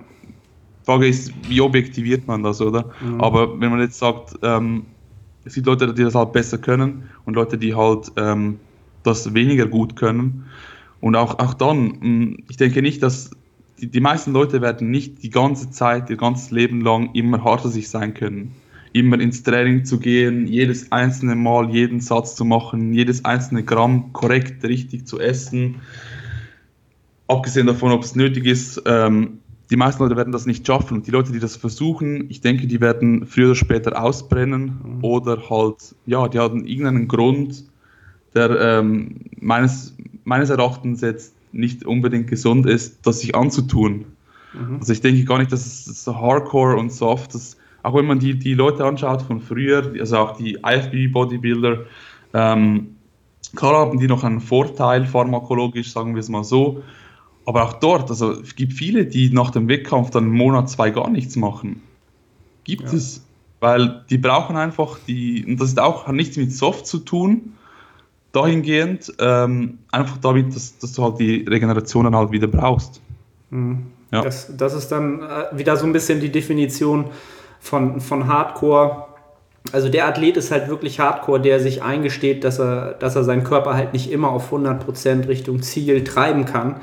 Frage 0.83 1.07
ist, 1.07 1.33
wie 1.49 1.59
objektiviert 1.59 2.27
man 2.27 2.43
das, 2.43 2.61
oder? 2.61 2.91
Mhm. 3.01 3.19
Aber 3.19 3.59
wenn 3.59 3.69
man 3.69 3.81
jetzt 3.81 3.99
sagt, 3.99 4.33
ähm, 4.41 4.85
es 5.43 5.55
gibt 5.55 5.67
Leute, 5.67 5.93
die 5.93 6.03
das 6.03 6.15
halt 6.15 6.31
besser 6.31 6.57
können 6.57 7.09
und 7.25 7.35
Leute, 7.35 7.57
die 7.57 7.75
halt 7.75 8.11
ähm, 8.15 8.59
das 9.03 9.33
weniger 9.33 9.65
gut 9.65 9.97
können. 9.97 10.45
Und 11.01 11.17
auch, 11.17 11.39
auch 11.39 11.53
dann, 11.53 11.99
hm, 11.99 12.37
ich 12.49 12.55
denke 12.55 12.81
nicht, 12.81 13.03
dass 13.03 13.31
die, 13.83 13.89
die 13.89 13.99
meisten 13.99 14.31
Leute 14.31 14.61
werden 14.61 14.91
nicht 14.91 15.23
die 15.23 15.29
ganze 15.29 15.69
Zeit, 15.69 16.09
ihr 16.09 16.15
ganzes 16.15 16.51
Leben 16.51 16.81
lang 16.81 17.09
immer 17.13 17.43
hart 17.43 17.63
sich 17.63 17.89
sein 17.89 18.13
können. 18.13 18.53
Immer 18.93 19.19
ins 19.19 19.43
Training 19.43 19.83
zu 19.83 19.99
gehen, 19.99 20.47
jedes 20.47 20.91
einzelne 20.91 21.35
Mal 21.35 21.69
jeden 21.69 21.99
Satz 21.99 22.35
zu 22.35 22.45
machen, 22.45 22.93
jedes 22.93 23.25
einzelne 23.25 23.63
Gramm 23.63 24.13
korrekt, 24.13 24.63
richtig 24.63 25.05
zu 25.05 25.19
essen. 25.19 25.81
Abgesehen 27.27 27.67
davon, 27.67 27.91
ob 27.91 28.03
es 28.03 28.15
nötig 28.15 28.45
ist, 28.45 28.81
ähm, 28.85 29.39
die 29.69 29.75
meisten 29.75 30.01
Leute 30.01 30.15
werden 30.15 30.31
das 30.31 30.45
nicht 30.45 30.65
schaffen. 30.65 30.97
Und 30.97 31.07
die 31.07 31.11
Leute, 31.11 31.33
die 31.33 31.39
das 31.39 31.57
versuchen, 31.57 32.29
ich 32.29 32.39
denke, 32.39 32.67
die 32.67 32.79
werden 32.79 33.25
früher 33.25 33.47
oder 33.47 33.55
später 33.55 34.01
ausbrennen 34.01 34.79
mhm. 34.81 35.03
oder 35.03 35.49
halt, 35.49 35.95
ja, 36.05 36.29
die 36.29 36.39
haben 36.39 36.65
irgendeinen 36.65 37.09
Grund, 37.09 37.65
der 38.33 38.49
ähm, 38.61 39.15
meines, 39.39 39.93
meines 40.23 40.49
Erachtens 40.51 41.01
jetzt 41.01 41.33
nicht 41.53 41.85
unbedingt 41.85 42.27
gesund 42.27 42.65
ist, 42.65 43.05
das 43.05 43.19
sich 43.19 43.35
anzutun. 43.35 44.05
Mhm. 44.53 44.77
Also 44.79 44.93
ich 44.93 45.01
denke 45.01 45.23
gar 45.23 45.37
nicht, 45.37 45.51
dass 45.51 45.87
es 45.87 46.03
so 46.03 46.19
Hardcore 46.19 46.77
und 46.77 46.91
Soft, 46.91 47.33
dass, 47.33 47.57
auch 47.83 47.95
wenn 47.95 48.05
man 48.05 48.19
die, 48.19 48.37
die 48.37 48.53
Leute 48.53 48.85
anschaut 48.85 49.21
von 49.21 49.39
früher, 49.39 49.93
also 49.99 50.17
auch 50.17 50.37
die 50.37 50.59
IFB-Bodybuilder, 50.63 51.85
ähm, 52.33 52.95
klar 53.55 53.87
haben 53.87 53.99
die 53.99 54.07
noch 54.07 54.23
einen 54.23 54.41
Vorteil 54.41 55.05
pharmakologisch, 55.05 55.91
sagen 55.91 56.15
wir 56.15 56.19
es 56.19 56.29
mal 56.29 56.43
so, 56.43 56.83
aber 57.45 57.63
auch 57.63 57.73
dort, 57.73 58.09
also 58.09 58.31
es 58.31 58.55
gibt 58.55 58.73
viele, 58.73 59.05
die 59.05 59.29
nach 59.29 59.51
dem 59.51 59.67
Wettkampf 59.67 60.09
dann 60.09 60.25
einen 60.25 60.33
Monat, 60.33 60.69
zwei 60.69 60.89
gar 60.89 61.09
nichts 61.09 61.35
machen. 61.35 61.81
Gibt 62.63 62.83
ja. 62.83 62.93
es. 62.93 63.25
Weil 63.59 64.03
die 64.09 64.17
brauchen 64.17 64.57
einfach 64.57 64.99
die, 65.07 65.45
und 65.45 65.57
das 65.57 65.69
ist 65.69 65.79
auch, 65.79 66.07
hat 66.07 66.15
nichts 66.15 66.35
mit 66.35 66.51
Soft 66.51 66.85
zu 66.85 66.99
tun, 66.99 67.53
dahingehend, 68.33 69.13
ähm, 69.19 69.77
einfach 69.91 70.17
damit, 70.17 70.53
dass, 70.55 70.77
dass, 70.79 70.91
du 70.93 71.03
halt 71.03 71.19
die 71.19 71.45
Regeneration 71.47 72.03
dann 72.03 72.15
halt 72.15 72.31
wieder 72.31 72.47
brauchst. 72.47 72.99
Mhm. 73.51 73.85
Ja. 74.11 74.21
Das, 74.21 74.55
das 74.57 74.73
ist 74.73 74.91
dann 74.91 75.21
äh, 75.21 75.57
wieder 75.57 75.77
so 75.77 75.85
ein 75.85 75.93
bisschen 75.93 76.19
die 76.19 76.31
Definition 76.31 77.05
von, 77.59 78.01
von 78.01 78.27
Hardcore. 78.27 79.05
Also 79.71 79.87
der 79.87 80.07
Athlet 80.07 80.35
ist 80.35 80.51
halt 80.51 80.67
wirklich 80.67 80.99
Hardcore, 80.99 81.39
der 81.39 81.59
sich 81.59 81.83
eingesteht, 81.83 82.43
dass 82.43 82.59
er, 82.59 82.93
dass 82.93 83.15
er 83.15 83.23
seinen 83.23 83.43
Körper 83.43 83.75
halt 83.75 83.93
nicht 83.93 84.11
immer 84.11 84.29
auf 84.29 84.51
100% 84.51 85.27
Richtung 85.27 85.61
Ziel 85.61 86.03
treiben 86.03 86.45
kann, 86.45 86.77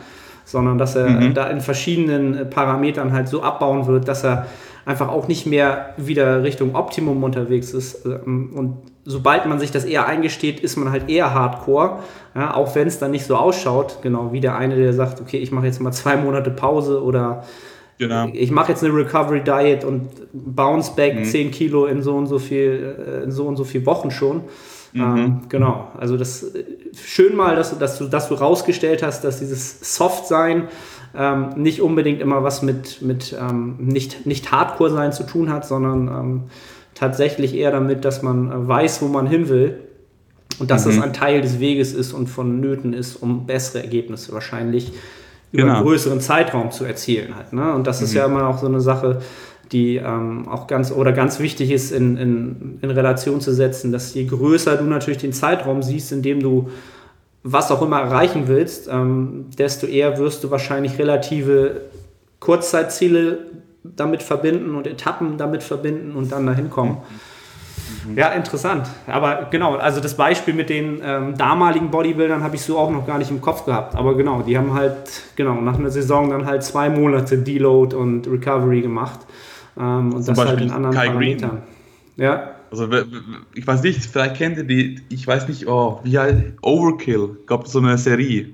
sondern 0.44 0.78
dass 0.78 0.96
er 0.96 1.08
mhm. 1.08 1.34
da 1.34 1.48
in 1.48 1.60
verschiedenen 1.60 2.36
äh, 2.36 2.44
Parametern 2.44 3.12
halt 3.12 3.28
so 3.28 3.42
abbauen 3.42 3.86
wird, 3.86 4.08
dass 4.08 4.24
er 4.24 4.46
einfach 4.86 5.08
auch 5.08 5.28
nicht 5.28 5.46
mehr 5.46 5.94
wieder 5.96 6.42
Richtung 6.42 6.74
Optimum 6.74 7.22
unterwegs 7.22 7.72
ist. 7.72 8.06
Ähm, 8.06 8.52
und 8.54 8.76
sobald 9.04 9.46
man 9.46 9.58
sich 9.58 9.70
das 9.70 9.84
eher 9.84 10.06
eingesteht, 10.06 10.60
ist 10.60 10.76
man 10.76 10.90
halt 10.90 11.08
eher 11.08 11.34
Hardcore, 11.34 12.00
ja, 12.34 12.54
auch 12.54 12.74
wenn 12.74 12.86
es 12.86 12.98
dann 12.98 13.10
nicht 13.10 13.26
so 13.26 13.36
ausschaut. 13.36 13.98
Genau 14.02 14.32
wie 14.32 14.40
der 14.40 14.56
eine, 14.56 14.76
der 14.76 14.92
sagt, 14.92 15.20
okay, 15.20 15.38
ich 15.38 15.52
mache 15.52 15.66
jetzt 15.66 15.80
mal 15.80 15.92
zwei 15.92 16.16
Monate 16.16 16.50
Pause 16.50 17.02
oder 17.02 17.44
genau. 17.98 18.28
ich 18.32 18.50
mache 18.50 18.72
jetzt 18.72 18.84
eine 18.84 18.94
Recovery 18.94 19.42
Diet 19.42 19.84
und 19.84 20.08
bounce 20.32 20.94
back 20.94 21.16
mhm. 21.16 21.24
10 21.24 21.50
Kilo 21.50 21.86
in 21.86 22.02
so 22.02 22.16
und 22.16 22.26
so 22.26 22.38
viel, 22.38 22.96
äh, 22.98 23.24
in 23.24 23.30
so 23.30 23.46
und 23.46 23.56
so 23.56 23.64
viel 23.64 23.86
Wochen 23.86 24.10
schon. 24.10 24.42
Mhm. 24.92 25.02
Ähm, 25.02 25.40
genau, 25.48 25.88
also 25.98 26.16
das 26.16 26.52
schön 27.00 27.36
mal, 27.36 27.56
dass, 27.56 27.78
dass, 27.78 27.98
du, 27.98 28.06
dass 28.06 28.28
du 28.28 28.34
rausgestellt 28.34 29.02
hast, 29.02 29.22
dass 29.22 29.38
dieses 29.38 29.96
Soft-Sein 29.96 30.68
ähm, 31.16 31.50
nicht 31.56 31.80
unbedingt 31.80 32.20
immer 32.20 32.42
was 32.42 32.62
mit, 32.62 33.02
mit 33.02 33.36
ähm, 33.38 33.76
nicht, 33.78 34.26
nicht 34.26 34.52
Hardcore-Sein 34.52 35.12
zu 35.12 35.24
tun 35.24 35.52
hat, 35.52 35.66
sondern 35.66 36.08
ähm, 36.08 36.42
tatsächlich 37.00 37.54
eher 37.54 37.70
damit, 37.70 38.04
dass 38.04 38.22
man 38.22 38.52
äh, 38.52 38.68
weiß, 38.68 39.00
wo 39.00 39.08
man 39.08 39.26
hin 39.26 39.48
will 39.48 39.78
und 40.58 40.70
dass 40.70 40.84
mhm. 40.84 40.90
das 40.90 41.00
ein 41.00 41.12
Teil 41.14 41.40
des 41.40 41.58
Weges 41.58 41.94
ist 41.94 42.12
und 42.12 42.26
von 42.28 42.60
Nöten 42.60 42.92
ist, 42.92 43.16
um 43.16 43.46
bessere 43.46 43.82
Ergebnisse 43.82 44.32
wahrscheinlich 44.32 44.92
über 45.50 45.62
genau. 45.62 45.76
einen 45.76 45.84
größeren 45.84 46.20
Zeitraum 46.20 46.70
zu 46.70 46.84
erzielen. 46.84 47.34
Halt, 47.34 47.54
ne? 47.54 47.74
Und 47.74 47.86
das 47.86 48.00
mhm. 48.00 48.04
ist 48.04 48.14
ja 48.14 48.26
immer 48.26 48.46
auch 48.46 48.58
so 48.58 48.66
eine 48.66 48.82
Sache, 48.82 49.22
die 49.72 49.96
ähm, 49.96 50.46
auch 50.46 50.66
ganz 50.66 50.92
oder 50.92 51.12
ganz 51.12 51.40
wichtig 51.40 51.70
ist 51.70 51.90
in, 51.90 52.16
in, 52.18 52.78
in 52.82 52.90
Relation 52.90 53.40
zu 53.40 53.52
setzen, 53.52 53.92
dass 53.92 54.12
je 54.14 54.24
größer 54.24 54.76
du 54.76 54.84
natürlich 54.84 55.20
den 55.20 55.32
Zeitraum 55.32 55.82
siehst, 55.82 56.12
in 56.12 56.22
dem 56.22 56.40
du 56.40 56.68
was 57.42 57.70
auch 57.70 57.80
immer 57.80 58.00
erreichen 58.00 58.44
willst, 58.46 58.88
ähm, 58.92 59.46
desto 59.56 59.86
eher 59.86 60.18
wirst 60.18 60.44
du 60.44 60.50
wahrscheinlich 60.50 60.98
relative 60.98 61.80
Kurzzeitziele 62.40 63.38
damit 63.82 64.22
verbinden 64.22 64.74
und 64.74 64.86
Etappen 64.86 65.38
damit 65.38 65.62
verbinden 65.62 66.16
und 66.16 66.32
dann 66.32 66.46
dahin 66.46 66.70
kommen. 66.70 66.98
Mhm. 68.06 68.18
Ja, 68.18 68.28
interessant. 68.28 68.88
Aber 69.06 69.48
genau, 69.50 69.76
also 69.76 70.00
das 70.00 70.16
Beispiel 70.16 70.54
mit 70.54 70.70
den 70.70 71.00
ähm, 71.04 71.36
damaligen 71.36 71.90
Bodybuildern 71.90 72.42
habe 72.42 72.56
ich 72.56 72.62
so 72.62 72.78
auch 72.78 72.90
noch 72.90 73.06
gar 73.06 73.18
nicht 73.18 73.30
im 73.30 73.40
Kopf 73.40 73.64
gehabt. 73.64 73.96
Aber 73.96 74.16
genau, 74.16 74.42
die 74.42 74.56
haben 74.56 74.74
halt, 74.74 74.94
genau, 75.36 75.54
nach 75.60 75.78
einer 75.78 75.90
Saison 75.90 76.30
dann 76.30 76.46
halt 76.46 76.62
zwei 76.62 76.88
Monate 76.88 77.38
Deload 77.38 77.96
und 77.96 78.26
Recovery 78.26 78.82
gemacht. 78.82 79.20
Ähm, 79.78 80.12
und 80.12 80.22
Zum 80.24 80.34
das 80.34 80.36
Beispiel 80.36 80.56
halt 80.58 80.60
in 80.62 80.70
anderen 80.70 80.94
Kai 80.94 81.06
Parametern. 81.08 81.50
Green. 81.50 82.24
Ja. 82.24 82.50
Also 82.70 82.86
ich 83.54 83.66
weiß 83.66 83.82
nicht, 83.82 84.04
vielleicht 84.04 84.36
kennt 84.36 84.56
ihr 84.58 84.64
die, 84.64 85.00
ich 85.08 85.26
weiß 85.26 85.48
nicht, 85.48 85.66
oh, 85.66 86.00
wie 86.04 86.16
heißt 86.16 86.36
Overkill, 86.62 87.38
gab 87.46 87.66
so 87.66 87.80
eine 87.80 87.98
Serie 87.98 88.50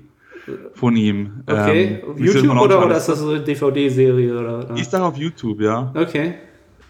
von 0.73 0.95
ihm. 0.95 1.43
Okay, 1.45 2.01
ähm, 2.03 2.23
YouTube 2.23 2.59
oder, 2.59 2.85
oder 2.85 2.97
ist 2.97 3.07
das 3.07 3.19
so 3.19 3.31
eine 3.31 3.41
DVD-Serie? 3.41 4.37
Oder, 4.37 4.77
Ist 4.77 4.93
dann 4.93 5.01
auf 5.01 5.17
YouTube, 5.17 5.61
ja. 5.61 5.91
Okay. 5.95 6.35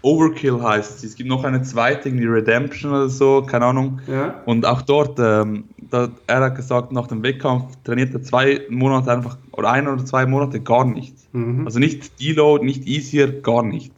Overkill 0.02 0.62
heißt 0.62 0.98
es. 0.98 1.04
Es 1.04 1.14
gibt 1.16 1.28
noch 1.28 1.42
eine 1.44 1.62
zweite, 1.62 2.10
die 2.10 2.24
Redemption 2.24 2.92
oder 2.92 3.08
so, 3.08 3.42
keine 3.42 3.66
Ahnung. 3.66 4.00
Ja. 4.06 4.42
Und 4.46 4.64
auch 4.64 4.82
dort, 4.82 5.18
ähm, 5.18 5.64
da, 5.90 6.08
er 6.26 6.40
hat 6.40 6.54
gesagt, 6.54 6.92
nach 6.92 7.08
dem 7.08 7.22
Wettkampf 7.22 7.76
trainiert 7.82 8.14
er 8.14 8.22
zwei 8.22 8.62
Monate 8.68 9.12
einfach, 9.12 9.38
oder 9.52 9.70
ein 9.72 9.88
oder 9.88 10.04
zwei 10.04 10.24
Monate 10.26 10.60
gar 10.60 10.84
nicht. 10.84 11.14
Mhm. 11.32 11.66
Also 11.66 11.80
nicht 11.80 12.20
Deload, 12.20 12.64
nicht 12.64 12.86
easier, 12.86 13.40
gar 13.40 13.64
nicht. 13.64 13.92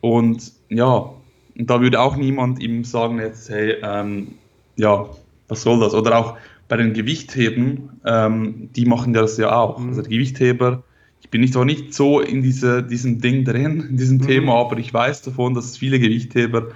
Und 0.00 0.52
ja, 0.68 1.10
und 1.56 1.70
da 1.70 1.80
würde 1.80 2.00
auch 2.00 2.16
niemand 2.16 2.60
ihm 2.60 2.84
sagen 2.84 3.18
jetzt, 3.18 3.50
hey, 3.50 3.76
ähm, 3.82 4.34
ja, 4.76 5.06
was 5.48 5.62
soll 5.62 5.80
das? 5.80 5.94
Oder 5.94 6.18
auch 6.18 6.36
bei 6.68 6.76
den 6.76 6.92
Gewichtheben, 6.92 8.00
ähm, 8.04 8.70
die 8.76 8.84
machen 8.84 9.12
das 9.12 9.38
ja 9.38 9.56
auch. 9.58 9.78
Mhm. 9.78 9.88
Also 9.88 10.02
der 10.02 10.10
Gewichtheber, 10.10 10.82
ich 11.20 11.30
bin 11.30 11.40
nicht 11.40 11.54
zwar 11.54 11.64
nicht 11.64 11.94
so 11.94 12.20
in 12.20 12.42
diese, 12.42 12.82
diesem 12.82 13.20
Ding 13.20 13.44
drin, 13.44 13.86
in 13.90 13.96
diesem 13.96 14.18
mhm. 14.18 14.26
Thema, 14.26 14.54
aber 14.54 14.78
ich 14.78 14.92
weiß 14.92 15.22
davon, 15.22 15.54
dass 15.54 15.76
viele 15.76 15.98
Gewichtheber 15.98 16.68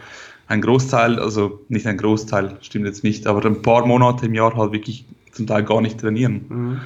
ein 0.49 0.61
Großteil, 0.61 1.19
also 1.19 1.61
nicht 1.69 1.87
ein 1.87 1.97
Großteil, 1.97 2.57
stimmt 2.63 2.87
jetzt 2.87 3.05
nicht, 3.05 3.27
aber 3.27 3.45
ein 3.47 3.63
paar 3.63 3.87
Monate 3.87 4.27
im 4.27 4.35
Jahr 4.35 4.57
halt 4.57 4.73
wirklich 4.73 5.07
zum 5.31 5.47
Teil 5.47 5.63
gar 5.63 5.81
nicht 5.81 6.01
trainieren. 6.01 6.45
Mhm. 6.49 6.81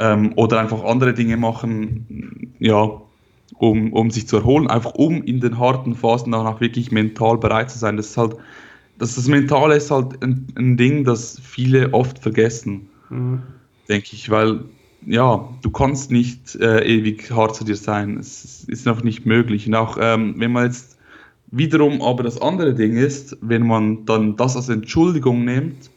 Ähm, 0.00 0.32
oder 0.36 0.60
einfach 0.60 0.84
andere 0.84 1.14
Dinge 1.14 1.36
machen, 1.36 2.54
ja, 2.58 3.00
um, 3.56 3.92
um 3.92 4.10
sich 4.10 4.28
zu 4.28 4.36
erholen, 4.36 4.68
einfach 4.68 4.94
um 4.94 5.22
in 5.22 5.40
den 5.40 5.58
harten 5.58 5.94
Phasen 5.94 6.32
dann 6.32 6.46
auch 6.46 6.60
wirklich 6.60 6.92
mental 6.92 7.38
bereit 7.38 7.70
zu 7.70 7.78
sein. 7.78 7.96
Das 7.96 8.10
ist 8.10 8.16
halt, 8.16 8.36
das, 8.98 9.14
das 9.14 9.28
Mentale 9.28 9.76
ist 9.76 9.90
halt 9.90 10.22
ein, 10.22 10.46
ein 10.56 10.76
Ding, 10.76 11.04
das 11.04 11.40
viele 11.42 11.92
oft 11.94 12.18
vergessen. 12.18 12.88
Mhm. 13.10 13.42
denke 13.88 14.08
ich, 14.12 14.28
weil 14.28 14.60
ja, 15.06 15.48
du 15.62 15.70
kannst 15.70 16.10
nicht 16.10 16.56
äh, 16.56 16.84
ewig 16.84 17.30
hart 17.30 17.56
zu 17.56 17.64
dir 17.64 17.76
sein. 17.76 18.18
Es 18.18 18.64
ist 18.64 18.84
noch 18.84 19.02
nicht 19.02 19.24
möglich. 19.24 19.66
Und 19.66 19.74
auch 19.74 19.96
ähm, 20.00 20.34
wenn 20.36 20.52
man 20.52 20.66
jetzt 20.66 20.98
wiederum 21.50 22.02
aber 22.02 22.22
das 22.24 22.40
andere 22.40 22.74
Ding 22.74 22.96
ist, 22.96 23.36
wenn 23.40 23.66
man 23.66 24.04
dann 24.04 24.36
das 24.36 24.56
als 24.56 24.68
Entschuldigung 24.68 25.44
nimmt, 25.44 25.90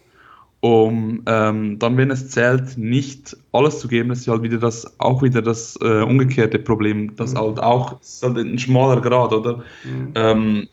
um 0.62 1.24
ähm, 1.26 1.80
dann, 1.80 1.98
wenn 1.98 2.12
es 2.12 2.30
zählt, 2.30 2.78
nicht 2.78 3.36
alles 3.52 3.80
zu 3.80 3.88
geben, 3.88 4.10
das 4.10 4.20
ist 4.20 4.28
halt 4.28 4.44
wieder 4.44 4.60
das, 4.60 5.00
auch 5.00 5.24
wieder 5.24 5.42
das 5.42 5.78
äh, 5.82 6.04
umgekehrte 6.04 6.60
Problem, 6.60 7.16
das 7.16 7.34
mhm. 7.34 7.38
halt 7.40 7.60
auch 7.60 8.00
ist 8.00 8.24
halt 8.24 8.38
ein 8.38 8.60
schmaler 8.60 9.02
Grad, 9.02 9.34
oder? 9.34 9.64
Mhm. 9.84 10.12
Ähm, 10.14 10.68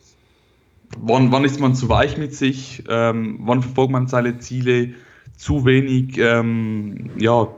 wann, 0.96 1.32
wann 1.32 1.44
ist 1.44 1.60
man 1.60 1.74
zu 1.74 1.88
weich 1.88 2.16
mit 2.16 2.34
sich? 2.34 2.84
Ähm, 2.88 3.40
wann 3.42 3.62
verfolgt 3.62 3.92
man 3.92 4.06
seine 4.06 4.38
Ziele 4.38 4.94
zu 5.36 5.64
wenig 5.64 6.16
ähm, 6.18 7.10
ja, 7.18 7.48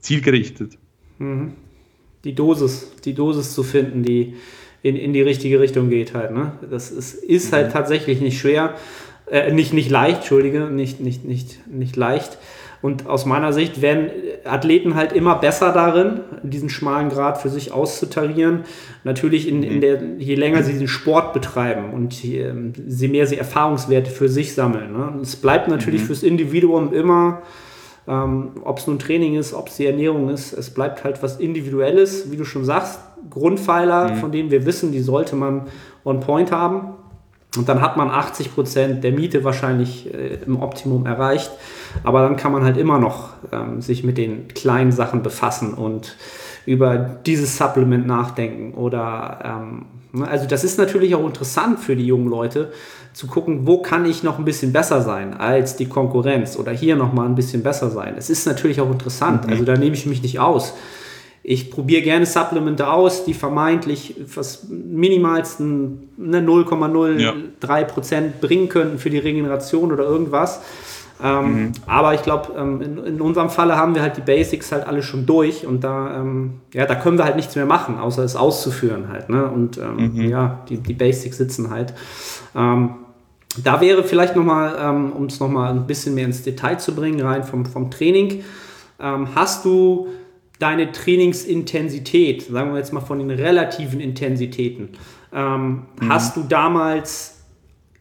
zielgerichtet? 0.00 0.78
Mhm. 1.18 1.52
Die 2.24 2.34
Dosis, 2.34 2.92
die 3.04 3.14
Dosis 3.14 3.54
zu 3.54 3.62
finden, 3.62 4.02
die 4.02 4.34
in, 4.82 4.96
in 4.96 5.12
die 5.12 5.22
richtige 5.22 5.60
Richtung 5.60 5.88
geht 5.88 6.14
halt. 6.14 6.32
Ne? 6.32 6.52
Das 6.70 6.90
ist, 6.90 7.14
ist 7.14 7.52
halt 7.52 7.68
mhm. 7.68 7.72
tatsächlich 7.72 8.20
nicht 8.20 8.38
schwer 8.38 8.74
äh, 9.30 9.52
nicht, 9.52 9.72
nicht 9.72 9.90
leicht, 9.90 10.18
Entschuldige, 10.18 10.70
nicht, 10.70 11.00
nicht, 11.00 11.24
nicht, 11.24 11.66
nicht 11.66 11.96
leicht. 11.96 12.38
Und 12.80 13.06
aus 13.06 13.26
meiner 13.26 13.52
Sicht 13.52 13.82
werden 13.82 14.10
Athleten 14.48 14.94
halt 14.94 15.12
immer 15.12 15.36
besser 15.36 15.72
darin, 15.72 16.20
diesen 16.42 16.68
schmalen 16.68 17.08
Grad 17.08 17.40
für 17.40 17.48
sich 17.48 17.72
auszutarieren. 17.72 18.64
Natürlich, 19.04 19.48
in, 19.48 19.62
in 19.62 19.76
mhm. 19.76 19.80
der, 19.80 20.02
je 20.18 20.34
länger 20.34 20.62
sie 20.62 20.78
den 20.78 20.88
Sport 20.88 21.32
betreiben 21.32 21.92
und 21.92 22.14
je, 22.22 22.52
je 22.86 23.08
mehr 23.08 23.26
sie 23.26 23.36
Erfahrungswerte 23.36 24.10
für 24.10 24.28
sich 24.28 24.54
sammeln. 24.54 24.92
Ne? 24.92 25.20
es 25.22 25.36
bleibt 25.36 25.68
natürlich 25.68 26.02
mhm. 26.02 26.06
fürs 26.06 26.22
Individuum 26.22 26.92
immer, 26.92 27.42
ähm, 28.06 28.52
ob 28.64 28.78
es 28.78 28.86
nun 28.86 28.98
Training 28.98 29.36
ist, 29.36 29.52
ob 29.54 29.68
es 29.68 29.76
die 29.76 29.86
Ernährung 29.86 30.30
ist, 30.30 30.52
es 30.52 30.70
bleibt 30.70 31.04
halt 31.04 31.22
was 31.22 31.36
Individuelles, 31.36 32.30
wie 32.30 32.36
du 32.36 32.44
schon 32.44 32.64
sagst, 32.64 33.00
Grundpfeiler, 33.30 34.12
mhm. 34.12 34.16
von 34.16 34.32
denen 34.32 34.50
wir 34.50 34.64
wissen, 34.64 34.92
die 34.92 35.00
sollte 35.00 35.36
man 35.36 35.66
on 36.04 36.20
point 36.20 36.50
haben. 36.50 36.94
Und 37.56 37.68
dann 37.68 37.80
hat 37.80 37.96
man 37.96 38.10
80 38.10 38.54
Prozent 38.54 39.04
der 39.04 39.12
Miete 39.12 39.44
wahrscheinlich 39.44 40.12
äh, 40.12 40.38
im 40.46 40.60
Optimum 40.60 41.06
erreicht. 41.06 41.50
Aber 42.04 42.22
dann 42.22 42.36
kann 42.36 42.52
man 42.52 42.64
halt 42.64 42.76
immer 42.76 42.98
noch 42.98 43.30
ähm, 43.52 43.80
sich 43.80 44.04
mit 44.04 44.18
den 44.18 44.48
kleinen 44.48 44.92
Sachen 44.92 45.22
befassen 45.22 45.74
und 45.74 46.16
über 46.66 46.98
dieses 46.98 47.56
Supplement 47.56 48.06
nachdenken. 48.06 48.74
Oder 48.74 49.38
ähm, 49.44 49.86
ne, 50.12 50.28
also 50.28 50.46
das 50.46 50.64
ist 50.64 50.78
natürlich 50.78 51.14
auch 51.14 51.26
interessant 51.26 51.80
für 51.80 51.96
die 51.96 52.06
jungen 52.06 52.28
Leute 52.28 52.72
zu 53.12 53.26
gucken, 53.26 53.66
wo 53.66 53.82
kann 53.82 54.04
ich 54.04 54.22
noch 54.22 54.38
ein 54.38 54.44
bisschen 54.44 54.72
besser 54.72 55.02
sein 55.02 55.34
als 55.34 55.76
die 55.76 55.86
Konkurrenz 55.86 56.56
oder 56.56 56.72
hier 56.72 56.94
noch 56.94 57.12
mal 57.12 57.26
ein 57.26 57.34
bisschen 57.34 57.62
besser 57.62 57.90
sein. 57.90 58.14
Es 58.16 58.30
ist 58.30 58.46
natürlich 58.46 58.80
auch 58.80 58.90
interessant. 58.90 59.46
Mhm. 59.46 59.52
Also 59.52 59.64
da 59.64 59.76
nehme 59.76 59.96
ich 59.96 60.06
mich 60.06 60.22
nicht 60.22 60.38
aus 60.38 60.74
ich 61.48 61.70
probiere 61.70 62.02
gerne 62.02 62.26
Supplemente 62.26 62.90
aus, 62.90 63.24
die 63.24 63.32
vermeintlich 63.32 64.16
was 64.34 64.66
minimalsten 64.68 66.10
ne, 66.18 66.40
0,03 66.40 67.18
ja. 67.18 67.84
Prozent 67.84 68.42
bringen 68.42 68.68
könnten 68.68 68.98
für 68.98 69.08
die 69.08 69.16
Regeneration 69.16 69.90
oder 69.90 70.04
irgendwas. 70.04 70.60
Ähm, 71.22 71.62
mhm. 71.62 71.72
Aber 71.86 72.14
ich 72.14 72.22
glaube, 72.22 72.52
ähm, 72.56 72.80
in, 72.80 72.98
in, 72.98 73.20
unserem 73.20 73.50
Falle 73.50 73.76
haben 73.76 73.94
wir 73.94 74.02
halt 74.02 74.16
die 74.16 74.22
Basics 74.22 74.70
halt 74.70 74.86
alle 74.86 75.02
schon 75.02 75.26
durch 75.26 75.66
und 75.66 75.82
da, 75.82 76.20
ähm, 76.20 76.60
ja, 76.72 76.86
da 76.86 76.94
können 76.94 77.18
wir 77.18 77.24
halt 77.24 77.36
nichts 77.36 77.56
mehr 77.56 77.66
machen, 77.66 77.98
außer 77.98 78.22
es 78.22 78.36
auszuführen 78.36 79.08
halt. 79.08 79.28
Ne? 79.28 79.44
Und 79.46 79.78
ähm, 79.78 80.12
mhm. 80.14 80.28
ja, 80.28 80.64
die, 80.68 80.78
die 80.78 80.94
Basics 80.94 81.38
sitzen 81.38 81.70
halt. 81.70 81.92
Ähm, 82.54 82.90
da 83.62 83.80
wäre 83.80 84.04
vielleicht 84.04 84.36
nochmal, 84.36 84.76
ähm, 84.80 85.12
um 85.12 85.24
es 85.24 85.40
nochmal 85.40 85.72
ein 85.72 85.86
bisschen 85.86 86.14
mehr 86.14 86.26
ins 86.26 86.42
Detail 86.42 86.78
zu 86.78 86.94
bringen, 86.94 87.20
rein 87.20 87.42
vom, 87.44 87.66
vom 87.66 87.90
Training, 87.90 88.42
hast 89.00 89.64
du 89.64 90.08
deine 90.58 90.90
Trainingsintensität, 90.90 92.42
sagen 92.42 92.72
wir 92.72 92.78
jetzt 92.78 92.92
mal 92.92 93.00
von 93.00 93.20
den 93.20 93.30
relativen 93.30 94.00
Intensitäten, 94.00 94.90
ähm, 95.32 95.86
mhm. 96.00 96.08
hast 96.08 96.36
du 96.36 96.42
damals 96.42 97.37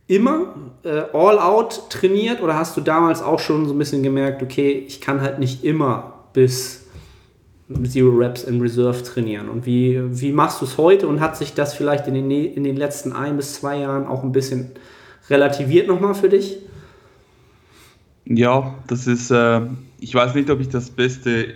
immer 0.07 0.55
äh, 0.83 1.03
all 1.13 1.37
out 1.37 1.89
trainiert 1.89 2.41
oder 2.41 2.55
hast 2.55 2.77
du 2.77 2.81
damals 2.81 3.21
auch 3.21 3.39
schon 3.39 3.67
so 3.67 3.73
ein 3.73 3.77
bisschen 3.77 4.03
gemerkt, 4.03 4.41
okay, 4.41 4.83
ich 4.87 5.01
kann 5.01 5.21
halt 5.21 5.39
nicht 5.39 5.63
immer 5.63 6.13
bis 6.33 6.85
Zero 7.83 8.11
Reps 8.11 8.43
in 8.43 8.61
Reserve 8.61 9.03
trainieren? 9.03 9.49
Und 9.49 9.65
wie, 9.65 9.99
wie 10.21 10.31
machst 10.31 10.61
du 10.61 10.65
es 10.65 10.77
heute 10.77 11.07
und 11.07 11.19
hat 11.19 11.35
sich 11.35 11.53
das 11.53 11.73
vielleicht 11.73 12.07
in 12.07 12.13
den, 12.13 12.31
in 12.31 12.63
den 12.63 12.77
letzten 12.77 13.11
ein 13.11 13.35
bis 13.35 13.55
zwei 13.55 13.79
Jahren 13.79 14.07
auch 14.07 14.23
ein 14.23 14.31
bisschen 14.31 14.71
relativiert 15.29 15.87
nochmal 15.87 16.15
für 16.15 16.29
dich? 16.29 16.59
Ja, 18.25 18.75
das 18.87 19.07
ist, 19.07 19.31
äh, 19.31 19.61
ich 19.99 20.13
weiß 20.13 20.35
nicht, 20.35 20.49
ob 20.49 20.59
ich 20.59 20.69
das 20.69 20.89
beste 20.89 21.55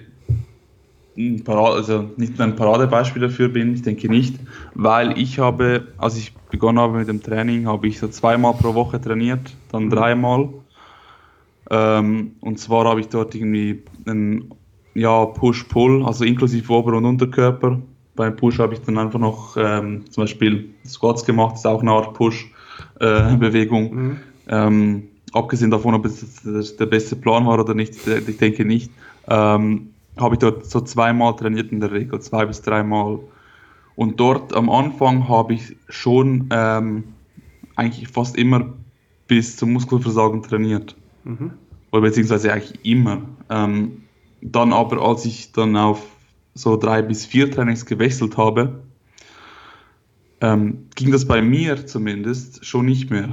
ein 1.30 1.44
Parade, 1.44 1.76
also 1.76 2.10
nicht 2.18 2.40
ein 2.40 2.56
Paradebeispiel 2.56 3.22
dafür 3.22 3.50
bin, 3.50 3.74
ich 3.74 3.82
denke 3.82 4.10
nicht, 4.10 4.36
weil 4.76 5.18
ich 5.18 5.40
habe, 5.40 5.88
als 5.98 6.18
ich 6.18 6.34
begonnen 6.50 6.80
habe 6.80 6.98
mit 6.98 7.08
dem 7.08 7.22
Training, 7.22 7.68
habe 7.68 7.88
ich 7.88 8.00
so 8.00 8.08
zweimal 8.08 8.54
pro 8.54 8.74
Woche 8.74 9.00
trainiert, 9.00 9.56
dann 9.72 9.86
mhm. 9.86 9.90
dreimal. 9.90 10.50
Ähm, 11.70 12.34
und 12.42 12.60
zwar 12.60 12.86
habe 12.86 13.00
ich 13.00 13.08
dort 13.08 13.34
irgendwie 13.34 13.84
einen 14.06 14.54
ja, 14.94 15.26
Push-Pull, 15.26 16.06
also 16.06 16.26
inklusive 16.26 16.72
Ober- 16.72 16.98
und 16.98 17.06
Unterkörper. 17.06 17.80
Beim 18.16 18.36
Push 18.36 18.60
habe 18.60 18.74
ich 18.74 18.82
dann 18.82 18.98
einfach 18.98 19.20
noch 19.20 19.56
ähm, 19.58 20.04
zum 20.10 20.24
Beispiel 20.24 20.70
Squats 20.86 21.26
gemacht, 21.26 21.54
das 21.54 21.62
ist 21.62 21.66
auch 21.66 21.82
eine 21.82 21.92
Art 21.92 22.14
Push-Bewegung. 22.14 23.86
Äh, 23.86 23.96
mhm. 23.96 24.18
ähm, 24.50 25.04
abgesehen 25.32 25.72
davon, 25.72 25.96
ob 25.96 26.06
es 26.06 26.76
der 26.76 26.86
beste 26.86 27.16
Plan 27.16 27.46
war 27.46 27.60
oder 27.60 27.74
nicht, 27.74 27.96
ich 28.06 28.38
denke 28.38 28.66
nicht. 28.66 28.92
Ähm, 29.28 29.92
habe 30.18 30.36
ich 30.36 30.40
dort 30.40 30.66
so 30.66 30.82
zweimal 30.82 31.36
trainiert 31.36 31.72
in 31.72 31.80
der 31.80 31.92
Regel, 31.92 32.20
zwei 32.20 32.46
bis 32.46 32.62
dreimal. 32.62 33.20
Und 33.96 34.20
dort 34.20 34.54
am 34.54 34.70
Anfang 34.70 35.28
habe 35.28 35.54
ich 35.54 35.76
schon 35.90 36.50
ähm, 36.52 37.04
eigentlich 37.76 38.08
fast 38.08 38.38
immer 38.38 38.74
bis 39.28 39.58
zum 39.58 39.74
Muskelversagen 39.74 40.44
trainiert. 40.44 40.96
Mhm. 41.24 41.52
Oder 41.92 42.02
beziehungsweise 42.02 42.54
eigentlich 42.54 42.80
immer. 42.84 43.22
Ähm, 43.50 44.04
dann 44.42 44.74
aber, 44.74 45.02
als 45.02 45.26
ich 45.26 45.52
dann 45.52 45.76
auf 45.76 46.02
so 46.54 46.76
drei 46.78 47.02
bis 47.02 47.26
vier 47.26 47.50
Trainings 47.52 47.86
gewechselt 47.86 48.38
habe, 48.38 48.82
ähm, 50.42 50.88
ging 50.96 51.12
das 51.12 51.26
bei 51.26 51.42
mir 51.42 51.86
zumindest 51.86 52.66
schon 52.66 52.86
nicht 52.86 53.12
mehr. 53.12 53.30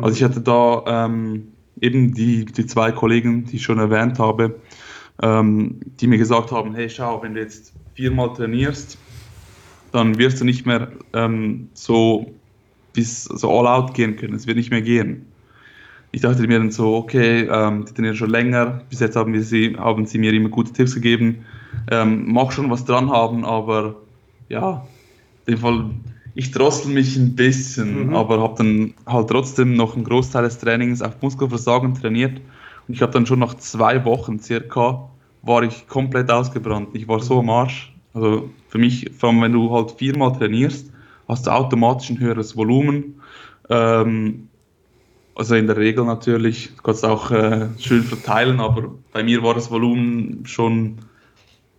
Also 0.00 0.16
ich 0.16 0.24
hatte 0.24 0.40
da 0.40 1.06
ähm, 1.06 1.48
eben 1.80 2.14
die, 2.14 2.44
die 2.44 2.66
zwei 2.66 2.92
Kollegen, 2.92 3.44
die 3.44 3.56
ich 3.56 3.62
schon 3.62 3.78
erwähnt 3.78 4.18
habe, 4.18 4.60
ähm, 5.22 5.80
die 6.00 6.06
mir 6.06 6.18
gesagt 6.18 6.50
haben, 6.50 6.74
hey 6.74 6.88
schau, 6.90 7.22
wenn 7.22 7.34
du 7.34 7.40
jetzt 7.40 7.72
viermal 7.94 8.32
trainierst, 8.32 8.98
dann 9.92 10.18
wirst 10.18 10.40
du 10.40 10.44
nicht 10.44 10.66
mehr 10.66 10.88
ähm, 11.12 11.68
so 11.74 12.34
bis 12.92 13.24
so 13.24 13.50
all 13.50 13.66
out 13.66 13.94
gehen 13.94 14.16
können. 14.16 14.34
Es 14.34 14.46
wird 14.46 14.56
nicht 14.56 14.70
mehr 14.70 14.82
gehen. 14.82 15.26
Ich 16.10 16.20
dachte 16.20 16.46
mir 16.46 16.58
dann 16.58 16.70
so, 16.70 16.94
okay, 16.96 17.48
ähm, 17.50 17.84
die 17.86 17.92
trainieren 17.92 18.16
schon 18.16 18.30
länger, 18.30 18.82
bis 18.88 19.00
jetzt 19.00 19.16
haben, 19.16 19.32
wir 19.32 19.42
sie, 19.42 19.76
haben 19.76 20.06
sie 20.06 20.18
mir 20.18 20.32
immer 20.32 20.48
gute 20.48 20.72
Tipps 20.72 20.94
gegeben, 20.94 21.44
ähm, 21.90 22.32
mag 22.32 22.52
schon 22.52 22.70
was 22.70 22.84
dran 22.84 23.10
haben, 23.10 23.44
aber 23.44 23.96
ja, 24.48 24.86
in 25.46 25.54
dem 25.54 25.60
Fall, 25.60 25.90
ich 26.36 26.52
drossel 26.52 26.92
mich 26.92 27.16
ein 27.16 27.34
bisschen, 27.34 28.08
mhm. 28.08 28.14
aber 28.14 28.40
habe 28.40 28.54
dann 28.58 28.94
halt 29.06 29.28
trotzdem 29.28 29.74
noch 29.74 29.96
einen 29.96 30.04
Großteil 30.04 30.44
des 30.44 30.58
Trainings 30.58 31.02
auf 31.02 31.20
Muskelversagen 31.20 31.94
trainiert 31.94 32.40
und 32.86 32.94
ich 32.94 33.02
habe 33.02 33.12
dann 33.12 33.26
schon 33.26 33.38
nach 33.38 33.54
zwei 33.54 34.04
Wochen 34.04 34.38
circa, 34.38 35.08
war 35.42 35.62
ich 35.62 35.86
komplett 35.88 36.30
ausgebrannt. 36.30 36.90
Ich 36.92 37.08
war 37.08 37.20
so 37.20 37.40
am 37.40 37.50
Arsch. 37.50 37.94
Also 38.12 38.50
für 38.68 38.78
mich, 38.78 39.10
vor 39.16 39.30
allem 39.30 39.42
wenn 39.42 39.52
du 39.52 39.70
halt 39.72 39.92
viermal 39.92 40.32
trainierst, 40.32 40.90
hast 41.28 41.46
du 41.46 41.50
automatisch 41.50 42.10
ein 42.10 42.20
höheres 42.20 42.56
Volumen. 42.56 43.20
Ähm, 43.68 44.48
also 45.34 45.54
in 45.56 45.66
der 45.66 45.76
Regel 45.76 46.04
natürlich, 46.04 46.74
du 46.76 46.82
kannst 46.82 47.04
auch 47.04 47.30
äh, 47.30 47.68
schön 47.78 48.02
verteilen, 48.02 48.60
aber 48.60 48.94
bei 49.12 49.22
mir 49.22 49.42
war 49.42 49.54
das 49.54 49.70
Volumen 49.70 50.46
schon 50.46 50.98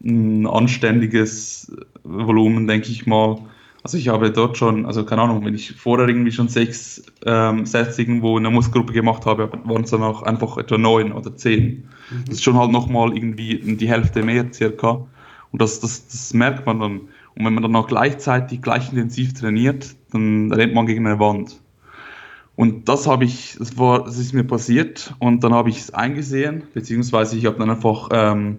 ein 0.04 0.46
anständiges 0.46 1.72
Volumen, 2.04 2.68
denke 2.68 2.90
ich 2.90 3.06
mal. 3.06 3.40
Also 3.86 4.00
ich 4.00 4.08
habe 4.08 4.32
dort 4.32 4.58
schon, 4.58 4.88
also 4.88 5.06
keine 5.06 5.22
Ahnung, 5.22 5.46
wenn 5.46 5.54
ich 5.54 5.74
vorher 5.74 6.08
irgendwie 6.08 6.32
schon 6.32 6.48
sechs 6.48 7.04
ähm, 7.24 7.68
Sets 7.68 8.00
irgendwo 8.00 8.36
in 8.36 8.42
der 8.42 8.52
Muskelgruppe 8.52 8.94
gemacht 8.94 9.28
habe, 9.28 9.48
waren 9.64 9.84
es 9.84 9.92
dann 9.92 10.02
auch 10.02 10.24
einfach 10.24 10.58
etwa 10.58 10.80
neun 10.80 11.12
oder 11.12 11.36
zehn. 11.36 11.88
Mhm. 12.10 12.24
Das 12.26 12.38
ist 12.38 12.44
schon 12.44 12.58
halt 12.58 12.72
nochmal 12.72 13.16
irgendwie 13.16 13.60
die 13.60 13.88
Hälfte 13.88 14.24
mehr 14.24 14.52
circa. 14.52 15.06
Und 15.52 15.62
das, 15.62 15.82
das, 15.82 16.08
das 16.08 16.34
merkt 16.34 16.66
man 16.66 16.80
dann. 16.80 17.02
Und 17.36 17.46
wenn 17.46 17.54
man 17.54 17.62
dann 17.62 17.76
auch 17.76 17.86
gleichzeitig 17.86 18.64
gleich 18.64 18.90
intensiv 18.90 19.36
trainiert, 19.36 19.96
dann 20.12 20.52
rennt 20.52 20.74
man 20.74 20.88
gegen 20.88 21.06
eine 21.06 21.20
Wand. 21.20 21.62
Und 22.56 22.90
das 22.90 23.06
habe 23.06 23.26
ich, 23.26 23.56
das 23.60 23.78
war, 23.78 24.06
das 24.06 24.18
ist 24.18 24.34
mir 24.34 24.46
passiert 24.46 25.14
und 25.20 25.44
dann 25.44 25.54
habe 25.54 25.70
ich 25.70 25.78
es 25.78 25.94
eingesehen, 25.94 26.64
beziehungsweise 26.74 27.38
ich 27.38 27.46
habe 27.46 27.60
dann 27.60 27.70
einfach 27.70 28.10
ähm, 28.12 28.58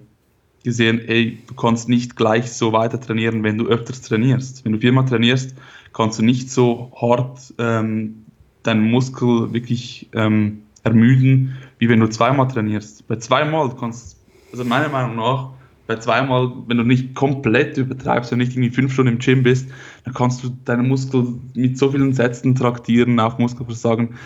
gesehen, 0.66 1.00
ey, 1.06 1.38
du 1.46 1.54
kannst 1.54 1.88
nicht 1.88 2.16
gleich 2.16 2.52
so 2.52 2.72
weiter 2.72 3.00
trainieren, 3.00 3.42
wenn 3.44 3.56
du 3.56 3.66
öfters 3.66 4.02
trainierst. 4.02 4.64
Wenn 4.64 4.72
du 4.72 4.78
viermal 4.78 5.06
trainierst, 5.06 5.54
kannst 5.94 6.18
du 6.18 6.24
nicht 6.24 6.50
so 6.50 6.92
hart 7.00 7.54
ähm, 7.58 8.24
deinen 8.64 8.90
Muskel 8.90 9.52
wirklich 9.52 10.08
ähm, 10.12 10.62
ermüden, 10.82 11.56
wie 11.78 11.88
wenn 11.88 12.00
du 12.00 12.08
zweimal 12.08 12.48
trainierst. 12.48 13.06
Bei 13.06 13.16
zweimal 13.16 13.74
kannst 13.76 14.18
also 14.52 14.64
meiner 14.64 14.88
Meinung 14.88 15.16
nach, 15.16 15.50
bei 15.86 15.96
zweimal, 15.96 16.52
wenn 16.66 16.78
du 16.78 16.82
nicht 16.82 17.14
komplett 17.14 17.76
übertreibst 17.78 18.32
und 18.32 18.38
nicht 18.38 18.52
irgendwie 18.52 18.70
fünf 18.70 18.92
Stunden 18.92 19.12
im 19.12 19.18
Gym 19.18 19.42
bist, 19.42 19.68
dann 20.04 20.14
kannst 20.14 20.42
du 20.42 20.50
deine 20.64 20.82
Muskeln 20.82 21.48
mit 21.54 21.78
so 21.78 21.92
vielen 21.92 22.12
Sätzen 22.12 22.56
traktieren 22.56 23.20
auf 23.20 23.38
Muskelversagen. 23.38 24.16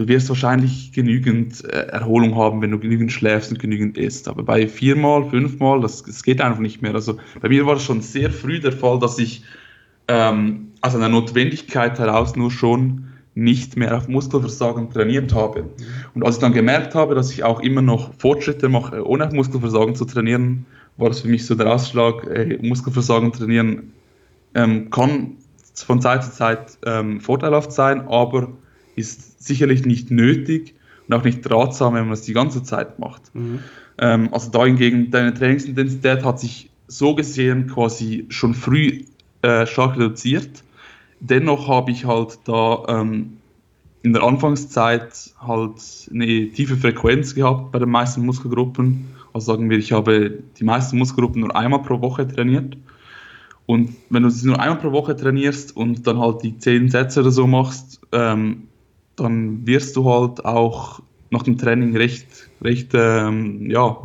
Du 0.00 0.08
wirst 0.08 0.30
wahrscheinlich 0.30 0.92
genügend 0.92 1.62
äh, 1.62 1.88
Erholung 1.88 2.34
haben, 2.34 2.62
wenn 2.62 2.70
du 2.70 2.78
genügend 2.78 3.12
schläfst 3.12 3.52
und 3.52 3.58
genügend 3.58 3.98
isst. 3.98 4.28
Aber 4.28 4.42
bei 4.42 4.66
viermal, 4.66 5.28
fünfmal, 5.28 5.82
das, 5.82 6.02
das 6.02 6.22
geht 6.22 6.40
einfach 6.40 6.60
nicht 6.60 6.80
mehr. 6.80 6.94
Also 6.94 7.18
bei 7.42 7.50
mir 7.50 7.66
war 7.66 7.76
es 7.76 7.82
schon 7.82 8.00
sehr 8.00 8.30
früh 8.30 8.60
der 8.60 8.72
Fall, 8.72 8.98
dass 8.98 9.18
ich 9.18 9.44
ähm, 10.08 10.68
aus 10.80 10.94
einer 10.94 11.10
Notwendigkeit 11.10 11.98
heraus 11.98 12.34
nur 12.34 12.50
schon 12.50 13.08
nicht 13.34 13.76
mehr 13.76 13.94
auf 13.94 14.08
Muskelversagen 14.08 14.88
trainiert 14.88 15.34
habe. 15.34 15.68
Und 16.14 16.24
als 16.24 16.36
ich 16.36 16.40
dann 16.40 16.54
gemerkt 16.54 16.94
habe, 16.94 17.14
dass 17.14 17.30
ich 17.30 17.44
auch 17.44 17.60
immer 17.60 17.82
noch 17.82 18.14
Fortschritte 18.14 18.70
mache, 18.70 19.06
ohne 19.06 19.26
auf 19.26 19.34
Muskelversagen 19.34 19.96
zu 19.96 20.06
trainieren, 20.06 20.64
war 20.96 21.10
das 21.10 21.20
für 21.20 21.28
mich 21.28 21.44
so 21.44 21.54
der 21.54 21.70
Ausschlag, 21.70 22.26
ey, 22.26 22.58
Muskelversagen 22.66 23.34
trainieren 23.34 23.92
ähm, 24.54 24.88
kann 24.88 25.36
von 25.74 26.00
Zeit 26.00 26.24
zu 26.24 26.32
Zeit 26.32 26.78
ähm, 26.86 27.20
vorteilhaft 27.20 27.70
sein, 27.70 28.08
aber 28.08 28.48
ist 29.00 29.42
sicherlich 29.42 29.84
nicht 29.84 30.10
nötig 30.10 30.74
und 31.08 31.14
auch 31.14 31.24
nicht 31.24 31.48
ratsam, 31.50 31.94
wenn 31.94 32.04
man 32.04 32.12
es 32.12 32.22
die 32.22 32.32
ganze 32.32 32.62
Zeit 32.62 32.98
macht. 32.98 33.34
Mhm. 33.34 33.60
Ähm, 33.98 34.28
also 34.32 34.50
da 34.50 34.64
hingegen, 34.64 35.10
deine 35.10 35.34
Trainingsintensität 35.34 36.24
hat 36.24 36.40
sich 36.40 36.70
so 36.86 37.14
gesehen 37.14 37.66
quasi 37.66 38.26
schon 38.28 38.54
früh 38.54 39.04
äh, 39.42 39.66
stark 39.66 39.96
reduziert. 39.96 40.62
Dennoch 41.20 41.68
habe 41.68 41.90
ich 41.90 42.04
halt 42.04 42.38
da 42.44 42.84
ähm, 42.88 43.38
in 44.02 44.12
der 44.12 44.22
Anfangszeit 44.22 45.34
halt 45.40 45.74
eine 46.10 46.48
tiefe 46.52 46.76
Frequenz 46.76 47.34
gehabt 47.34 47.72
bei 47.72 47.78
den 47.78 47.90
meisten 47.90 48.24
Muskelgruppen 48.24 49.08
also 49.32 49.52
sagen 49.52 49.70
wir, 49.70 49.78
ich 49.78 49.92
habe 49.92 50.42
die 50.58 50.64
meisten 50.64 50.98
Muskelgruppen 50.98 51.42
nur 51.42 51.54
einmal 51.54 51.82
pro 51.82 52.00
Woche 52.00 52.26
trainiert. 52.26 52.76
Und 53.66 53.94
wenn 54.08 54.24
du 54.24 54.30
sie 54.30 54.46
nur 54.46 54.58
einmal 54.58 54.78
pro 54.78 54.90
Woche 54.92 55.14
trainierst 55.14 55.76
und 55.76 56.06
dann 56.06 56.18
halt 56.18 56.42
die 56.42 56.58
zehn 56.58 56.88
Sätze 56.88 57.20
oder 57.20 57.30
so 57.30 57.46
machst, 57.46 58.00
ähm, 58.10 58.64
dann 59.20 59.66
wirst 59.66 59.96
du 59.96 60.08
halt 60.10 60.44
auch 60.44 61.00
nach 61.30 61.42
dem 61.42 61.58
Training 61.58 61.96
recht, 61.96 62.26
recht 62.62 62.90
ähm, 62.94 63.70
ja, 63.70 63.96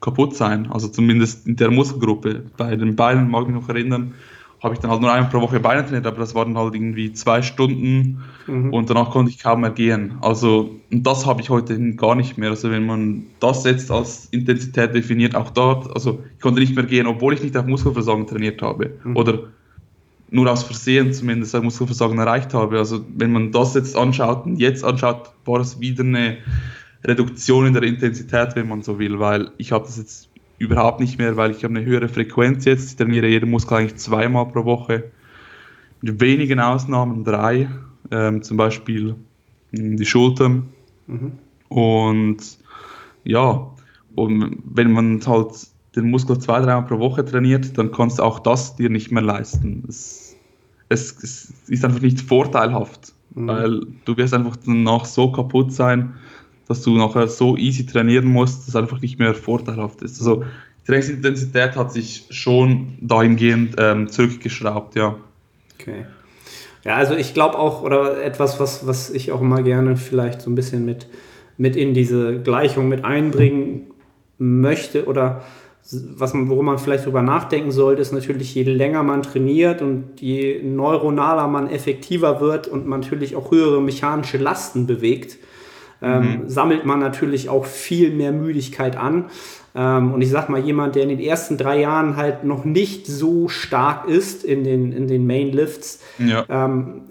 kaputt 0.00 0.34
sein. 0.34 0.70
Also 0.70 0.88
zumindest 0.88 1.46
in 1.46 1.56
der 1.56 1.70
Muskelgruppe. 1.70 2.42
Bei 2.56 2.76
den 2.76 2.96
Beinen 2.96 3.30
mag 3.30 3.42
ich 3.42 3.48
mich 3.48 3.62
noch 3.62 3.68
erinnern, 3.68 4.14
habe 4.62 4.74
ich 4.74 4.80
dann 4.80 4.90
halt 4.90 5.02
nur 5.02 5.12
einmal 5.12 5.30
pro 5.30 5.42
Woche 5.42 5.60
Beine 5.60 5.84
trainiert, 5.84 6.06
aber 6.06 6.18
das 6.18 6.34
waren 6.34 6.56
halt 6.56 6.74
irgendwie 6.74 7.12
zwei 7.12 7.42
Stunden 7.42 8.22
mhm. 8.46 8.72
und 8.72 8.88
danach 8.88 9.10
konnte 9.10 9.30
ich 9.30 9.38
kaum 9.38 9.60
mehr 9.60 9.70
gehen. 9.70 10.14
Also 10.22 10.70
das 10.90 11.26
habe 11.26 11.42
ich 11.42 11.50
heute 11.50 11.78
gar 11.96 12.14
nicht 12.14 12.38
mehr. 12.38 12.48
Also 12.50 12.70
wenn 12.70 12.86
man 12.86 13.24
das 13.40 13.64
jetzt 13.64 13.90
als 13.90 14.26
Intensität 14.30 14.94
definiert, 14.94 15.34
auch 15.34 15.50
dort, 15.50 15.94
also 15.94 16.18
ich 16.34 16.40
konnte 16.40 16.60
nicht 16.60 16.74
mehr 16.74 16.86
gehen, 16.86 17.06
obwohl 17.06 17.34
ich 17.34 17.42
nicht 17.42 17.56
auf 17.58 17.66
Muskelversagen 17.66 18.26
trainiert 18.26 18.62
habe 18.62 18.92
mhm. 19.04 19.16
oder 19.16 19.38
nur 20.34 20.50
aus 20.50 20.64
Versehen 20.64 21.12
zumindest 21.12 21.54
ein 21.54 21.62
Muskelversagen 21.62 22.18
erreicht 22.18 22.54
habe. 22.54 22.78
Also 22.78 23.04
wenn 23.16 23.32
man 23.32 23.52
das 23.52 23.74
jetzt 23.74 23.96
anschaut 23.96 24.46
und 24.46 24.56
jetzt 24.56 24.84
anschaut, 24.84 25.30
war 25.44 25.60
es 25.60 25.78
wieder 25.80 26.02
eine 26.02 26.38
Reduktion 27.04 27.66
in 27.66 27.72
der 27.72 27.84
Intensität, 27.84 28.56
wenn 28.56 28.68
man 28.68 28.82
so 28.82 28.98
will, 28.98 29.20
weil 29.20 29.52
ich 29.58 29.70
habe 29.70 29.84
das 29.84 29.96
jetzt 29.96 30.28
überhaupt 30.58 30.98
nicht 31.00 31.18
mehr, 31.18 31.36
weil 31.36 31.52
ich 31.52 31.62
habe 31.62 31.74
eine 31.76 31.84
höhere 31.84 32.08
Frequenz 32.08 32.64
jetzt. 32.64 32.90
Ich 32.90 32.96
trainiere 32.96 33.28
jeden 33.28 33.50
Muskel 33.50 33.78
eigentlich 33.78 33.96
zweimal 33.96 34.46
pro 34.46 34.64
Woche. 34.64 35.04
Mit 36.00 36.20
wenigen 36.20 36.58
Ausnahmen 36.58 37.24
drei. 37.24 37.68
Ähm, 38.10 38.42
zum 38.42 38.56
Beispiel 38.56 39.14
hm, 39.74 39.96
die 39.96 40.06
Schultern. 40.06 40.68
Mhm. 41.06 41.32
Und 41.68 42.58
ja, 43.22 43.70
und 44.14 44.62
wenn 44.64 44.92
man 44.92 45.20
halt 45.26 45.50
den 45.96 46.10
Muskel 46.10 46.38
zwei, 46.38 46.60
dreimal 46.60 46.86
pro 46.86 46.98
Woche 46.98 47.24
trainiert, 47.24 47.78
dann 47.78 47.92
kannst 47.92 48.18
du 48.18 48.22
auch 48.22 48.40
das 48.40 48.76
dir 48.76 48.90
nicht 48.90 49.12
mehr 49.12 49.22
leisten. 49.22 49.84
Es, 49.88 50.23
es, 50.88 51.16
es 51.22 51.52
ist 51.68 51.84
einfach 51.84 52.00
nicht 52.00 52.20
vorteilhaft, 52.20 53.12
mhm. 53.34 53.48
weil 53.48 53.80
du 54.04 54.16
wirst 54.16 54.34
einfach 54.34 54.56
danach 54.56 55.04
so 55.04 55.32
kaputt 55.32 55.72
sein, 55.72 56.14
dass 56.68 56.82
du 56.82 56.96
nachher 56.96 57.28
so 57.28 57.56
easy 57.56 57.86
trainieren 57.86 58.26
musst, 58.26 58.60
dass 58.60 58.68
es 58.68 58.76
einfach 58.76 59.00
nicht 59.00 59.18
mehr 59.18 59.34
vorteilhaft 59.34 60.02
ist. 60.02 60.18
Also 60.18 60.44
die 60.82 60.86
Trainingsintensität 60.86 61.76
hat 61.76 61.92
sich 61.92 62.26
schon 62.30 62.98
dahingehend 63.00 63.76
ähm, 63.78 64.08
zurückgeschraubt, 64.08 64.96
ja. 64.96 65.16
Okay. 65.78 66.06
Ja, 66.84 66.96
also 66.96 67.14
ich 67.14 67.32
glaube 67.32 67.58
auch, 67.58 67.82
oder 67.82 68.22
etwas, 68.22 68.60
was, 68.60 68.86
was 68.86 69.10
ich 69.10 69.32
auch 69.32 69.40
immer 69.40 69.62
gerne 69.62 69.96
vielleicht 69.96 70.42
so 70.42 70.50
ein 70.50 70.54
bisschen 70.54 70.84
mit, 70.84 71.06
mit 71.56 71.76
in 71.76 71.94
diese 71.94 72.40
Gleichung 72.40 72.88
mit 72.88 73.04
einbringen 73.04 73.86
möchte 74.38 75.06
oder 75.06 75.42
was 75.90 76.32
man, 76.32 76.48
worum 76.48 76.66
man 76.66 76.78
vielleicht 76.78 77.04
drüber 77.04 77.22
nachdenken 77.22 77.70
sollte, 77.70 78.00
ist 78.00 78.12
natürlich, 78.12 78.54
je 78.54 78.62
länger 78.62 79.02
man 79.02 79.22
trainiert 79.22 79.82
und 79.82 80.20
je 80.20 80.62
neuronaler 80.62 81.46
man 81.46 81.68
effektiver 81.68 82.40
wird 82.40 82.68
und 82.68 82.86
man 82.86 83.00
natürlich 83.00 83.36
auch 83.36 83.50
höhere 83.50 83.82
mechanische 83.82 84.38
Lasten 84.38 84.86
bewegt, 84.86 85.36
ähm, 86.00 86.22
mhm. 86.22 86.48
sammelt 86.48 86.86
man 86.86 87.00
natürlich 87.00 87.48
auch 87.50 87.66
viel 87.66 88.10
mehr 88.10 88.32
Müdigkeit 88.32 88.96
an. 88.96 89.26
Ähm, 89.74 90.14
und 90.14 90.22
ich 90.22 90.30
sag 90.30 90.48
mal, 90.48 90.60
jemand, 90.60 90.94
der 90.94 91.02
in 91.02 91.10
den 91.10 91.20
ersten 91.20 91.58
drei 91.58 91.80
Jahren 91.80 92.16
halt 92.16 92.44
noch 92.44 92.64
nicht 92.64 93.06
so 93.06 93.48
stark 93.48 94.08
ist 94.08 94.42
in 94.42 94.64
den, 94.64 94.90
in 94.92 95.06
den 95.06 95.26
Main 95.26 95.52
Lifts, 95.52 96.00
ja. 96.18 96.44
ähm, 96.48 97.02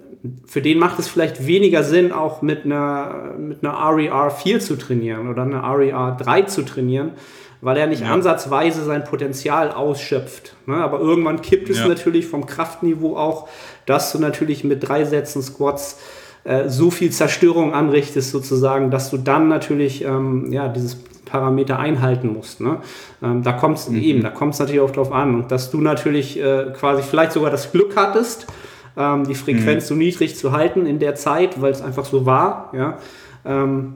für 0.46 0.62
den 0.62 0.80
macht 0.80 1.00
es 1.00 1.10
vielleicht 1.10 1.46
weniger 1.48 1.84
Sinn, 1.84 2.14
auch 2.14 2.42
mit 2.42 2.64
einer, 2.64 3.36
mit 3.38 3.64
einer 3.64 3.74
RER 3.74 4.32
4 4.32 4.62
zu 4.62 4.78
trainieren 4.78 5.28
oder 5.28 5.44
einer 5.44 5.62
RER 5.64 6.18
3 6.18 6.44
zu 6.44 6.64
trainieren, 6.64 7.12
weil 7.64 7.78
er 7.78 7.88
nicht 7.88 8.02
ja. 8.02 8.12
ansatzweise 8.14 8.84
sein 8.84 9.06
Potenzial 9.06 9.72
ausschöpft. 9.72 10.56
Ne? 10.66 10.76
Aber 10.76 11.00
irgendwann 11.00 11.42
kippt 11.42 11.70
es 11.70 11.80
ja. 11.80 11.88
natürlich 11.88 12.28
vom 12.28 12.46
Kraftniveau 12.46 13.16
auch, 13.16 13.48
dass 13.86 14.12
du 14.12 14.20
natürlich 14.20 14.64
mit 14.64 14.88
drei 14.88 15.06
Sätzen 15.06 15.42
Squats 15.42 16.00
äh, 16.44 16.68
so 16.68 16.92
viel 16.92 17.12
Zerstörung 17.12 17.74
anrichtest, 17.74 18.32
sozusagen, 18.32 18.92
dass 18.92 19.10
du 19.10 19.18
dann 19.18 19.48
natürlich 19.48 20.04
ähm, 20.04 20.52
ja, 20.52 20.68
dieses 20.68 20.98
Parameter 21.26 21.80
einhalten 21.80 22.34
musst. 22.34 22.60
Ne? 22.60 22.78
Ähm, 23.24 23.44
da 23.44 23.54
kommt 23.54 23.78
es 23.78 23.90
mhm. 23.90 24.02
eben, 24.02 24.24
da 24.24 24.30
kommt 24.30 24.54
es 24.54 24.60
natürlich 24.60 24.82
auch 24.82 24.92
drauf 24.92 25.14
an. 25.14 25.36
Und 25.36 25.52
dass 25.52 25.72
du 25.72 25.80
natürlich 25.80 26.38
äh, 26.38 26.66
quasi 26.78 27.02
vielleicht 27.02 27.32
sogar 27.32 27.50
das 27.50 27.72
Glück 27.72 27.96
hattest, 27.96 28.46
ähm, 28.98 29.24
die 29.26 29.36
Frequenz 29.36 29.86
mhm. 29.86 29.88
so 29.88 29.96
niedrig 29.96 30.36
zu 30.36 30.52
halten 30.52 30.86
in 30.86 31.00
der 31.00 31.16
Zeit, 31.16 31.62
weil 31.62 31.72
es 31.72 31.82
einfach 31.82 32.06
so 32.06 32.26
war, 32.26 32.72
ja, 32.74 32.98
ähm, 33.46 33.96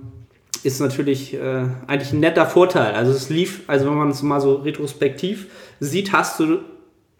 ist 0.66 0.80
natürlich 0.80 1.34
äh, 1.34 1.66
eigentlich 1.88 2.14
ein 2.14 2.20
netter 2.20 2.46
Vorteil. 2.46 2.94
Also 2.94 3.12
es 3.12 3.30
lief, 3.30 3.62
also 3.68 3.88
wenn 3.88 3.98
man 3.98 4.10
es 4.10 4.22
mal 4.22 4.42
so 4.42 4.56
retrospektiv 4.56 5.48
sieht, 5.80 6.14
hast 6.14 6.40
du 6.40 6.60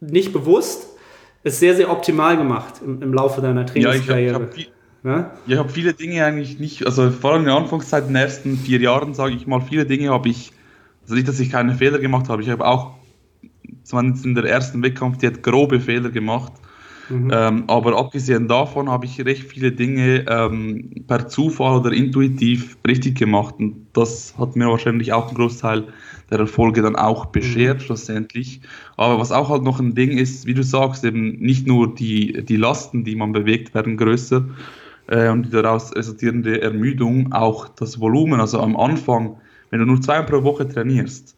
nicht 0.00 0.32
bewusst, 0.32 0.86
es 1.42 1.60
sehr, 1.60 1.76
sehr 1.76 1.90
optimal 1.90 2.36
gemacht 2.36 2.74
im, 2.84 3.02
im 3.02 3.12
Laufe 3.12 3.40
deiner 3.40 3.66
Trainingskarriere. 3.66 4.48
Ja, 5.04 5.10
ja? 5.10 5.32
ich 5.46 5.56
habe 5.56 5.68
viele 5.68 5.94
Dinge 5.94 6.24
eigentlich 6.24 6.58
nicht, 6.58 6.86
also 6.86 7.10
vor 7.10 7.32
allem 7.32 7.40
in 7.40 7.46
der 7.46 7.56
Anfangszeit, 7.56 8.02
in 8.02 8.14
den 8.14 8.16
ersten 8.16 8.56
vier 8.56 8.80
Jahren, 8.80 9.14
sage 9.14 9.34
ich 9.34 9.46
mal, 9.46 9.60
viele 9.60 9.86
Dinge 9.86 10.10
habe 10.10 10.28
ich, 10.28 10.52
also 11.02 11.14
nicht, 11.14 11.28
dass 11.28 11.40
ich 11.40 11.50
keine 11.50 11.74
Fehler 11.74 11.98
gemacht 11.98 12.28
habe, 12.28 12.42
ich 12.42 12.50
habe 12.50 12.66
auch, 12.66 12.94
zumindest 13.84 14.24
in 14.24 14.34
der 14.34 14.44
ersten 14.44 14.82
Wettkampf, 14.82 15.18
die 15.18 15.28
hat 15.28 15.42
grobe 15.42 15.80
Fehler 15.80 16.10
gemacht. 16.10 16.52
Mhm. 17.08 17.30
Ähm, 17.32 17.64
aber 17.68 17.98
abgesehen 17.98 18.48
davon 18.48 18.90
habe 18.90 19.06
ich 19.06 19.24
recht 19.24 19.44
viele 19.44 19.72
Dinge 19.72 20.26
ähm, 20.28 21.04
per 21.06 21.28
Zufall 21.28 21.78
oder 21.78 21.92
intuitiv 21.92 22.76
richtig 22.86 23.18
gemacht. 23.18 23.54
Und 23.58 23.86
das 23.92 24.34
hat 24.38 24.56
mir 24.56 24.68
wahrscheinlich 24.68 25.12
auch 25.12 25.28
einen 25.28 25.36
Großteil 25.36 25.84
der 26.30 26.40
Erfolge 26.40 26.82
dann 26.82 26.96
auch 26.96 27.26
beschert, 27.26 27.78
mhm. 27.78 27.84
schlussendlich. 27.84 28.60
Aber 28.96 29.18
was 29.18 29.32
auch 29.32 29.48
halt 29.48 29.62
noch 29.62 29.80
ein 29.80 29.94
Ding 29.94 30.18
ist, 30.18 30.46
wie 30.46 30.54
du 30.54 30.62
sagst, 30.62 31.04
eben 31.04 31.38
nicht 31.38 31.66
nur 31.66 31.94
die, 31.94 32.44
die 32.44 32.56
Lasten, 32.56 33.04
die 33.04 33.16
man 33.16 33.32
bewegt, 33.32 33.74
werden 33.74 33.96
größer, 33.96 34.44
äh, 35.08 35.28
und 35.30 35.46
die 35.46 35.50
daraus 35.50 35.94
resultierende 35.96 36.60
Ermüdung, 36.60 37.32
auch 37.32 37.68
das 37.68 38.00
Volumen. 38.00 38.40
Also 38.40 38.60
am 38.60 38.76
Anfang, 38.76 39.36
wenn 39.70 39.80
du 39.80 39.86
nur 39.86 40.00
zwei 40.00 40.22
pro 40.22 40.42
Woche 40.42 40.68
trainierst, 40.68 41.36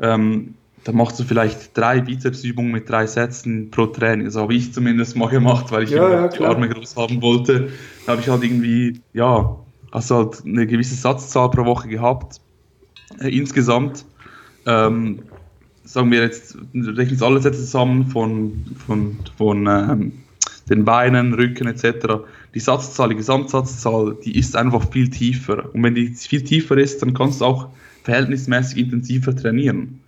ähm, 0.00 0.54
dann 0.84 0.96
machst 0.96 1.18
du 1.20 1.24
vielleicht 1.24 1.76
drei 1.76 2.00
Bizepsübungen 2.00 2.72
mit 2.72 2.88
drei 2.88 3.06
Sätzen 3.06 3.70
pro 3.70 3.86
Training. 3.86 4.26
Das 4.26 4.36
habe 4.36 4.54
ich 4.54 4.72
zumindest 4.72 5.16
mal 5.16 5.28
gemacht, 5.28 5.70
weil 5.70 5.84
ich 5.84 5.90
ja, 5.90 6.08
ja, 6.08 6.28
die 6.28 6.42
Arme 6.42 6.68
groß 6.68 6.96
haben 6.96 7.20
wollte. 7.20 7.68
Da 8.06 8.12
habe 8.12 8.22
ich 8.22 8.28
halt 8.28 8.42
irgendwie, 8.42 9.00
ja, 9.12 9.56
also 9.90 10.16
halt 10.16 10.42
eine 10.44 10.66
gewisse 10.66 10.94
Satzzahl 10.94 11.50
pro 11.50 11.64
Woche 11.64 11.88
gehabt. 11.88 12.40
Äh, 13.20 13.36
insgesamt, 13.36 14.04
ähm, 14.66 15.20
sagen 15.84 16.10
wir 16.10 16.22
jetzt, 16.22 16.56
rechnen 16.74 17.16
es 17.16 17.22
alle 17.22 17.40
Sätze 17.40 17.60
zusammen 17.60 18.06
von, 18.06 18.64
von, 18.86 19.18
von 19.36 19.66
ähm, 19.66 20.12
den 20.68 20.84
Beinen, 20.84 21.34
Rücken 21.34 21.66
etc 21.66 22.24
die 22.54 22.60
Satzzahl, 22.60 23.10
die 23.10 23.16
Gesamtsatzzahl, 23.16 24.16
die 24.24 24.36
ist 24.36 24.56
einfach 24.56 24.90
viel 24.90 25.08
tiefer. 25.08 25.72
Und 25.72 25.82
wenn 25.82 25.94
die 25.94 26.08
viel 26.08 26.42
tiefer 26.42 26.76
ist, 26.76 27.02
dann 27.02 27.14
kannst 27.14 27.40
du 27.40 27.44
auch 27.44 27.68
verhältnismäßig 28.02 28.78
intensiver 28.78 29.34
trainieren. 29.34 29.99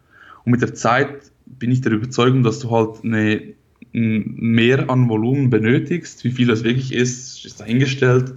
Und 0.45 0.53
mit 0.53 0.63
der 0.63 0.75
Zeit 0.75 1.31
bin 1.47 1.71
ich 1.71 1.81
der 1.81 1.93
Überzeugung, 1.93 2.43
dass 2.43 2.59
du 2.59 2.71
halt 2.71 3.05
eine, 3.05 3.55
mehr 3.93 4.91
an 4.91 5.09
Volumen 5.09 5.51
benötigst. 5.51 6.25
Wie 6.25 6.31
viel 6.31 6.49
das 6.49 6.65
wirklich 6.65 6.93
ist, 6.93 7.45
ist 7.45 7.61
dahingestellt, 7.61 8.35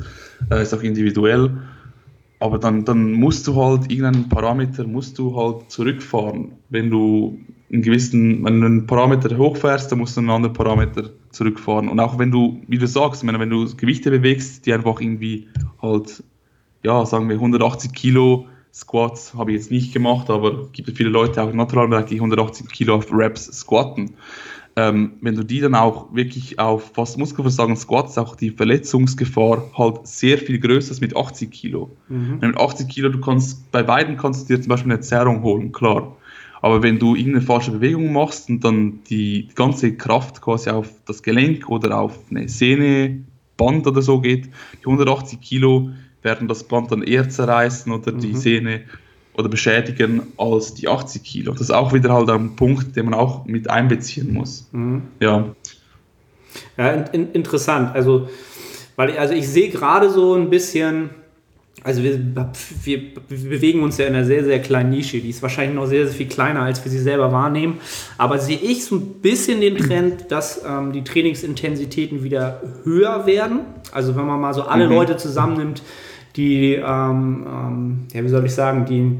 äh, 0.51 0.61
ist 0.61 0.73
auch 0.73 0.83
individuell. 0.83 1.57
aber 2.39 2.59
dann, 2.59 2.85
dann 2.85 3.13
musst 3.13 3.47
du 3.47 3.55
halt 3.55 3.89
irgendeinen 3.89 4.29
Parameter 4.29 4.85
musst 4.85 5.17
du 5.17 5.35
halt 5.35 5.71
zurückfahren. 5.71 6.51
Wenn 6.69 6.89
du 6.89 7.39
einen 7.71 7.81
gewissen, 7.81 8.43
wenn 8.43 8.59
du 8.59 8.65
einen 8.67 8.85
Parameter 8.85 9.35
hochfährst, 9.37 9.91
dann 9.91 9.99
musst 9.99 10.17
du 10.17 10.21
einen 10.21 10.29
anderen 10.29 10.53
Parameter 10.53 11.09
zurückfahren. 11.31 11.89
Und 11.89 11.99
auch 11.99 12.19
wenn 12.19 12.31
du, 12.31 12.61
wie 12.67 12.77
du 12.77 12.87
sagst, 12.87 13.23
meine, 13.23 13.39
wenn 13.39 13.49
du 13.49 13.65
Gewichte 13.75 14.11
bewegst, 14.11 14.65
die 14.65 14.73
einfach 14.73 14.99
irgendwie 15.01 15.47
halt, 15.81 16.23
ja, 16.83 17.05
sagen 17.05 17.29
wir 17.29 17.35
180 17.35 17.93
Kilo 17.93 18.47
Squats 18.75 19.33
habe 19.33 19.51
ich 19.51 19.57
jetzt 19.57 19.71
nicht 19.71 19.93
gemacht, 19.93 20.29
aber 20.29 20.67
gibt 20.73 20.89
es 20.89 20.97
viele 20.97 21.09
Leute 21.09 21.41
auch 21.41 21.49
im 21.49 21.55
Naturalbereich, 21.55 22.07
die 22.07 22.15
180 22.15 22.67
Kilo 22.67 22.95
auf 22.95 23.07
Reps 23.09 23.45
squatten. 23.45 24.15
Ähm, 24.75 25.13
wenn 25.21 25.35
du 25.35 25.43
die 25.45 25.61
dann 25.61 25.75
auch 25.75 26.13
wirklich 26.13 26.59
auf 26.59 26.91
fast 26.93 27.17
Muskelversagen 27.17 27.77
squats, 27.77 28.17
auch 28.17 28.35
die 28.35 28.51
Verletzungsgefahr 28.51 29.71
halt 29.77 30.05
sehr 30.05 30.37
viel 30.37 30.59
größer 30.59 30.91
ist 30.91 30.99
mit 30.99 31.15
80 31.15 31.49
Kilo. 31.51 31.95
Mhm. 32.09 32.39
Mit 32.41 32.57
80 32.57 32.89
Kilo, 32.89 33.07
du 33.07 33.21
kannst, 33.21 33.71
bei 33.71 33.81
beiden 33.81 34.17
kannst 34.17 34.49
du 34.49 34.53
dir 34.53 34.61
zum 34.61 34.67
Beispiel 34.67 34.91
eine 34.91 34.99
Zerrung 34.99 35.41
holen, 35.41 35.71
klar. 35.71 36.17
Aber 36.61 36.83
wenn 36.83 36.99
du 36.99 37.15
irgendeine 37.15 37.45
falsche 37.45 37.71
Bewegung 37.71 38.11
machst 38.11 38.49
und 38.49 38.65
dann 38.65 38.99
die 39.09 39.47
ganze 39.55 39.95
Kraft 39.95 40.41
quasi 40.41 40.69
auf 40.69 40.89
das 41.05 41.23
Gelenk 41.23 41.69
oder 41.69 41.97
auf 41.97 42.19
eine 42.29 42.49
Sehne, 42.49 43.23
Band 43.55 43.87
oder 43.87 44.01
so 44.01 44.19
geht, 44.19 44.49
die 44.73 44.85
180 44.85 45.39
Kilo 45.39 45.91
werden 46.25 46.49
das 46.49 46.65
Band 46.65 46.91
dann 46.91 47.03
eher 47.03 47.29
zerreißen 47.29 47.93
oder 47.93 48.11
die 48.11 48.33
mhm. 48.33 48.35
Sehne 48.35 48.81
oder 49.37 49.47
beschädigen 49.47 50.23
als 50.37 50.73
die 50.73 50.89
80 50.89 51.23
Kilo. 51.23 51.53
Das 51.53 51.61
ist 51.61 51.71
auch 51.71 51.93
wieder 51.93 52.13
halt 52.13 52.29
ein 52.29 52.57
Punkt, 52.57 52.95
den 52.97 53.05
man 53.05 53.13
auch 53.13 53.45
mit 53.45 53.69
einbeziehen 53.69 54.33
muss. 54.33 54.67
Mhm. 54.73 55.03
Ja. 55.21 55.55
Ja, 56.77 56.91
in, 56.91 57.31
interessant. 57.31 57.95
Also, 57.95 58.29
weil 58.97 59.17
also 59.17 59.33
ich 59.33 59.47
sehe 59.47 59.69
gerade 59.69 60.09
so 60.09 60.33
ein 60.33 60.49
bisschen 60.49 61.09
also 61.85 62.01
wir, 62.01 62.19
wir, 62.83 63.01
wir, 63.29 63.49
bewegen 63.49 63.83
uns 63.83 63.99
ja 63.99 64.07
in 64.07 64.15
einer 64.15 64.25
sehr, 64.25 64.43
sehr 64.43 64.59
kleinen 64.59 64.89
Nische. 64.89 65.19
Die 65.19 65.29
ist 65.29 65.43
wahrscheinlich 65.43 65.75
noch 65.75 65.85
sehr, 65.85 66.07
sehr 66.07 66.15
viel 66.15 66.27
kleiner, 66.27 66.61
als 66.61 66.83
wir 66.83 66.91
sie 66.91 66.97
selber 66.97 67.31
wahrnehmen. 67.31 67.79
Aber 68.17 68.39
sehe 68.39 68.57
ich 68.57 68.85
so 68.85 68.95
ein 68.95 69.21
bisschen 69.21 69.61
den 69.61 69.77
Trend, 69.77 70.31
dass 70.31 70.63
ähm, 70.67 70.93
die 70.93 71.03
Trainingsintensitäten 71.03 72.23
wieder 72.23 72.59
höher 72.85 73.27
werden. 73.27 73.59
Also 73.91 74.15
wenn 74.15 74.25
man 74.25 74.41
mal 74.41 74.55
so 74.55 74.63
alle 74.63 74.87
mhm. 74.87 74.93
Leute 74.93 75.17
zusammennimmt, 75.17 75.83
die, 76.35 76.73
ähm, 76.73 77.45
ähm, 77.47 77.97
ja, 78.13 78.23
wie 78.23 78.29
soll 78.29 78.45
ich 78.45 78.53
sagen, 78.53 78.85
die 78.85 79.19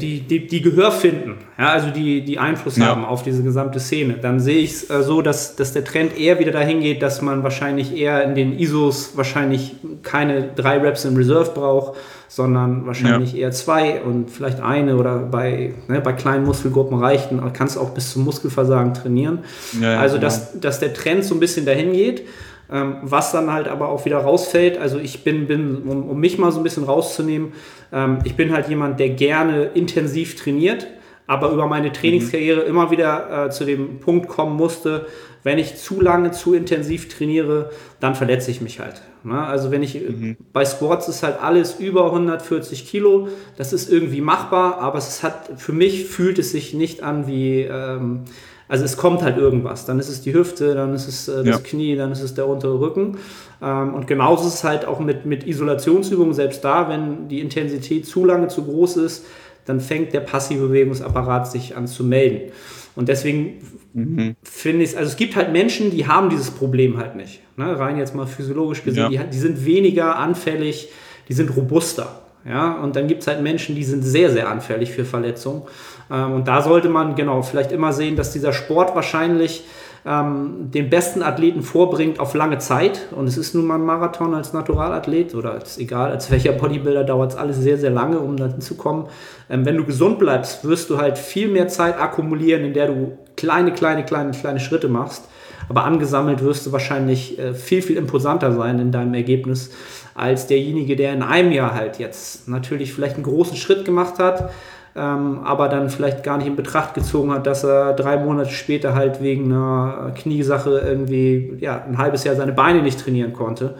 die, 0.00 0.20
die, 0.20 0.46
die 0.46 0.62
Gehör 0.62 0.92
finden, 0.92 1.36
ja, 1.58 1.70
also 1.70 1.90
die, 1.90 2.22
die 2.22 2.38
Einfluss 2.38 2.76
ja. 2.76 2.86
haben 2.86 3.04
auf 3.04 3.22
diese 3.22 3.42
gesamte 3.42 3.80
Szene, 3.80 4.14
dann 4.20 4.40
sehe 4.40 4.58
ich 4.58 4.72
es 4.72 4.90
äh, 4.90 5.02
so, 5.02 5.22
dass, 5.22 5.56
dass 5.56 5.72
der 5.72 5.84
Trend 5.84 6.18
eher 6.18 6.38
wieder 6.38 6.52
dahin 6.52 6.80
geht, 6.80 7.02
dass 7.02 7.22
man 7.22 7.42
wahrscheinlich 7.42 7.96
eher 7.96 8.24
in 8.24 8.34
den 8.34 8.58
ISOs 8.58 9.16
wahrscheinlich 9.16 9.76
keine 10.02 10.50
drei 10.54 10.78
Reps 10.78 11.04
in 11.04 11.16
Reserve 11.16 11.52
braucht, 11.54 11.98
sondern 12.28 12.86
wahrscheinlich 12.86 13.32
ja. 13.32 13.40
eher 13.40 13.50
zwei 13.52 14.02
und 14.02 14.30
vielleicht 14.30 14.60
eine 14.60 14.96
oder 14.96 15.18
bei, 15.18 15.74
ne, 15.88 16.00
bei 16.00 16.12
kleinen 16.12 16.44
Muskelgruppen 16.44 16.98
reicht, 16.98 17.30
kannst 17.54 17.76
du 17.76 17.80
auch 17.80 17.90
bis 17.90 18.12
zum 18.12 18.24
Muskelversagen 18.24 18.92
trainieren. 18.92 19.40
Ja, 19.80 19.98
also, 19.98 20.18
dass, 20.18 20.60
dass 20.60 20.78
der 20.80 20.92
Trend 20.92 21.24
so 21.24 21.34
ein 21.34 21.40
bisschen 21.40 21.64
dahin 21.64 21.92
geht. 21.92 22.22
Ähm, 22.70 22.96
was 23.02 23.32
dann 23.32 23.50
halt 23.50 23.66
aber 23.66 23.88
auch 23.88 24.04
wieder 24.04 24.18
rausfällt, 24.18 24.76
also 24.76 24.98
ich 24.98 25.24
bin, 25.24 25.46
bin 25.46 25.82
um, 25.86 26.10
um 26.10 26.20
mich 26.20 26.36
mal 26.36 26.52
so 26.52 26.60
ein 26.60 26.64
bisschen 26.64 26.84
rauszunehmen, 26.84 27.52
ähm, 27.92 28.18
ich 28.24 28.36
bin 28.36 28.52
halt 28.52 28.68
jemand, 28.68 29.00
der 29.00 29.08
gerne 29.10 29.70
intensiv 29.74 30.36
trainiert, 30.36 30.86
aber 31.26 31.50
über 31.50 31.66
meine 31.66 31.92
Trainingskarriere 31.92 32.62
mhm. 32.62 32.68
immer 32.68 32.90
wieder 32.90 33.46
äh, 33.46 33.50
zu 33.50 33.64
dem 33.64 34.00
Punkt 34.00 34.28
kommen 34.28 34.56
musste, 34.56 35.06
wenn 35.44 35.58
ich 35.58 35.76
zu 35.76 36.00
lange, 36.00 36.30
zu 36.32 36.52
intensiv 36.52 37.08
trainiere, 37.08 37.70
dann 38.00 38.14
verletze 38.14 38.50
ich 38.50 38.60
mich 38.60 38.80
halt. 38.80 39.00
Ne? 39.24 39.40
Also 39.40 39.70
wenn 39.70 39.82
ich, 39.82 39.94
mhm. 39.94 40.36
bei 40.52 40.64
Sports 40.64 41.08
ist 41.08 41.22
halt 41.22 41.40
alles 41.40 41.76
über 41.78 42.06
140 42.06 42.86
Kilo, 42.86 43.28
das 43.56 43.72
ist 43.72 43.90
irgendwie 43.90 44.20
machbar, 44.20 44.78
aber 44.78 44.98
es 44.98 45.22
hat, 45.22 45.52
für 45.56 45.72
mich 45.72 46.06
fühlt 46.06 46.38
es 46.38 46.52
sich 46.52 46.74
nicht 46.74 47.02
an 47.02 47.26
wie, 47.26 47.62
ähm, 47.62 48.24
also 48.68 48.84
es 48.84 48.96
kommt 48.96 49.22
halt 49.22 49.38
irgendwas. 49.38 49.86
Dann 49.86 49.98
ist 49.98 50.08
es 50.08 50.20
die 50.20 50.34
Hüfte, 50.34 50.74
dann 50.74 50.94
ist 50.94 51.08
es 51.08 51.28
äh, 51.28 51.44
das 51.44 51.46
ja. 51.46 51.58
Knie, 51.58 51.96
dann 51.96 52.12
ist 52.12 52.22
es 52.22 52.34
der 52.34 52.46
untere 52.46 52.78
Rücken. 52.78 53.16
Ähm, 53.62 53.94
und 53.94 54.06
genauso 54.06 54.46
ist 54.46 54.54
es 54.54 54.64
halt 54.64 54.84
auch 54.84 55.00
mit, 55.00 55.26
mit 55.26 55.46
Isolationsübungen, 55.46 56.34
selbst 56.34 56.64
da, 56.64 56.88
wenn 56.88 57.28
die 57.28 57.40
Intensität 57.40 58.06
zu 58.06 58.24
lange 58.24 58.48
zu 58.48 58.64
groß 58.64 58.98
ist, 58.98 59.24
dann 59.64 59.80
fängt 59.80 60.12
der 60.12 60.20
passive 60.20 60.68
Bewegungsapparat 60.68 61.50
sich 61.50 61.76
an 61.76 61.86
zu 61.86 62.04
melden. 62.04 62.52
Und 62.94 63.08
deswegen 63.08 63.58
mhm. 63.92 64.36
finde 64.42 64.84
ich 64.84 64.90
es, 64.90 64.96
also 64.96 65.10
es 65.10 65.16
gibt 65.16 65.36
halt 65.36 65.52
Menschen, 65.52 65.90
die 65.90 66.06
haben 66.06 66.30
dieses 66.30 66.50
Problem 66.50 66.98
halt 66.98 67.16
nicht. 67.16 67.40
Ne? 67.56 67.78
Rein 67.78 67.98
jetzt 67.98 68.14
mal 68.14 68.26
physiologisch 68.26 68.82
gesehen, 68.82 69.12
ja. 69.12 69.22
die, 69.22 69.30
die 69.30 69.38
sind 69.38 69.64
weniger 69.64 70.16
anfällig, 70.16 70.88
die 71.28 71.32
sind 71.32 71.54
robuster. 71.56 72.22
Ja, 72.44 72.80
und 72.80 72.96
dann 72.96 73.08
gibt 73.08 73.22
es 73.22 73.26
halt 73.26 73.42
Menschen, 73.42 73.74
die 73.74 73.84
sind 73.84 74.02
sehr, 74.02 74.30
sehr 74.30 74.48
anfällig 74.48 74.92
für 74.92 75.04
Verletzungen. 75.04 75.62
Ähm, 76.10 76.32
und 76.32 76.48
da 76.48 76.62
sollte 76.62 76.88
man 76.88 77.14
genau 77.14 77.42
vielleicht 77.42 77.72
immer 77.72 77.92
sehen, 77.92 78.16
dass 78.16 78.32
dieser 78.32 78.52
Sport 78.52 78.94
wahrscheinlich 78.94 79.64
ähm, 80.06 80.70
den 80.70 80.90
besten 80.90 81.22
Athleten 81.22 81.62
vorbringt 81.62 82.20
auf 82.20 82.34
lange 82.34 82.58
Zeit. 82.58 83.08
Und 83.10 83.26
es 83.26 83.36
ist 83.36 83.54
nun 83.54 83.66
mal 83.66 83.76
ein 83.76 83.84
Marathon 83.84 84.34
als 84.34 84.52
Naturalathlet 84.52 85.34
oder 85.34 85.52
als 85.52 85.78
egal, 85.78 86.10
als 86.10 86.30
welcher 86.30 86.52
Bodybuilder 86.52 87.04
dauert 87.04 87.32
es 87.32 87.36
alles 87.36 87.58
sehr, 87.58 87.78
sehr 87.78 87.90
lange, 87.90 88.18
um 88.18 88.36
dahin 88.36 88.60
zu 88.60 88.76
kommen. 88.76 89.06
Ähm, 89.50 89.64
wenn 89.64 89.76
du 89.76 89.84
gesund 89.84 90.18
bleibst, 90.18 90.64
wirst 90.64 90.90
du 90.90 90.98
halt 90.98 91.18
viel 91.18 91.48
mehr 91.48 91.68
Zeit 91.68 92.00
akkumulieren, 92.00 92.64
in 92.64 92.74
der 92.74 92.88
du 92.88 93.18
kleine, 93.36 93.72
kleine, 93.72 94.04
kleine, 94.04 94.32
kleine 94.32 94.60
Schritte 94.60 94.88
machst. 94.88 95.24
Aber 95.68 95.84
angesammelt 95.84 96.42
wirst 96.42 96.66
du 96.66 96.72
wahrscheinlich 96.72 97.38
äh, 97.38 97.52
viel, 97.52 97.82
viel 97.82 97.96
imposanter 97.96 98.52
sein 98.52 98.78
in 98.78 98.90
deinem 98.90 99.12
Ergebnis 99.14 99.70
als 100.14 100.46
derjenige, 100.46 100.96
der 100.96 101.12
in 101.12 101.22
einem 101.22 101.52
Jahr 101.52 101.74
halt 101.74 101.98
jetzt 101.98 102.48
natürlich 102.48 102.92
vielleicht 102.92 103.14
einen 103.14 103.24
großen 103.24 103.56
Schritt 103.56 103.84
gemacht 103.84 104.18
hat, 104.18 104.50
ähm, 104.98 105.40
aber 105.44 105.68
dann 105.68 105.88
vielleicht 105.90 106.24
gar 106.24 106.38
nicht 106.38 106.48
in 106.48 106.56
Betracht 106.56 106.94
gezogen 106.94 107.30
hat, 107.30 107.46
dass 107.46 107.64
er 107.64 107.92
drei 107.92 108.16
Monate 108.16 108.50
später 108.50 108.94
halt 108.94 109.22
wegen 109.22 109.52
einer 109.52 110.12
Kniesache 110.16 110.78
irgendwie 110.84 111.56
ja, 111.60 111.84
ein 111.84 111.98
halbes 111.98 112.24
Jahr 112.24 112.34
seine 112.34 112.52
Beine 112.52 112.82
nicht 112.82 113.00
trainieren 113.00 113.32
konnte 113.32 113.76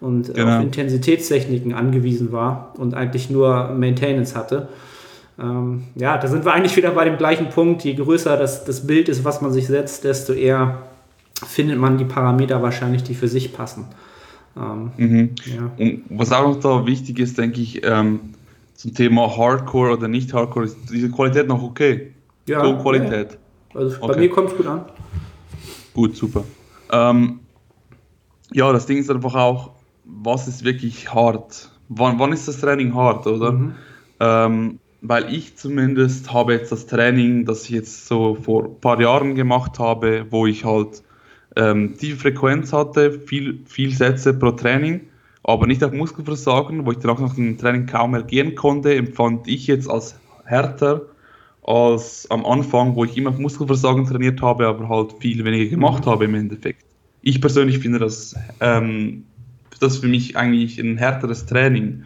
und 0.00 0.30
äh, 0.30 0.32
genau. 0.32 0.56
auf 0.56 0.62
Intensitätstechniken 0.62 1.74
angewiesen 1.74 2.32
war 2.32 2.72
und 2.78 2.94
eigentlich 2.94 3.28
nur 3.28 3.68
Maintenance 3.68 4.34
hatte. 4.34 4.68
Ähm, 5.38 5.84
ja, 5.94 6.16
da 6.16 6.26
sind 6.26 6.44
wir 6.44 6.52
eigentlich 6.52 6.76
wieder 6.76 6.90
bei 6.90 7.04
dem 7.04 7.18
gleichen 7.18 7.50
Punkt. 7.50 7.84
Je 7.84 7.94
größer 7.94 8.36
das, 8.36 8.64
das 8.64 8.86
Bild 8.86 9.08
ist, 9.08 9.24
was 9.24 9.42
man 9.42 9.52
sich 9.52 9.66
setzt, 9.66 10.04
desto 10.04 10.32
eher 10.32 10.78
findet 11.46 11.78
man 11.78 11.98
die 11.98 12.04
Parameter 12.04 12.62
wahrscheinlich, 12.62 13.02
die 13.02 13.14
für 13.14 13.28
sich 13.28 13.52
passen. 13.52 13.86
Ähm, 14.56 14.90
mhm. 14.96 15.30
ja. 15.44 15.70
Und 15.78 16.02
was 16.08 16.32
auch 16.32 16.46
noch 16.46 16.60
da 16.60 16.86
wichtig 16.86 17.18
ist, 17.18 17.38
denke 17.38 17.60
ich, 17.60 17.84
ähm, 17.84 18.20
zum 18.82 18.94
Thema 18.94 19.36
Hardcore 19.36 19.92
oder 19.92 20.08
nicht 20.08 20.34
Hardcore, 20.34 20.64
ist 20.64 20.76
diese 20.90 21.08
Qualität 21.08 21.46
noch 21.46 21.62
okay? 21.62 22.12
Ja. 22.48 22.64
So 22.64 22.76
Qualität. 22.78 23.38
Ja. 23.72 23.80
Also 23.80 24.00
bei 24.00 24.08
okay. 24.08 24.18
mir 24.18 24.30
kommt 24.30 24.50
es 24.50 24.56
gut 24.56 24.66
an. 24.66 24.86
Gut, 25.94 26.16
super. 26.16 26.42
Ähm, 26.90 27.38
ja, 28.50 28.72
das 28.72 28.86
Ding 28.86 28.98
ist 28.98 29.08
einfach 29.08 29.36
auch, 29.36 29.70
was 30.04 30.48
ist 30.48 30.64
wirklich 30.64 31.14
hart? 31.14 31.70
Wann, 31.90 32.18
wann 32.18 32.32
ist 32.32 32.48
das 32.48 32.58
Training 32.58 32.92
hart, 32.92 33.24
oder? 33.28 33.52
Mhm. 33.52 33.74
Ähm, 34.18 34.78
weil 35.00 35.32
ich 35.32 35.56
zumindest 35.56 36.32
habe 36.32 36.54
jetzt 36.54 36.72
das 36.72 36.86
Training, 36.86 37.44
das 37.44 37.64
ich 37.64 37.70
jetzt 37.70 38.08
so 38.08 38.34
vor 38.34 38.64
ein 38.64 38.80
paar 38.80 39.00
Jahren 39.00 39.36
gemacht 39.36 39.78
habe, 39.78 40.26
wo 40.30 40.44
ich 40.46 40.64
halt 40.64 41.04
ähm, 41.54 41.96
tiefe 41.96 42.16
Frequenz 42.16 42.72
hatte, 42.72 43.12
viel, 43.12 43.60
viel 43.64 43.94
Sätze 43.94 44.34
pro 44.34 44.50
Training 44.50 45.02
aber 45.44 45.66
nicht 45.66 45.82
auf 45.82 45.92
Muskelversagen, 45.92 46.86
wo 46.86 46.92
ich 46.92 46.98
dann 46.98 47.10
auch 47.10 47.20
nach 47.20 47.34
dem 47.34 47.58
Training 47.58 47.86
kaum 47.86 48.12
mehr 48.12 48.22
gehen 48.22 48.54
konnte, 48.54 48.94
empfand 48.94 49.48
ich 49.48 49.66
jetzt 49.66 49.90
als 49.90 50.16
härter 50.44 51.02
als 51.64 52.28
am 52.30 52.44
Anfang, 52.44 52.96
wo 52.96 53.04
ich 53.04 53.16
immer 53.16 53.30
auf 53.30 53.38
Muskelversagen 53.38 54.06
trainiert 54.06 54.42
habe, 54.42 54.66
aber 54.66 54.88
halt 54.88 55.14
viel 55.20 55.44
weniger 55.44 55.70
gemacht 55.70 56.06
habe 56.06 56.24
im 56.24 56.34
Endeffekt. 56.34 56.84
Ich 57.22 57.40
persönlich 57.40 57.78
finde 57.78 58.00
das, 58.00 58.34
ähm, 58.60 59.24
das 59.78 59.98
für 59.98 60.08
mich 60.08 60.36
eigentlich 60.36 60.78
ein 60.78 60.96
härteres 60.96 61.46
Training. 61.46 62.04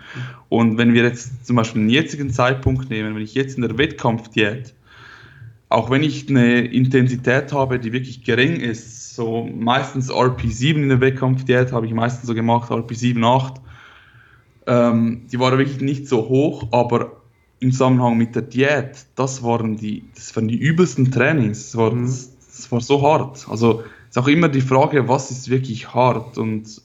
Und 0.49 0.77
wenn 0.77 0.93
wir 0.93 1.03
jetzt 1.05 1.47
zum 1.47 1.57
Beispiel 1.57 1.83
den 1.83 1.91
jetzigen 1.91 2.31
Zeitpunkt 2.31 2.91
nehmen, 2.91 3.15
wenn 3.15 3.23
ich 3.23 3.35
jetzt 3.35 3.57
in 3.57 3.63
der 3.63 3.79
Wettkampfdiät, 3.79 4.75
auch 5.69 5.91
wenn 5.91 6.03
ich 6.03 6.29
eine 6.29 6.61
Intensität 6.61 7.53
habe, 7.53 7.79
die 7.79 7.93
wirklich 7.93 8.25
gering 8.25 8.57
ist, 8.57 9.15
so 9.15 9.49
meistens 9.53 10.11
RP7 10.11 10.75
in 10.75 10.89
der 10.89 11.01
Wettkampfdiät 11.01 11.73
habe 11.73 11.87
ich 11.87 11.93
meistens 11.93 12.27
so 12.27 12.35
gemacht, 12.35 12.71
RP7, 12.71 13.25
8. 13.25 13.61
Ähm, 14.69 15.27
die 15.31 15.39
waren 15.41 15.59
wirklich 15.59 15.81
nicht 15.81 16.07
so 16.07 16.29
hoch, 16.29 16.69
aber 16.71 17.23
im 17.59 17.73
Zusammenhang 17.73 18.17
mit 18.17 18.35
der 18.35 18.43
Diät, 18.43 19.07
das 19.17 19.43
waren 19.43 19.77
die, 19.77 20.05
das 20.15 20.37
waren 20.37 20.49
die 20.49 20.59
übelsten 20.59 21.11
Trainings. 21.11 21.73
Das 21.73 21.77
war, 21.77 21.93
mhm. 21.93 22.07
das, 22.07 22.37
das 22.39 22.71
war 22.71 22.81
so 22.81 23.03
hart. 23.03 23.47
Also 23.49 23.83
es 24.09 24.17
ist 24.17 24.19
auch 24.19 24.29
immer 24.29 24.49
die 24.49 24.61
Frage, 24.61 25.09
was 25.09 25.31
ist 25.31 25.51
wirklich 25.51 25.93
hart 25.95 26.39
und 26.39 26.83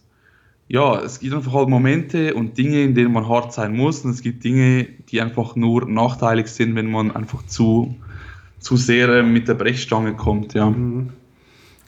ja, 0.68 1.02
es 1.02 1.20
gibt 1.20 1.34
einfach 1.34 1.52
halt 1.52 1.68
Momente 1.68 2.34
und 2.34 2.58
Dinge, 2.58 2.82
in 2.82 2.96
denen 2.96 3.12
man 3.12 3.28
hart 3.28 3.52
sein 3.52 3.76
muss 3.76 4.06
und 4.06 4.12
es 4.12 4.22
gibt 4.22 4.46
Dinge, 4.46 4.88
die 5.10 5.20
einfach 5.20 5.58
nur 5.58 5.86
nachteilig 5.86 6.48
sind, 6.48 6.76
wenn 6.76 6.90
man 6.90 7.12
einfach 7.12 7.46
zu, 7.46 7.96
zu 8.62 8.78
sehr 8.78 9.24
mit 9.24 9.50
der 9.50 9.56
Brechstange 9.56 10.14
kommt, 10.14 10.54
ja. 10.54 10.70
Mhm. 10.70 11.10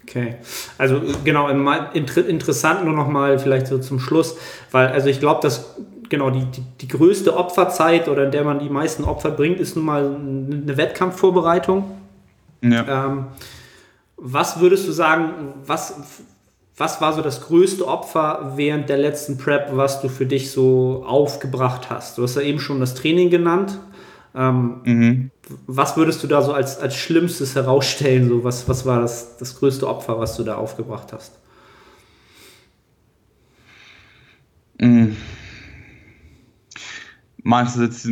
Okay, 0.05 0.36
also 0.78 1.01
genau, 1.24 1.47
interessant 1.47 2.84
nur 2.84 2.93
noch 2.93 3.07
mal 3.07 3.39
vielleicht 3.39 3.67
so 3.67 3.78
zum 3.78 4.01
Schluss, 4.01 4.38
weil 4.71 4.88
also 4.88 5.07
ich 5.07 5.21
glaube, 5.21 5.39
das 5.41 5.78
genau, 6.09 6.30
die, 6.30 6.45
die, 6.45 6.61
die 6.82 6.88
größte 6.88 7.36
Opferzeit 7.36 8.07
oder 8.07 8.26
in 8.26 8.32
der 8.32 8.43
man 8.43 8.59
die 8.59 8.69
meisten 8.69 9.03
Opfer 9.03 9.32
bringt, 9.32 9.59
ist 9.59 9.76
nun 9.76 9.86
mal 9.86 10.05
eine 10.05 10.78
Wettkampfvorbereitung. 10.78 11.86
Ja. 12.61 13.07
Ähm, 13.07 13.28
was 14.17 14.59
würdest 14.59 14.88
du 14.88 14.91
sagen, 14.91 15.32
was, 15.65 15.95
was 16.78 17.01
war 17.01 17.13
so 17.13 17.21
das 17.21 17.41
größte 17.41 17.88
Opfer 17.88 18.53
während 18.55 18.89
der 18.89 18.97
letzten 18.97 19.38
Prep, 19.38 19.69
was 19.76 20.01
du 20.01 20.09
für 20.09 20.26
dich 20.26 20.51
so 20.51 21.03
aufgebracht 21.07 21.89
hast? 21.89 22.17
Du 22.17 22.24
hast 22.24 22.36
ja 22.36 22.41
eben 22.41 22.59
schon 22.59 22.80
das 22.80 22.93
Training 22.93 23.30
genannt. 23.30 23.80
Ähm, 24.36 24.82
mhm. 24.84 25.32
Was 25.67 25.97
würdest 25.97 26.23
du 26.23 26.27
da 26.27 26.41
so 26.41 26.53
als, 26.53 26.77
als 26.79 26.95
Schlimmstes 26.95 27.55
herausstellen? 27.55 28.29
So, 28.29 28.43
was, 28.43 28.67
was 28.69 28.85
war 28.85 29.01
das, 29.01 29.37
das 29.37 29.59
größte 29.59 29.87
Opfer, 29.87 30.19
was 30.19 30.37
du 30.37 30.43
da 30.43 30.55
aufgebracht 30.55 31.11
hast? 31.11 31.33
Mhm. 34.79 35.17
Meinst 37.43 37.75
du 37.75 37.81
jetzt 37.81 38.07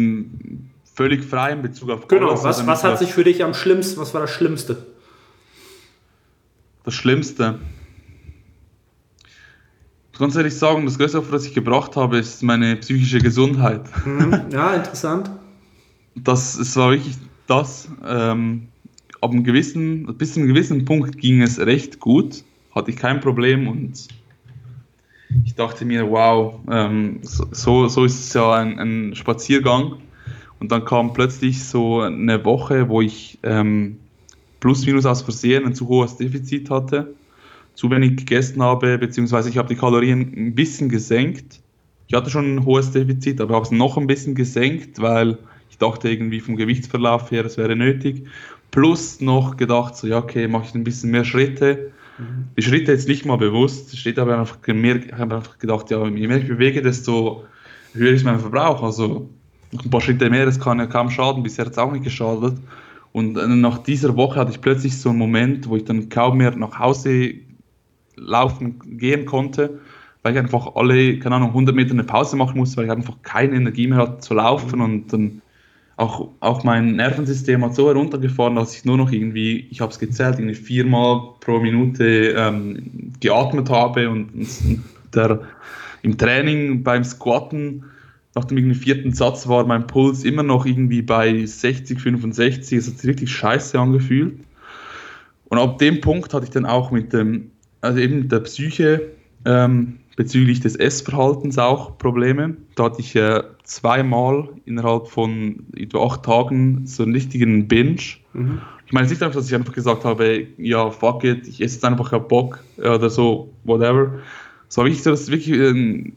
völlig 0.93 1.23
frei 1.23 1.53
in 1.53 1.61
Bezug 1.61 1.89
auf 1.89 2.07
Genau, 2.07 2.31
was, 2.31 2.43
was, 2.43 2.67
was 2.67 2.83
hat 2.83 2.99
sich 2.99 3.13
für 3.13 3.23
dich 3.23 3.43
am 3.43 3.53
schlimmsten, 3.53 3.99
was 3.99 4.13
war 4.13 4.21
das 4.21 4.31
Schlimmste? 4.31 4.85
Das 6.83 6.93
Schlimmste. 6.93 7.59
Ganz 10.17 10.35
ehrlich 10.35 10.55
sagen, 10.55 10.85
das 10.85 10.97
größte 10.97 11.19
Opfer, 11.19 11.31
das 11.31 11.45
ich 11.45 11.53
gebracht 11.53 11.95
habe, 11.95 12.17
ist 12.17 12.43
meine 12.43 12.75
psychische 12.75 13.19
Gesundheit. 13.19 13.83
Mhm. 14.05 14.49
Ja, 14.51 14.73
interessant. 14.73 15.31
Das, 16.15 16.57
es 16.57 16.75
war 16.75 16.91
wirklich 16.91 17.15
das. 17.47 17.89
Ähm, 18.05 18.67
ab 19.21 19.31
einem 19.31 19.43
gewissen, 19.43 20.05
bis 20.17 20.33
zu 20.33 20.39
einem 20.39 20.49
gewissen 20.49 20.85
Punkt 20.85 21.17
ging 21.17 21.41
es 21.41 21.59
recht 21.59 21.99
gut, 21.99 22.43
hatte 22.73 22.91
ich 22.91 22.97
kein 22.97 23.19
Problem 23.19 23.67
und 23.67 24.07
ich 25.45 25.55
dachte 25.55 25.85
mir, 25.85 26.09
wow, 26.09 26.59
ähm, 26.69 27.19
so, 27.21 27.87
so 27.87 28.05
ist 28.05 28.19
es 28.19 28.33
ja 28.33 28.53
ein, 28.53 28.79
ein, 28.79 29.15
Spaziergang. 29.15 29.97
Und 30.59 30.71
dann 30.71 30.85
kam 30.85 31.13
plötzlich 31.13 31.63
so 31.63 32.01
eine 32.01 32.43
Woche, 32.45 32.89
wo 32.89 33.01
ich 33.01 33.39
ähm, 33.43 33.97
plus 34.59 34.85
minus 34.85 35.05
aus 35.05 35.21
Versehen 35.21 35.65
ein 35.65 35.73
zu 35.73 35.87
hohes 35.87 36.17
Defizit 36.17 36.69
hatte, 36.69 37.13
zu 37.73 37.89
wenig 37.89 38.17
gegessen 38.17 38.61
habe, 38.61 38.97
beziehungsweise 38.97 39.49
ich 39.49 39.57
habe 39.57 39.69
die 39.69 39.75
Kalorien 39.75 40.33
ein 40.35 40.53
bisschen 40.53 40.89
gesenkt. 40.89 41.61
Ich 42.07 42.13
hatte 42.13 42.29
schon 42.29 42.55
ein 42.55 42.65
hohes 42.65 42.91
Defizit, 42.91 43.39
aber 43.41 43.55
habe 43.55 43.65
es 43.65 43.71
noch 43.71 43.97
ein 43.97 44.07
bisschen 44.07 44.35
gesenkt, 44.35 45.01
weil 45.01 45.37
dachte 45.81 46.09
irgendwie 46.09 46.39
vom 46.39 46.55
Gewichtsverlauf 46.55 47.31
her, 47.31 47.45
es 47.45 47.57
wäre 47.57 47.75
nötig. 47.75 48.25
Plus 48.71 49.19
noch 49.21 49.57
gedacht, 49.57 49.97
so 49.97 50.07
ja, 50.07 50.19
okay, 50.19 50.47
mache 50.47 50.65
ich 50.65 50.75
ein 50.75 50.83
bisschen 50.83 51.11
mehr 51.11 51.25
Schritte 51.25 51.91
Mhm. 52.21 52.49
Die 52.57 52.61
Schritte 52.61 52.91
jetzt 52.91 53.07
nicht 53.07 53.25
mal 53.25 53.37
bewusst, 53.37 53.97
steht 53.97 54.19
aber 54.19 54.37
einfach 54.37 54.57
mehr, 54.67 54.97
ich 54.97 55.11
habe 55.13 55.35
einfach 55.35 55.57
gedacht, 55.57 55.89
ja, 55.89 56.05
je 56.07 56.27
mehr 56.27 56.37
ich 56.37 56.47
bewege, 56.47 56.81
desto 56.81 57.45
höher 57.93 58.11
ist 58.11 58.23
mein 58.23 58.39
Verbrauch. 58.39 58.83
Also 58.83 59.29
noch 59.71 59.83
ein 59.83 59.89
paar 59.89 60.01
Schritte 60.01 60.29
mehr, 60.29 60.45
das 60.45 60.59
kann 60.59 60.79
ja 60.79 60.85
kaum 60.85 61.09
schaden, 61.09 61.43
bisher 61.43 61.65
hat 61.65 61.71
es 61.71 61.77
auch 61.77 61.91
nicht 61.91 62.03
geschadet. 62.03 62.57
Und 63.11 63.37
äh, 63.37 63.47
nach 63.47 63.79
dieser 63.79 64.15
Woche 64.15 64.39
hatte 64.39 64.51
ich 64.51 64.61
plötzlich 64.61 64.97
so 64.97 65.09
einen 65.09 65.17
Moment, 65.17 65.67
wo 65.67 65.75
ich 65.75 65.83
dann 65.83 66.09
kaum 66.09 66.37
mehr 66.37 66.55
nach 66.55 66.79
Hause 66.79 67.33
laufen 68.15 68.79
gehen 68.97 69.25
konnte, 69.25 69.79
weil 70.21 70.33
ich 70.33 70.39
einfach 70.39 70.75
alle, 70.75 71.17
keine 71.19 71.35
Ahnung, 71.35 71.49
100 71.49 71.75
Meter 71.75 71.91
eine 71.91 72.03
Pause 72.03 72.35
machen 72.35 72.57
musste, 72.57 72.77
weil 72.77 72.85
ich 72.85 72.91
einfach 72.91 73.21
keine 73.23 73.55
Energie 73.55 73.87
mehr 73.87 73.97
hatte 73.97 74.19
zu 74.19 74.33
laufen 74.35 74.79
mhm. 74.79 74.85
und 74.85 75.13
dann 75.13 75.41
auch, 75.97 76.29
auch 76.39 76.63
mein 76.63 76.95
Nervensystem 76.95 77.63
hat 77.63 77.75
so 77.75 77.87
heruntergefahren, 77.87 78.55
dass 78.55 78.75
ich 78.75 78.85
nur 78.85 78.97
noch 78.97 79.11
irgendwie, 79.11 79.67
ich 79.69 79.81
habe 79.81 79.91
es 79.91 79.99
gezählt, 79.99 80.39
irgendwie 80.39 80.55
viermal 80.55 81.33
pro 81.39 81.59
Minute 81.59 82.33
ähm, 82.37 83.13
geatmet 83.19 83.69
habe 83.69 84.09
und, 84.09 84.33
und 84.33 84.83
der, 85.13 85.41
im 86.01 86.17
Training 86.17 86.83
beim 86.83 87.03
Squatten 87.03 87.83
nach 88.33 88.45
dem 88.45 88.57
irgendwie 88.57 88.79
vierten 88.79 89.13
Satz 89.13 89.47
war 89.47 89.65
mein 89.65 89.87
Puls 89.87 90.23
immer 90.23 90.43
noch 90.43 90.65
irgendwie 90.65 91.01
bei 91.01 91.45
60, 91.45 91.99
65, 91.99 92.77
es 92.77 92.87
hat 92.87 92.97
sich 92.97 93.09
richtig 93.09 93.29
scheiße 93.29 93.77
angefühlt. 93.77 94.39
Und 95.49 95.57
ab 95.57 95.79
dem 95.79 95.99
Punkt 95.99 96.33
hatte 96.33 96.45
ich 96.45 96.51
dann 96.51 96.65
auch 96.65 96.91
mit 96.91 97.11
dem, 97.11 97.51
also 97.81 97.99
eben 97.99 98.29
der 98.29 98.39
Psyche 98.39 99.11
ähm, 99.43 99.97
bezüglich 100.15 100.61
des 100.61 100.77
Essverhaltens 100.77 101.57
auch 101.57 101.97
Probleme. 101.97 102.55
Da 102.75 102.85
hatte 102.85 103.01
ich 103.01 103.15
äh, 103.17 103.43
zweimal 103.71 104.49
innerhalb 104.65 105.07
von 105.07 105.65
etwa 105.77 106.05
acht 106.05 106.23
Tagen 106.23 106.85
so 106.85 107.03
einen 107.03 107.13
richtigen 107.13 107.69
Binge. 107.69 108.01
Mhm. 108.33 108.61
Ich 108.85 108.91
meine, 108.91 109.05
es 109.05 109.11
ist 109.13 109.19
nicht 109.19 109.23
einfach, 109.23 109.39
dass 109.39 109.47
ich 109.47 109.55
einfach 109.55 109.71
gesagt 109.71 110.03
habe, 110.03 110.45
ja, 110.57 110.89
fuck 110.89 111.23
it, 111.23 111.47
ich 111.47 111.61
esse 111.61 111.75
jetzt 111.75 111.85
einfach, 111.85 112.11
keinen 112.11 112.27
Bock 112.27 112.59
oder 112.77 113.09
so, 113.09 113.49
whatever. 113.63 114.19
Es 114.67 114.77
war 114.77 114.83
wirklich 114.83 115.01
so, 115.03 115.11
das 115.11 115.31
wirklich, 115.31 115.57
äh, 115.57 116.11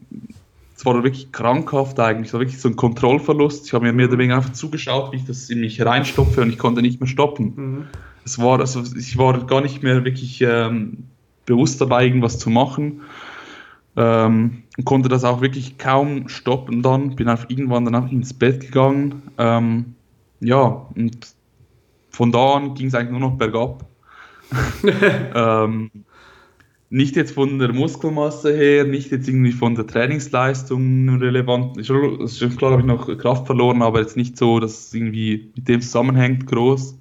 es 0.76 0.84
war 0.84 1.00
wirklich 1.04 1.30
krankhaft 1.30 2.00
eigentlich, 2.00 2.26
es 2.26 2.32
war 2.32 2.40
wirklich 2.40 2.60
so 2.60 2.68
ein 2.68 2.74
Kontrollverlust. 2.74 3.66
Ich 3.66 3.72
habe 3.72 3.84
mir 3.84 3.92
mehr 3.92 4.08
oder 4.08 4.18
weniger 4.18 4.34
einfach 4.34 4.52
zugeschaut, 4.52 5.12
wie 5.12 5.18
ich 5.18 5.24
das 5.24 5.48
in 5.48 5.60
mich 5.60 5.80
reinstopfe 5.80 6.42
und 6.42 6.48
ich 6.48 6.58
konnte 6.58 6.82
nicht 6.82 6.98
mehr 6.98 7.08
stoppen. 7.08 7.52
Mhm. 7.54 7.84
Es 8.24 8.40
war, 8.40 8.58
also 8.58 8.82
ich 8.98 9.16
war 9.16 9.46
gar 9.46 9.60
nicht 9.60 9.84
mehr 9.84 10.04
wirklich 10.04 10.40
ähm, 10.40 11.04
bewusst 11.46 11.80
dabei, 11.80 12.04
irgendwas 12.04 12.40
zu 12.40 12.50
machen. 12.50 13.02
Ähm, 13.96 14.64
konnte 14.84 15.08
das 15.08 15.24
auch 15.24 15.40
wirklich 15.40 15.78
kaum 15.78 16.28
stoppen 16.28 16.82
dann, 16.82 17.14
bin 17.14 17.28
einfach 17.28 17.48
irgendwann 17.48 17.84
danach 17.84 18.10
ins 18.10 18.34
Bett 18.34 18.60
gegangen. 18.60 19.22
Ähm, 19.38 19.94
ja, 20.40 20.86
und 20.94 21.34
von 22.10 22.32
da 22.32 22.54
an 22.54 22.74
ging 22.74 22.88
es 22.88 22.94
eigentlich 22.94 23.10
nur 23.10 23.20
noch 23.20 23.36
bergab. 23.36 23.86
ähm, 25.34 25.90
nicht 26.90 27.16
jetzt 27.16 27.32
von 27.32 27.58
der 27.58 27.72
Muskelmasse 27.72 28.54
her, 28.56 28.84
nicht 28.84 29.10
jetzt 29.10 29.28
irgendwie 29.28 29.52
von 29.52 29.74
der 29.74 29.86
Trainingsleistung 29.86 31.08
relevant. 31.18 31.76
Ist 31.76 31.88
schon 31.88 32.56
klar, 32.56 32.72
habe 32.72 32.82
ich 32.82 32.86
noch 32.86 33.18
Kraft 33.18 33.46
verloren, 33.46 33.82
aber 33.82 34.00
jetzt 34.00 34.16
nicht 34.16 34.36
so, 34.36 34.60
dass 34.60 34.86
es 34.86 34.94
irgendwie 34.94 35.50
mit 35.56 35.66
dem 35.68 35.80
zusammenhängt 35.80 36.46
groß. 36.46 36.96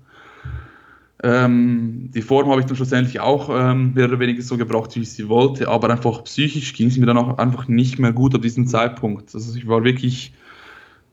Ähm, 1.25 2.09
die 2.13 2.21
Form 2.21 2.49
habe 2.49 2.59
ich 2.59 2.65
dann 2.65 2.75
schlussendlich 2.75 3.21
auch 3.21 3.49
ähm, 3.49 3.93
mehr 3.93 4.09
oder 4.09 4.19
weniger 4.19 4.41
so 4.41 4.57
gebracht, 4.57 4.93
wie 4.95 5.01
ich 5.01 5.13
sie 5.13 5.29
wollte, 5.29 5.69
aber 5.69 5.89
einfach 5.89 6.25
psychisch 6.25 6.73
ging 6.73 6.89
es 6.89 6.97
mir 6.97 7.05
dann 7.05 7.17
auch 7.17 7.37
einfach 7.37 7.69
nicht 7.69 7.97
mehr 7.97 8.11
gut 8.11 8.35
ab 8.35 8.41
diesem 8.41 8.67
Zeitpunkt. 8.67 9.33
Also 9.33 9.57
ich 9.57 9.65
war 9.65 9.85
wirklich, 9.85 10.33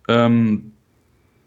ähm, 0.08 0.72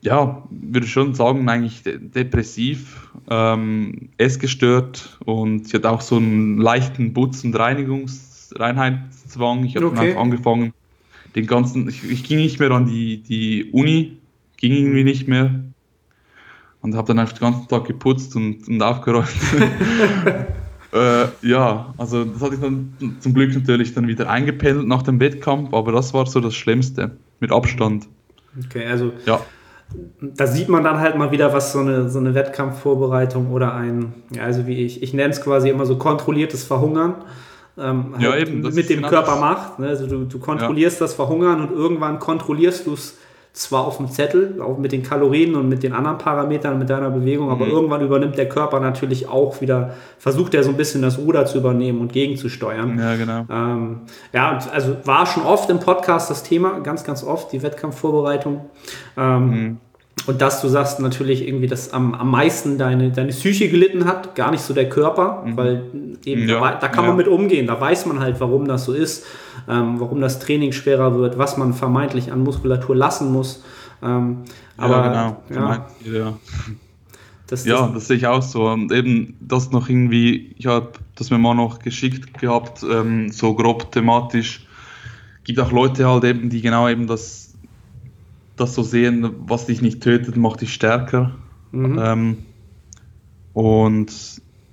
ja, 0.01 0.47
würde 0.49 0.87
schon 0.87 1.13
sagen, 1.13 1.47
eigentlich 1.49 1.83
de 1.83 1.99
depressiv, 1.99 3.11
ähm, 3.29 4.09
essgestört 4.17 5.19
und 5.25 5.67
ich 5.67 5.73
hatte 5.73 5.89
auch 5.89 6.01
so 6.01 6.15
einen 6.15 6.57
leichten 6.57 7.13
Butz- 7.13 7.43
und 7.43 7.55
Reinigungs 7.55 8.53
Reinheitszwang. 8.55 9.65
Ich 9.65 9.75
habe 9.75 9.87
okay. 9.87 9.99
einfach 9.99 10.21
angefangen, 10.21 10.73
den 11.35 11.47
ganzen, 11.47 11.89
ich, 11.89 12.09
ich 12.09 12.23
ging 12.23 12.37
nicht 12.37 12.59
mehr 12.59 12.71
an 12.71 12.85
die, 12.85 13.17
die 13.23 13.71
Uni, 13.71 14.17
ging 14.55 14.71
irgendwie 14.71 15.03
nicht 15.03 15.27
mehr 15.27 15.65
und 16.83 16.95
habe 16.95 17.07
dann 17.07 17.19
einfach 17.19 17.37
den 17.37 17.51
ganzen 17.51 17.67
Tag 17.67 17.85
geputzt 17.85 18.35
und, 18.35 18.67
und 18.67 18.81
aufgeräumt. 18.81 19.27
äh, 20.93 21.25
ja, 21.41 21.93
also 21.97 22.25
das 22.25 22.41
hatte 22.41 22.55
ich 22.55 22.61
dann 22.61 22.93
zum 23.19 23.33
Glück 23.33 23.53
natürlich 23.55 23.95
dann 23.95 24.07
wieder 24.07 24.29
eingependelt 24.29 24.87
nach 24.87 25.01
dem 25.01 25.19
Wettkampf, 25.19 25.73
aber 25.73 25.91
das 25.93 26.13
war 26.13 26.25
so 26.27 26.39
das 26.41 26.53
Schlimmste, 26.53 27.11
mit 27.39 27.51
Abstand. 27.51 28.07
Okay, 28.65 28.85
also 28.85 29.13
ja. 29.25 29.39
da 30.21 30.45
sieht 30.45 30.69
man 30.69 30.83
dann 30.83 30.99
halt 30.99 31.17
mal 31.17 31.31
wieder, 31.31 31.53
was 31.53 31.71
so 31.71 31.79
eine, 31.79 32.09
so 32.09 32.19
eine 32.19 32.35
Wettkampfvorbereitung 32.35 33.49
oder 33.51 33.73
ein, 33.73 34.13
ja, 34.35 34.43
also 34.43 34.67
wie 34.67 34.83
ich, 34.83 35.01
ich 35.01 35.13
nenne 35.13 35.31
es 35.31 35.41
quasi 35.41 35.69
immer 35.69 35.85
so 35.85 35.97
kontrolliertes 35.97 36.65
Verhungern. 36.65 37.15
Ähm, 37.75 38.13
halt 38.13 38.21
ja, 38.21 38.35
eben, 38.35 38.61
mit 38.61 38.89
dem 38.89 38.97
genau 38.97 39.09
Körper 39.09 39.31
das. 39.31 39.39
macht. 39.39 39.79
Ne? 39.79 39.87
Also 39.87 40.05
du, 40.05 40.25
du 40.25 40.37
kontrollierst 40.37 40.99
ja. 40.99 41.05
das 41.05 41.15
Verhungern 41.15 41.59
und 41.61 41.71
irgendwann 41.71 42.19
kontrollierst 42.19 42.85
du 42.85 42.93
es 42.93 43.17
zwar 43.53 43.85
auf 43.85 43.97
dem 43.97 44.09
Zettel, 44.09 44.59
auch 44.61 44.79
mit 44.79 44.91
den 44.91 45.03
Kalorien 45.03 45.55
und 45.55 45.69
mit 45.69 45.83
den 45.83 45.93
anderen 45.93 46.17
Parametern, 46.17 46.79
mit 46.79 46.89
deiner 46.89 47.11
Bewegung, 47.11 47.51
aber 47.51 47.65
mhm. 47.65 47.71
irgendwann 47.71 48.01
übernimmt 48.01 48.35
der 48.35 48.49
Körper 48.49 48.79
natürlich 48.79 49.29
auch 49.29 49.61
wieder, 49.61 49.93
versucht 50.17 50.55
er 50.55 50.63
so 50.63 50.71
ein 50.71 50.77
bisschen 50.77 51.03
das 51.03 51.19
Ruder 51.19 51.45
zu 51.45 51.59
übernehmen 51.59 52.01
und 52.01 52.11
gegenzusteuern. 52.11 52.97
Ja, 52.97 53.15
genau. 53.15 53.45
Ähm, 53.51 54.01
ja, 54.33 54.57
also 54.73 54.97
war 55.05 55.27
schon 55.27 55.43
oft 55.43 55.69
im 55.69 55.79
Podcast 55.79 56.31
das 56.31 56.41
Thema, 56.41 56.79
ganz, 56.79 57.03
ganz 57.03 57.23
oft, 57.23 57.51
die 57.53 57.61
Wettkampfvorbereitung. 57.61 58.61
Ähm, 59.17 59.49
mhm. 59.49 59.77
Und 60.25 60.41
dass 60.41 60.61
du 60.61 60.67
sagst 60.69 60.99
natürlich 60.99 61.45
irgendwie, 61.47 61.67
dass 61.67 61.91
am, 61.91 62.13
am 62.15 62.31
meisten 62.31 62.77
deine, 62.77 63.11
deine 63.11 63.31
Psyche 63.31 63.69
gelitten 63.69 64.05
hat, 64.05 64.35
gar 64.35 64.51
nicht 64.51 64.61
so 64.61 64.73
der 64.73 64.87
Körper, 64.87 65.43
mhm. 65.45 65.57
weil 65.57 65.83
eben 66.23 66.47
ja, 66.47 66.59
da, 66.59 66.75
da, 66.75 66.87
kann 66.87 67.03
ja. 67.03 67.09
man 67.09 67.17
mit 67.17 67.27
umgehen, 67.27 67.67
da 67.67 67.79
weiß 67.79 68.05
man 68.05 68.19
halt, 68.19 68.39
warum 68.39 68.67
das 68.67 68.85
so 68.85 68.93
ist, 68.93 69.25
ähm, 69.67 69.99
warum 69.99 70.21
das 70.21 70.39
Training 70.39 70.71
schwerer 70.71 71.15
wird, 71.15 71.37
was 71.37 71.57
man 71.57 71.73
vermeintlich 71.73 72.31
an 72.31 72.43
Muskulatur 72.43 72.95
lassen 72.95 73.31
muss. 73.31 73.63
Ähm, 74.01 74.39
aber 74.77 74.95
ja, 74.95 75.37
genau. 75.49 75.61
Ja, 75.61 75.87
ja. 76.13 76.33
Das, 77.47 77.65
ja, 77.65 77.87
das 77.93 78.07
sehe 78.07 78.17
ich 78.17 78.25
auch 78.25 78.41
so. 78.41 78.67
Und 78.67 78.91
eben 78.91 79.35
das 79.41 79.71
noch 79.71 79.89
irgendwie, 79.89 80.55
ich 80.57 80.65
habe 80.65 80.93
das 81.15 81.29
mir 81.29 81.37
mal 81.37 81.53
noch 81.53 81.79
geschickt 81.79 82.39
gehabt, 82.39 82.83
ähm, 82.89 83.31
so 83.31 83.53
grob 83.53 83.91
thematisch. 83.91 84.65
Gibt 85.43 85.59
auch 85.59 85.71
Leute 85.71 86.07
halt 86.07 86.23
eben, 86.23 86.49
die 86.49 86.61
genau 86.61 86.87
eben 86.87 87.05
das 87.05 87.42
das 88.55 88.75
so 88.75 88.83
sehen, 88.83 89.29
was 89.47 89.65
dich 89.65 89.81
nicht 89.81 90.01
tötet, 90.01 90.37
macht 90.37 90.61
dich 90.61 90.73
stärker. 90.73 91.35
Mhm. 91.71 91.99
Ähm, 92.01 92.37
und 93.53 94.11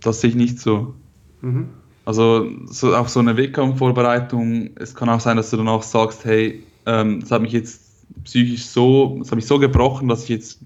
das 0.02 0.20
sehe 0.20 0.30
ich 0.30 0.36
nicht 0.36 0.58
so. 0.58 0.94
Mhm. 1.40 1.68
Also 2.04 2.48
so, 2.66 2.94
auch 2.94 3.08
so 3.08 3.20
eine 3.20 3.36
Wettkampfvorbereitung, 3.36 4.70
es 4.76 4.94
kann 4.94 5.08
auch 5.08 5.20
sein, 5.20 5.36
dass 5.36 5.50
du 5.50 5.56
danach 5.56 5.82
sagst, 5.82 6.24
hey, 6.24 6.62
ähm, 6.86 7.20
das 7.20 7.30
hat 7.30 7.42
mich 7.42 7.52
jetzt 7.52 7.82
psychisch 8.24 8.66
so, 8.66 9.16
das 9.20 9.30
hat 9.30 9.36
mich 9.36 9.46
so 9.46 9.58
gebrochen, 9.58 10.08
dass 10.08 10.24
ich 10.24 10.30
jetzt 10.30 10.60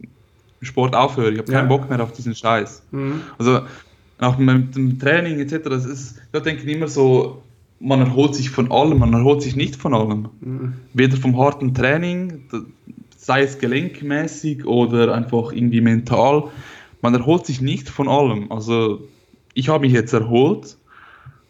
Sport 0.63 0.95
aufhöre. 0.95 1.33
Ich 1.33 1.39
habe 1.39 1.53
keinen 1.53 1.71
Ja. 1.71 1.77
Bock 1.77 1.91
mehr 1.91 2.03
auf 2.03 2.13
diesen 2.13 2.35
Scheiß. 2.35 2.83
Mhm. 2.93 3.21
Also 3.39 3.61
auch 4.19 4.39
mit 4.39 4.75
dem 4.75 4.99
Training 4.99 5.39
etc. 5.41 5.69
Das 5.69 5.85
ist, 5.85 6.17
da 6.33 6.41
denke 6.41 6.63
ich 6.63 6.75
immer 6.75 6.89
so, 6.89 7.43
man 7.81 8.01
erholt 8.01 8.35
sich 8.35 8.49
von 8.51 8.73
allem, 8.73 8.99
man 8.99 9.13
erholt 9.13 9.43
sich 9.43 9.57
nicht 9.57 9.77
von 9.77 9.93
allem. 9.93 10.29
Weder 10.95 11.17
vom 11.17 11.37
harten 11.37 11.75
Training, 11.75 12.45
sei 13.25 13.43
es 13.43 13.59
gelenkmäßig 13.59 14.67
oder 14.67 15.15
einfach 15.15 15.53
irgendwie 15.53 15.81
mental. 15.81 16.45
Man 17.01 17.15
erholt 17.15 17.47
sich 17.47 17.63
nicht 17.63 17.89
von 17.89 18.07
allem. 18.07 18.53
Also 18.53 19.09
ich 19.55 19.71
habe 19.71 19.87
mich 19.87 19.95
jetzt 19.95 20.13
erholt, 20.13 20.77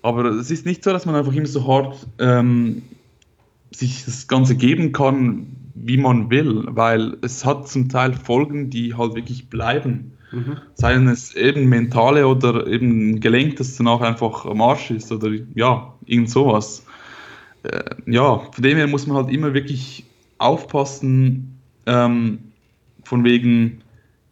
aber 0.02 0.26
es 0.26 0.52
ist 0.52 0.66
nicht 0.66 0.84
so, 0.84 0.92
dass 0.92 1.04
man 1.04 1.16
einfach 1.16 1.32
immer 1.32 1.46
so 1.46 1.66
hart 1.66 2.06
ähm, 2.20 2.82
sich 3.72 4.04
das 4.04 4.28
Ganze 4.28 4.54
geben 4.54 4.92
kann, 4.92 5.46
wie 5.74 5.96
man 5.96 6.30
will, 6.30 6.64
weil 6.68 7.16
es 7.22 7.44
hat 7.44 7.66
zum 7.66 7.88
Teil 7.88 8.12
Folgen, 8.14 8.70
die 8.70 8.94
halt 8.94 9.16
wirklich 9.16 9.48
bleiben. 9.50 10.12
Seien 10.74 11.08
es 11.08 11.34
eben 11.34 11.68
mentale 11.68 12.28
oder 12.28 12.68
eben 12.68 13.18
Gelenk, 13.18 13.56
das 13.56 13.76
danach 13.76 14.00
einfach 14.00 14.46
am 14.46 14.60
Arsch 14.60 14.92
ist 14.92 15.10
oder 15.10 15.30
ja, 15.54 15.92
irgend 16.06 16.30
sowas. 16.30 16.86
Äh, 17.64 17.96
ja, 18.06 18.38
von 18.38 18.62
dem 18.62 18.76
her 18.76 18.86
muss 18.86 19.08
man 19.08 19.16
halt 19.16 19.30
immer 19.30 19.54
wirklich 19.54 20.04
aufpassen, 20.38 21.53
ähm, 21.86 22.38
von 23.04 23.24
wegen, 23.24 23.80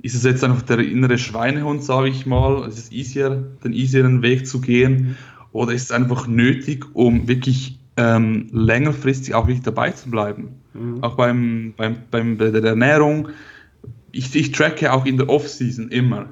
ist 0.00 0.14
es 0.14 0.24
jetzt 0.24 0.42
einfach 0.44 0.62
der 0.62 0.78
innere 0.80 1.18
Schweinehund, 1.18 1.84
sage 1.84 2.08
ich 2.08 2.26
mal, 2.26 2.66
ist 2.68 2.78
es 2.78 2.92
easier, 2.92 3.44
den 3.62 3.72
easieren 3.72 4.22
Weg 4.22 4.46
zu 4.46 4.60
gehen, 4.60 5.16
oder 5.52 5.72
ist 5.72 5.84
es 5.84 5.90
einfach 5.90 6.26
nötig, 6.26 6.86
um 6.94 7.28
wirklich 7.28 7.78
ähm, 7.96 8.48
längerfristig 8.52 9.34
auch 9.34 9.46
wirklich 9.46 9.62
dabei 9.62 9.90
zu 9.90 10.10
bleiben? 10.10 10.48
Auch 11.02 11.16
beim, 11.16 11.74
beim, 11.76 11.96
beim, 12.10 12.38
bei 12.38 12.50
der 12.50 12.64
Ernährung, 12.64 13.28
ich, 14.10 14.34
ich 14.34 14.52
tracke 14.52 14.92
auch 14.92 15.04
in 15.04 15.18
der 15.18 15.28
Off-Season 15.28 15.88
immer. 15.88 16.26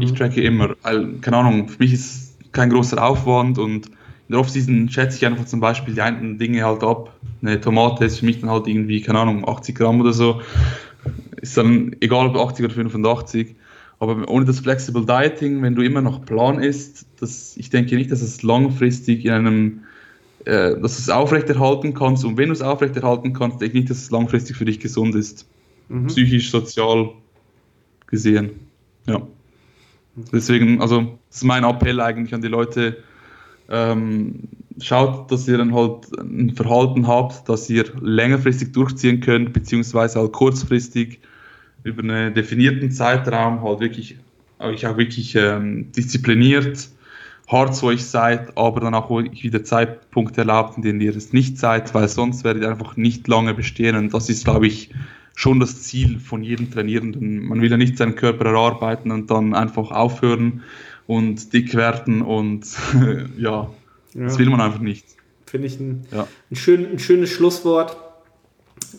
Ich 0.00 0.12
tracke 0.14 0.42
immer, 0.42 0.74
weil, 0.82 1.14
keine 1.20 1.36
Ahnung, 1.36 1.68
für 1.68 1.78
mich 1.78 1.92
ist 1.92 2.52
kein 2.52 2.70
großer 2.70 3.02
Aufwand 3.02 3.58
und 3.58 3.90
in 4.28 4.32
der 4.32 4.40
Off-Season 4.40 4.88
schätze 4.88 5.18
ich 5.18 5.26
einfach 5.26 5.44
zum 5.44 5.60
Beispiel 5.60 5.94
die 5.94 6.00
einen 6.00 6.38
Dinge 6.38 6.64
halt 6.64 6.82
ab. 6.82 7.14
Eine 7.42 7.60
Tomate 7.60 8.06
ist 8.06 8.20
für 8.20 8.24
mich 8.24 8.40
dann 8.40 8.50
halt 8.50 8.66
irgendwie, 8.66 9.02
keine 9.02 9.18
Ahnung, 9.18 9.46
80 9.46 9.76
Gramm 9.76 10.00
oder 10.00 10.12
so. 10.12 10.40
Ist 11.42 11.56
dann 11.58 11.94
egal 12.00 12.28
ob 12.28 12.36
80 12.36 12.64
oder 12.64 12.74
85. 12.74 13.54
Aber 13.98 14.28
ohne 14.28 14.44
das 14.46 14.60
Flexible 14.60 15.04
Dieting, 15.04 15.62
wenn 15.62 15.74
du 15.74 15.82
immer 15.82 16.00
noch 16.00 16.24
Plan 16.24 16.58
isst, 16.58 17.06
das, 17.20 17.56
ich 17.56 17.70
denke 17.70 17.96
nicht, 17.96 18.10
dass 18.10 18.22
es 18.22 18.42
langfristig 18.42 19.26
in 19.26 19.32
einem, 19.32 19.80
äh, 20.46 20.80
dass 20.80 20.96
du 20.96 21.02
es 21.02 21.10
aufrechterhalten 21.10 21.92
kannst. 21.92 22.24
Und 22.24 22.38
wenn 22.38 22.48
du 22.48 22.54
es 22.54 22.62
aufrechterhalten 22.62 23.34
kannst, 23.34 23.60
denke 23.60 23.76
ich 23.76 23.84
nicht, 23.84 23.90
dass 23.90 23.98
es 23.98 24.10
langfristig 24.10 24.56
für 24.56 24.64
dich 24.64 24.80
gesund 24.80 25.14
ist. 25.14 25.46
Psychisch, 26.06 26.50
sozial 26.50 27.10
gesehen. 28.06 28.52
Ja. 29.06 29.20
Deswegen, 30.32 30.80
also, 30.80 31.18
das 31.28 31.38
ist 31.38 31.44
mein 31.44 31.64
Appell 31.64 32.00
eigentlich 32.00 32.34
an 32.34 32.40
die 32.40 32.48
Leute. 32.48 32.96
Ähm, 33.68 34.48
schaut, 34.80 35.30
dass 35.30 35.48
ihr 35.48 35.58
dann 35.58 35.74
halt 35.74 36.06
ein 36.18 36.54
Verhalten 36.54 37.06
habt, 37.06 37.48
das 37.48 37.70
ihr 37.70 37.84
längerfristig 38.00 38.72
durchziehen 38.72 39.20
könnt, 39.20 39.52
beziehungsweise 39.52 40.20
halt 40.20 40.32
kurzfristig 40.32 41.20
über 41.82 42.02
einen 42.02 42.34
definierten 42.34 42.90
Zeitraum 42.90 43.62
halt 43.62 43.80
wirklich 43.80 44.16
euch 44.58 44.86
auch 44.86 44.96
wirklich 44.96 45.34
ähm, 45.34 45.92
diszipliniert, 45.92 46.88
hart 47.48 47.76
zu 47.76 47.86
euch 47.86 48.04
seid, 48.04 48.56
aber 48.56 48.80
dann 48.80 48.94
auch 48.94 49.10
wieder 49.10 49.64
Zeitpunkte 49.64 50.40
erlaubt, 50.42 50.76
in 50.76 50.82
denen 50.82 51.00
ihr 51.00 51.14
es 51.14 51.32
nicht 51.32 51.58
seid, 51.58 51.92
weil 51.94 52.08
sonst 52.08 52.44
werdet 52.44 52.62
ihr 52.62 52.70
einfach 52.70 52.96
nicht 52.96 53.28
lange 53.28 53.52
bestehen. 53.52 53.96
Und 53.96 54.14
das 54.14 54.30
ist, 54.30 54.44
glaube 54.44 54.66
ich, 54.66 54.90
schon 55.34 55.60
das 55.60 55.82
Ziel 55.82 56.18
von 56.20 56.42
jedem 56.42 56.70
Trainierenden. 56.70 57.44
Man 57.44 57.60
will 57.60 57.70
ja 57.70 57.76
nicht 57.76 57.98
seinen 57.98 58.14
Körper 58.14 58.46
erarbeiten 58.46 59.10
und 59.10 59.30
dann 59.30 59.54
einfach 59.54 59.90
aufhören 59.90 60.62
und 61.06 61.52
dick 61.52 61.74
werden 61.74 62.22
und 62.22 62.66
ja, 63.38 63.70
das 64.14 64.32
Ja. 64.34 64.38
will 64.38 64.50
man 64.50 64.60
einfach 64.60 64.80
nicht. 64.80 65.04
Finde 65.46 65.66
ich 65.66 65.78
ein, 65.80 66.06
Ja. 66.12 66.26
ein, 66.50 66.56
schön, 66.56 66.86
ein 66.90 66.98
schönes 66.98 67.30
Schlusswort. 67.30 67.96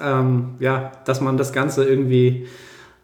Ähm, 0.01 0.56
ja, 0.60 0.91
dass 1.06 1.22
man 1.22 1.38
das 1.38 1.53
Ganze 1.53 1.86
irgendwie 1.86 2.47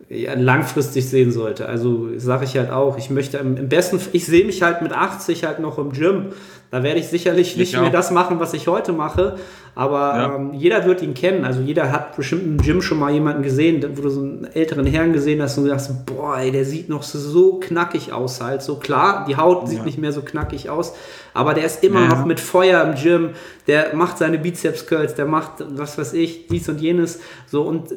ja, 0.10 0.34
langfristig 0.34 1.08
sehen 1.08 1.32
sollte. 1.32 1.68
Also 1.68 2.10
sage 2.18 2.44
ich 2.46 2.58
halt 2.58 2.70
auch, 2.70 2.98
ich 2.98 3.10
möchte 3.10 3.38
im, 3.38 3.56
im 3.58 3.70
besten, 3.70 4.00
ich 4.14 4.26
sehe 4.26 4.46
mich 4.46 4.62
halt 4.62 4.82
mit 4.82 4.92
80 4.92 5.44
halt 5.46 5.60
noch 5.60 5.78
im 5.78 5.92
Gym. 5.92 6.28
Da 6.70 6.84
werde 6.84 7.00
ich 7.00 7.08
sicherlich 7.08 7.56
nicht 7.58 7.78
auch. 7.78 7.82
mehr 7.82 7.92
das 7.92 8.12
machen, 8.12 8.40
was 8.40 8.54
ich 8.54 8.68
heute 8.68 8.94
mache. 8.94 9.38
Aber 9.74 10.00
Ja. 10.18 10.36
ähm, 10.36 10.54
jeder 10.54 10.86
wird 10.86 11.02
ihn 11.02 11.14
kennen. 11.14 11.46
Also 11.46 11.62
jeder 11.62 11.92
hat 11.92 12.16
bestimmt 12.18 12.44
im 12.44 12.58
Gym 12.58 12.82
schon 12.82 13.00
mal 13.00 13.12
jemanden 13.14 13.42
gesehen, 13.42 13.82
wo 13.96 14.02
du 14.02 14.10
so 14.10 14.20
einen 14.22 14.46
älteren 14.54 14.86
Herrn 14.86 15.14
gesehen 15.14 15.42
hast 15.42 15.58
und 15.58 15.66
sagst, 15.68 16.06
boah, 16.06 16.38
ey, 16.40 16.52
der 16.52 16.66
sieht 16.66 16.90
noch 16.90 17.04
so 17.04 17.60
knackig 17.60 18.12
aus 18.12 18.42
halt. 18.42 18.62
So 18.62 18.76
klar, 18.76 19.26
die 19.28 19.38
Haut 19.38 19.70
sieht 19.70 19.80
Ja. 19.80 19.86
nicht 19.86 19.98
mehr 19.98 20.12
so 20.12 20.22
knackig 20.24 20.70
aus, 20.70 20.94
aber 21.34 21.54
der 21.54 21.66
ist 21.66 21.84
immer 21.86 22.02
Ja. 22.02 22.08
noch 22.10 22.26
mit 22.26 22.42
Feuer 22.42 22.84
im 22.84 22.96
Gym. 23.02 23.30
Der 23.68 23.96
macht 23.96 24.18
seine 24.18 24.38
Bizeps-Curls, 24.40 25.16
der 25.16 25.26
macht, 25.26 25.64
was 25.78 25.98
weiß 25.98 26.14
ich, 26.14 26.48
dies 26.48 26.68
und 26.68 26.82
jenes. 26.82 27.20
So 27.48 27.62
und 27.62 27.90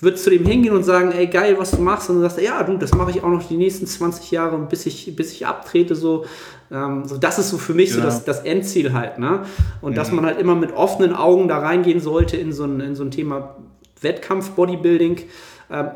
würdest 0.00 0.22
zu 0.24 0.30
dem 0.30 0.44
hingehen 0.44 0.76
und 0.76 0.84
sagen, 0.84 1.10
ey, 1.10 1.26
geil, 1.26 1.56
was 1.58 1.72
du 1.72 1.82
machst. 1.82 2.08
Und 2.08 2.16
du 2.16 2.22
sagst, 2.22 2.40
ja, 2.40 2.62
du, 2.62 2.76
das 2.76 2.94
mache 2.94 3.10
ich 3.10 3.24
auch 3.24 3.30
noch 3.30 3.42
die 3.48 3.56
nächsten 3.56 3.86
20 3.86 4.30
Jahre, 4.30 4.56
bis 4.58 4.86
ich, 4.86 5.16
bis 5.16 5.32
ich 5.32 5.44
abtrete. 5.46 5.96
So, 5.96 6.24
ähm, 6.70 7.04
so 7.04 7.16
das 7.16 7.38
ist 7.38 7.50
so 7.50 7.58
für 7.58 7.74
mich 7.74 7.90
so 7.90 7.96
Genau. 7.96 8.06
das, 8.06 8.24
das 8.24 8.40
Endziel 8.40 8.92
halt. 8.92 9.18
Ne? 9.18 9.40
Und 9.80 9.96
dass 9.96 10.12
man 10.12 10.26
halt 10.26 10.38
immer 10.40 10.54
mit 10.54 10.72
offenen 10.72 11.14
Augen 11.14 11.48
da 11.48 11.58
reingehen 11.58 12.00
sollte 12.00 12.36
in 12.36 12.52
so 12.52 12.64
ein, 12.64 12.80
in 12.80 12.94
so 12.94 13.04
ein 13.04 13.10
Thema 13.10 13.56
Wettkampf-Bodybuilding. 14.00 15.22
Ähm, 15.70 15.86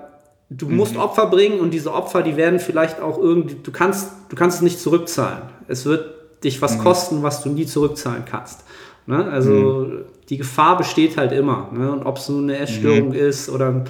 du 0.50 0.68
musst 0.68 0.96
Opfer 0.96 1.26
bringen 1.26 1.60
und 1.60 1.72
diese 1.72 1.92
Opfer, 1.92 2.22
die 2.22 2.36
werden 2.36 2.60
vielleicht 2.60 3.00
auch 3.00 3.18
irgendwie, 3.18 3.56
du 3.62 3.70
kannst, 3.72 4.12
du 4.28 4.36
kannst 4.36 4.58
es 4.58 4.62
nicht 4.62 4.80
zurückzahlen. 4.80 5.42
Es 5.68 5.84
wird 5.86 6.14
dich 6.44 6.60
was 6.62 6.78
kosten, 6.78 7.22
was 7.22 7.42
du 7.42 7.50
nie 7.50 7.66
zurückzahlen 7.66 8.24
kannst. 8.24 8.64
Ne? 9.06 9.24
Also 9.30 9.86
die 10.28 10.38
Gefahr 10.38 10.76
besteht 10.78 11.16
halt 11.16 11.32
immer. 11.32 11.68
Ne? 11.72 11.92
Und 11.92 12.04
ob 12.04 12.16
es 12.18 12.28
nun 12.28 12.44
eine 12.44 12.58
Essstörung 12.58 13.12
ist 13.12 13.48
oder 13.48 13.84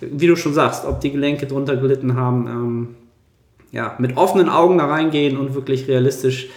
wie 0.00 0.26
du 0.26 0.36
schon 0.36 0.52
sagst, 0.52 0.84
ob 0.84 1.00
die 1.00 1.12
Gelenke 1.12 1.46
drunter 1.46 1.76
gelitten 1.76 2.14
haben, 2.16 2.46
ähm, 2.46 2.88
ja, 3.74 3.96
mit 3.98 4.16
offenen 4.16 4.48
Augen 4.48 4.78
da 4.78 4.86
reingehen 4.86 5.36
und 5.36 5.54
wirklich 5.54 5.88
realistisch 5.88 6.48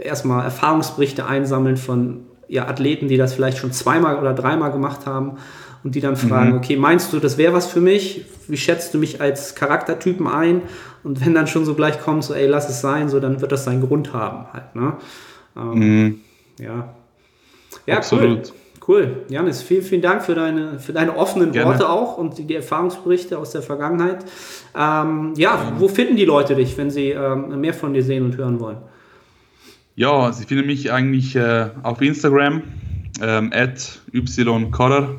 erstmal 0.00 0.44
Erfahrungsberichte 0.44 1.26
einsammeln 1.26 1.76
von 1.76 2.20
ja, 2.48 2.68
Athleten, 2.68 3.08
die 3.08 3.16
das 3.16 3.34
vielleicht 3.34 3.58
schon 3.58 3.72
zweimal 3.72 4.18
oder 4.18 4.34
dreimal 4.34 4.70
gemacht 4.70 5.04
haben 5.04 5.38
und 5.82 5.94
die 5.94 6.00
dann 6.00 6.16
fragen, 6.16 6.56
okay, 6.56 6.76
meinst 6.76 7.12
du, 7.12 7.18
das 7.18 7.38
wäre 7.38 7.52
was 7.52 7.66
für 7.66 7.80
mich? 7.80 8.24
Wie 8.46 8.56
schätzt 8.56 8.94
du 8.94 8.98
mich 8.98 9.20
als 9.20 9.54
Charaktertypen 9.56 10.28
ein? 10.28 10.62
Und 11.02 11.24
wenn 11.24 11.34
dann 11.34 11.46
schon 11.48 11.64
so 11.64 11.74
gleich 11.74 12.00
kommt, 12.00 12.22
so, 12.22 12.34
ey, 12.34 12.46
lass 12.46 12.68
es 12.68 12.80
sein, 12.80 13.08
so, 13.08 13.18
dann 13.18 13.40
wird 13.40 13.50
das 13.50 13.64
seinen 13.64 13.86
Grund 13.86 14.12
haben 14.12 14.46
halt, 14.52 14.74
ne? 14.76 14.92
Ähm, 15.56 15.70
Mhm. 15.74 16.20
ja. 16.58 16.94
Ja, 17.86 17.96
Absolut. 17.96 18.48
cool. 18.48 18.59
Cool. 18.86 19.24
Janis, 19.28 19.62
vielen, 19.62 19.82
vielen 19.82 20.02
Dank 20.02 20.22
für 20.24 20.34
deine, 20.34 20.78
für 20.80 20.92
deine 20.92 21.16
offenen 21.16 21.52
Gerne. 21.52 21.70
Worte 21.70 21.88
auch 21.88 22.16
und 22.16 22.38
die, 22.38 22.44
die 22.44 22.54
Erfahrungsberichte 22.54 23.38
aus 23.38 23.50
der 23.50 23.62
Vergangenheit. 23.62 24.24
Ähm, 24.76 25.34
ja, 25.36 25.72
wo 25.78 25.88
finden 25.88 26.16
die 26.16 26.24
Leute 26.24 26.54
dich, 26.54 26.76
wenn 26.78 26.90
sie 26.90 27.10
ähm, 27.10 27.60
mehr 27.60 27.74
von 27.74 27.92
dir 27.92 28.02
sehen 28.02 28.24
und 28.24 28.36
hören 28.36 28.58
wollen? 28.58 28.78
Ja, 29.96 30.32
Sie 30.32 30.46
finden 30.46 30.66
mich 30.66 30.90
eigentlich 30.90 31.36
äh, 31.36 31.68
auf 31.82 32.00
Instagram, 32.00 32.62
ähm, 33.20 33.52
ycorrer. 34.14 35.16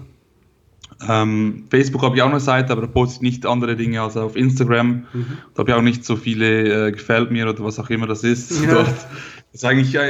Ähm, 1.08 1.66
Facebook 1.70 2.02
habe 2.04 2.16
ich 2.16 2.22
auch 2.22 2.30
eine 2.30 2.40
Seite, 2.40 2.72
aber 2.72 2.82
da 2.82 2.88
poste 2.88 3.18
ich 3.18 3.22
nicht 3.22 3.46
andere 3.46 3.76
Dinge 3.76 4.02
als 4.02 4.18
auf 4.18 4.36
Instagram. 4.36 5.06
Da 5.54 5.60
habe 5.60 5.72
ich 5.72 5.78
auch 5.78 5.82
nicht 5.82 6.06
so 6.06 6.16
viele 6.16 6.88
äh, 6.88 6.92
gefällt 6.92 7.32
mir 7.32 7.48
oder 7.48 7.64
was 7.64 7.80
auch 7.80 7.90
immer 7.90 8.08
das 8.08 8.24
ist. 8.24 8.64
Ja. 8.64 8.74
Dort 8.74 9.08
ist 9.54 9.66
eigentlich 9.66 9.94
ja, 9.94 10.02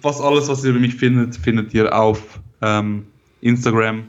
fast 0.00 0.20
alles, 0.20 0.48
was 0.48 0.64
ihr 0.64 0.70
über 0.70 0.80
mich 0.80 0.94
findet, 0.94 1.36
findet 1.36 1.72
ihr 1.72 1.94
auf 1.96 2.40
ähm, 2.62 3.06
Instagram. 3.40 4.04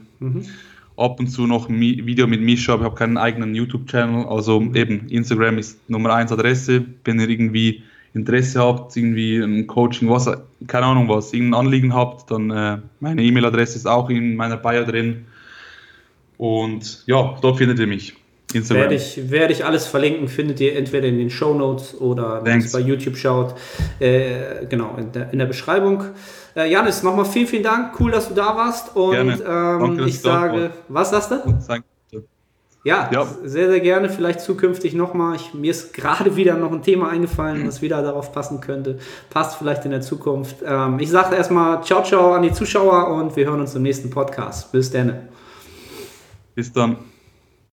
Ab 0.96 1.18
und 1.18 1.28
zu 1.28 1.46
noch 1.46 1.68
ein 1.68 1.80
Video 1.80 2.26
mit 2.26 2.42
Misha, 2.42 2.74
aber 2.74 2.82
ich 2.82 2.86
habe 2.86 2.96
keinen 2.96 3.16
eigenen 3.16 3.54
YouTube-Channel. 3.54 4.26
Also 4.26 4.60
eben, 4.74 5.08
Instagram 5.08 5.58
ist 5.58 5.88
Nummer 5.88 6.14
1 6.14 6.30
Adresse. 6.32 6.84
Wenn 7.04 7.18
ihr 7.20 7.28
irgendwie 7.28 7.82
Interesse 8.12 8.60
habt, 8.60 8.96
irgendwie 8.96 9.36
ein 9.36 9.66
Coaching, 9.66 10.10
was, 10.10 10.28
keine 10.66 10.86
Ahnung 10.86 11.08
was, 11.08 11.32
irgendein 11.32 11.60
Anliegen 11.60 11.94
habt, 11.94 12.30
dann 12.30 12.50
äh, 12.50 12.78
meine 12.98 13.22
E-Mail-Adresse 13.22 13.76
ist 13.76 13.86
auch 13.86 14.10
in 14.10 14.36
meiner 14.36 14.56
Bio 14.56 14.84
drin. 14.84 15.26
Und 16.36 17.04
ja, 17.06 17.36
dort 17.40 17.58
findet 17.58 17.78
ihr 17.78 17.86
mich. 17.86 18.14
Instagram. 18.52 18.82
Werde 18.82 18.94
ich, 18.96 19.30
werde 19.30 19.52
ich 19.52 19.64
alles 19.64 19.86
verlinken, 19.86 20.28
findet 20.28 20.60
ihr 20.60 20.76
entweder 20.76 21.06
in 21.06 21.18
den 21.18 21.30
Show 21.30 21.54
Notes 21.54 21.98
oder 22.00 22.44
wenn 22.44 22.60
ihr 22.60 22.72
bei 22.72 22.80
YouTube 22.80 23.16
schaut, 23.16 23.54
äh, 24.00 24.66
genau, 24.68 24.96
in 24.96 25.12
der, 25.12 25.32
in 25.32 25.38
der 25.38 25.46
Beschreibung. 25.46 26.04
Äh, 26.56 26.70
Janis, 26.70 27.02
nochmal 27.02 27.24
vielen, 27.24 27.46
vielen 27.46 27.62
Dank. 27.62 27.98
Cool, 28.00 28.10
dass 28.10 28.28
du 28.28 28.34
da 28.34 28.56
warst. 28.56 28.96
Und 28.96 29.12
Gerne. 29.12 29.32
ähm, 29.34 29.80
Danke, 29.80 30.04
ich 30.04 30.20
sage, 30.20 30.70
was 30.88 31.10
sagst 31.10 31.30
du? 31.30 31.36
Danke. 31.66 31.84
Ja, 32.82 33.10
Ja. 33.12 33.26
sehr, 33.44 33.68
sehr 33.68 33.80
gerne. 33.80 34.08
Vielleicht 34.08 34.40
zukünftig 34.40 34.94
nochmal. 34.94 35.36
Mir 35.52 35.70
ist 35.70 35.92
gerade 35.92 36.34
wieder 36.36 36.54
noch 36.56 36.72
ein 36.72 36.82
Thema 36.82 37.10
eingefallen, 37.10 37.66
was 37.68 37.82
wieder 37.82 38.00
darauf 38.02 38.32
passen 38.32 38.62
könnte. 38.62 38.98
Passt 39.28 39.56
vielleicht 39.58 39.84
in 39.84 39.90
der 39.90 40.00
Zukunft. 40.00 40.56
Ähm, 40.64 40.98
ich 40.98 41.10
sage 41.10 41.36
erstmal 41.36 41.82
ciao, 41.84 42.02
ciao 42.02 42.32
an 42.32 42.40
die 42.42 42.52
Zuschauer 42.52 43.08
und 43.08 43.36
wir 43.36 43.44
hören 43.46 43.60
uns 43.60 43.74
im 43.74 43.82
nächsten 43.82 44.08
Podcast. 44.08 44.72
Bis 44.72 44.90
dann. 44.90 45.28
Bis 46.54 46.72
dann. 46.72 46.96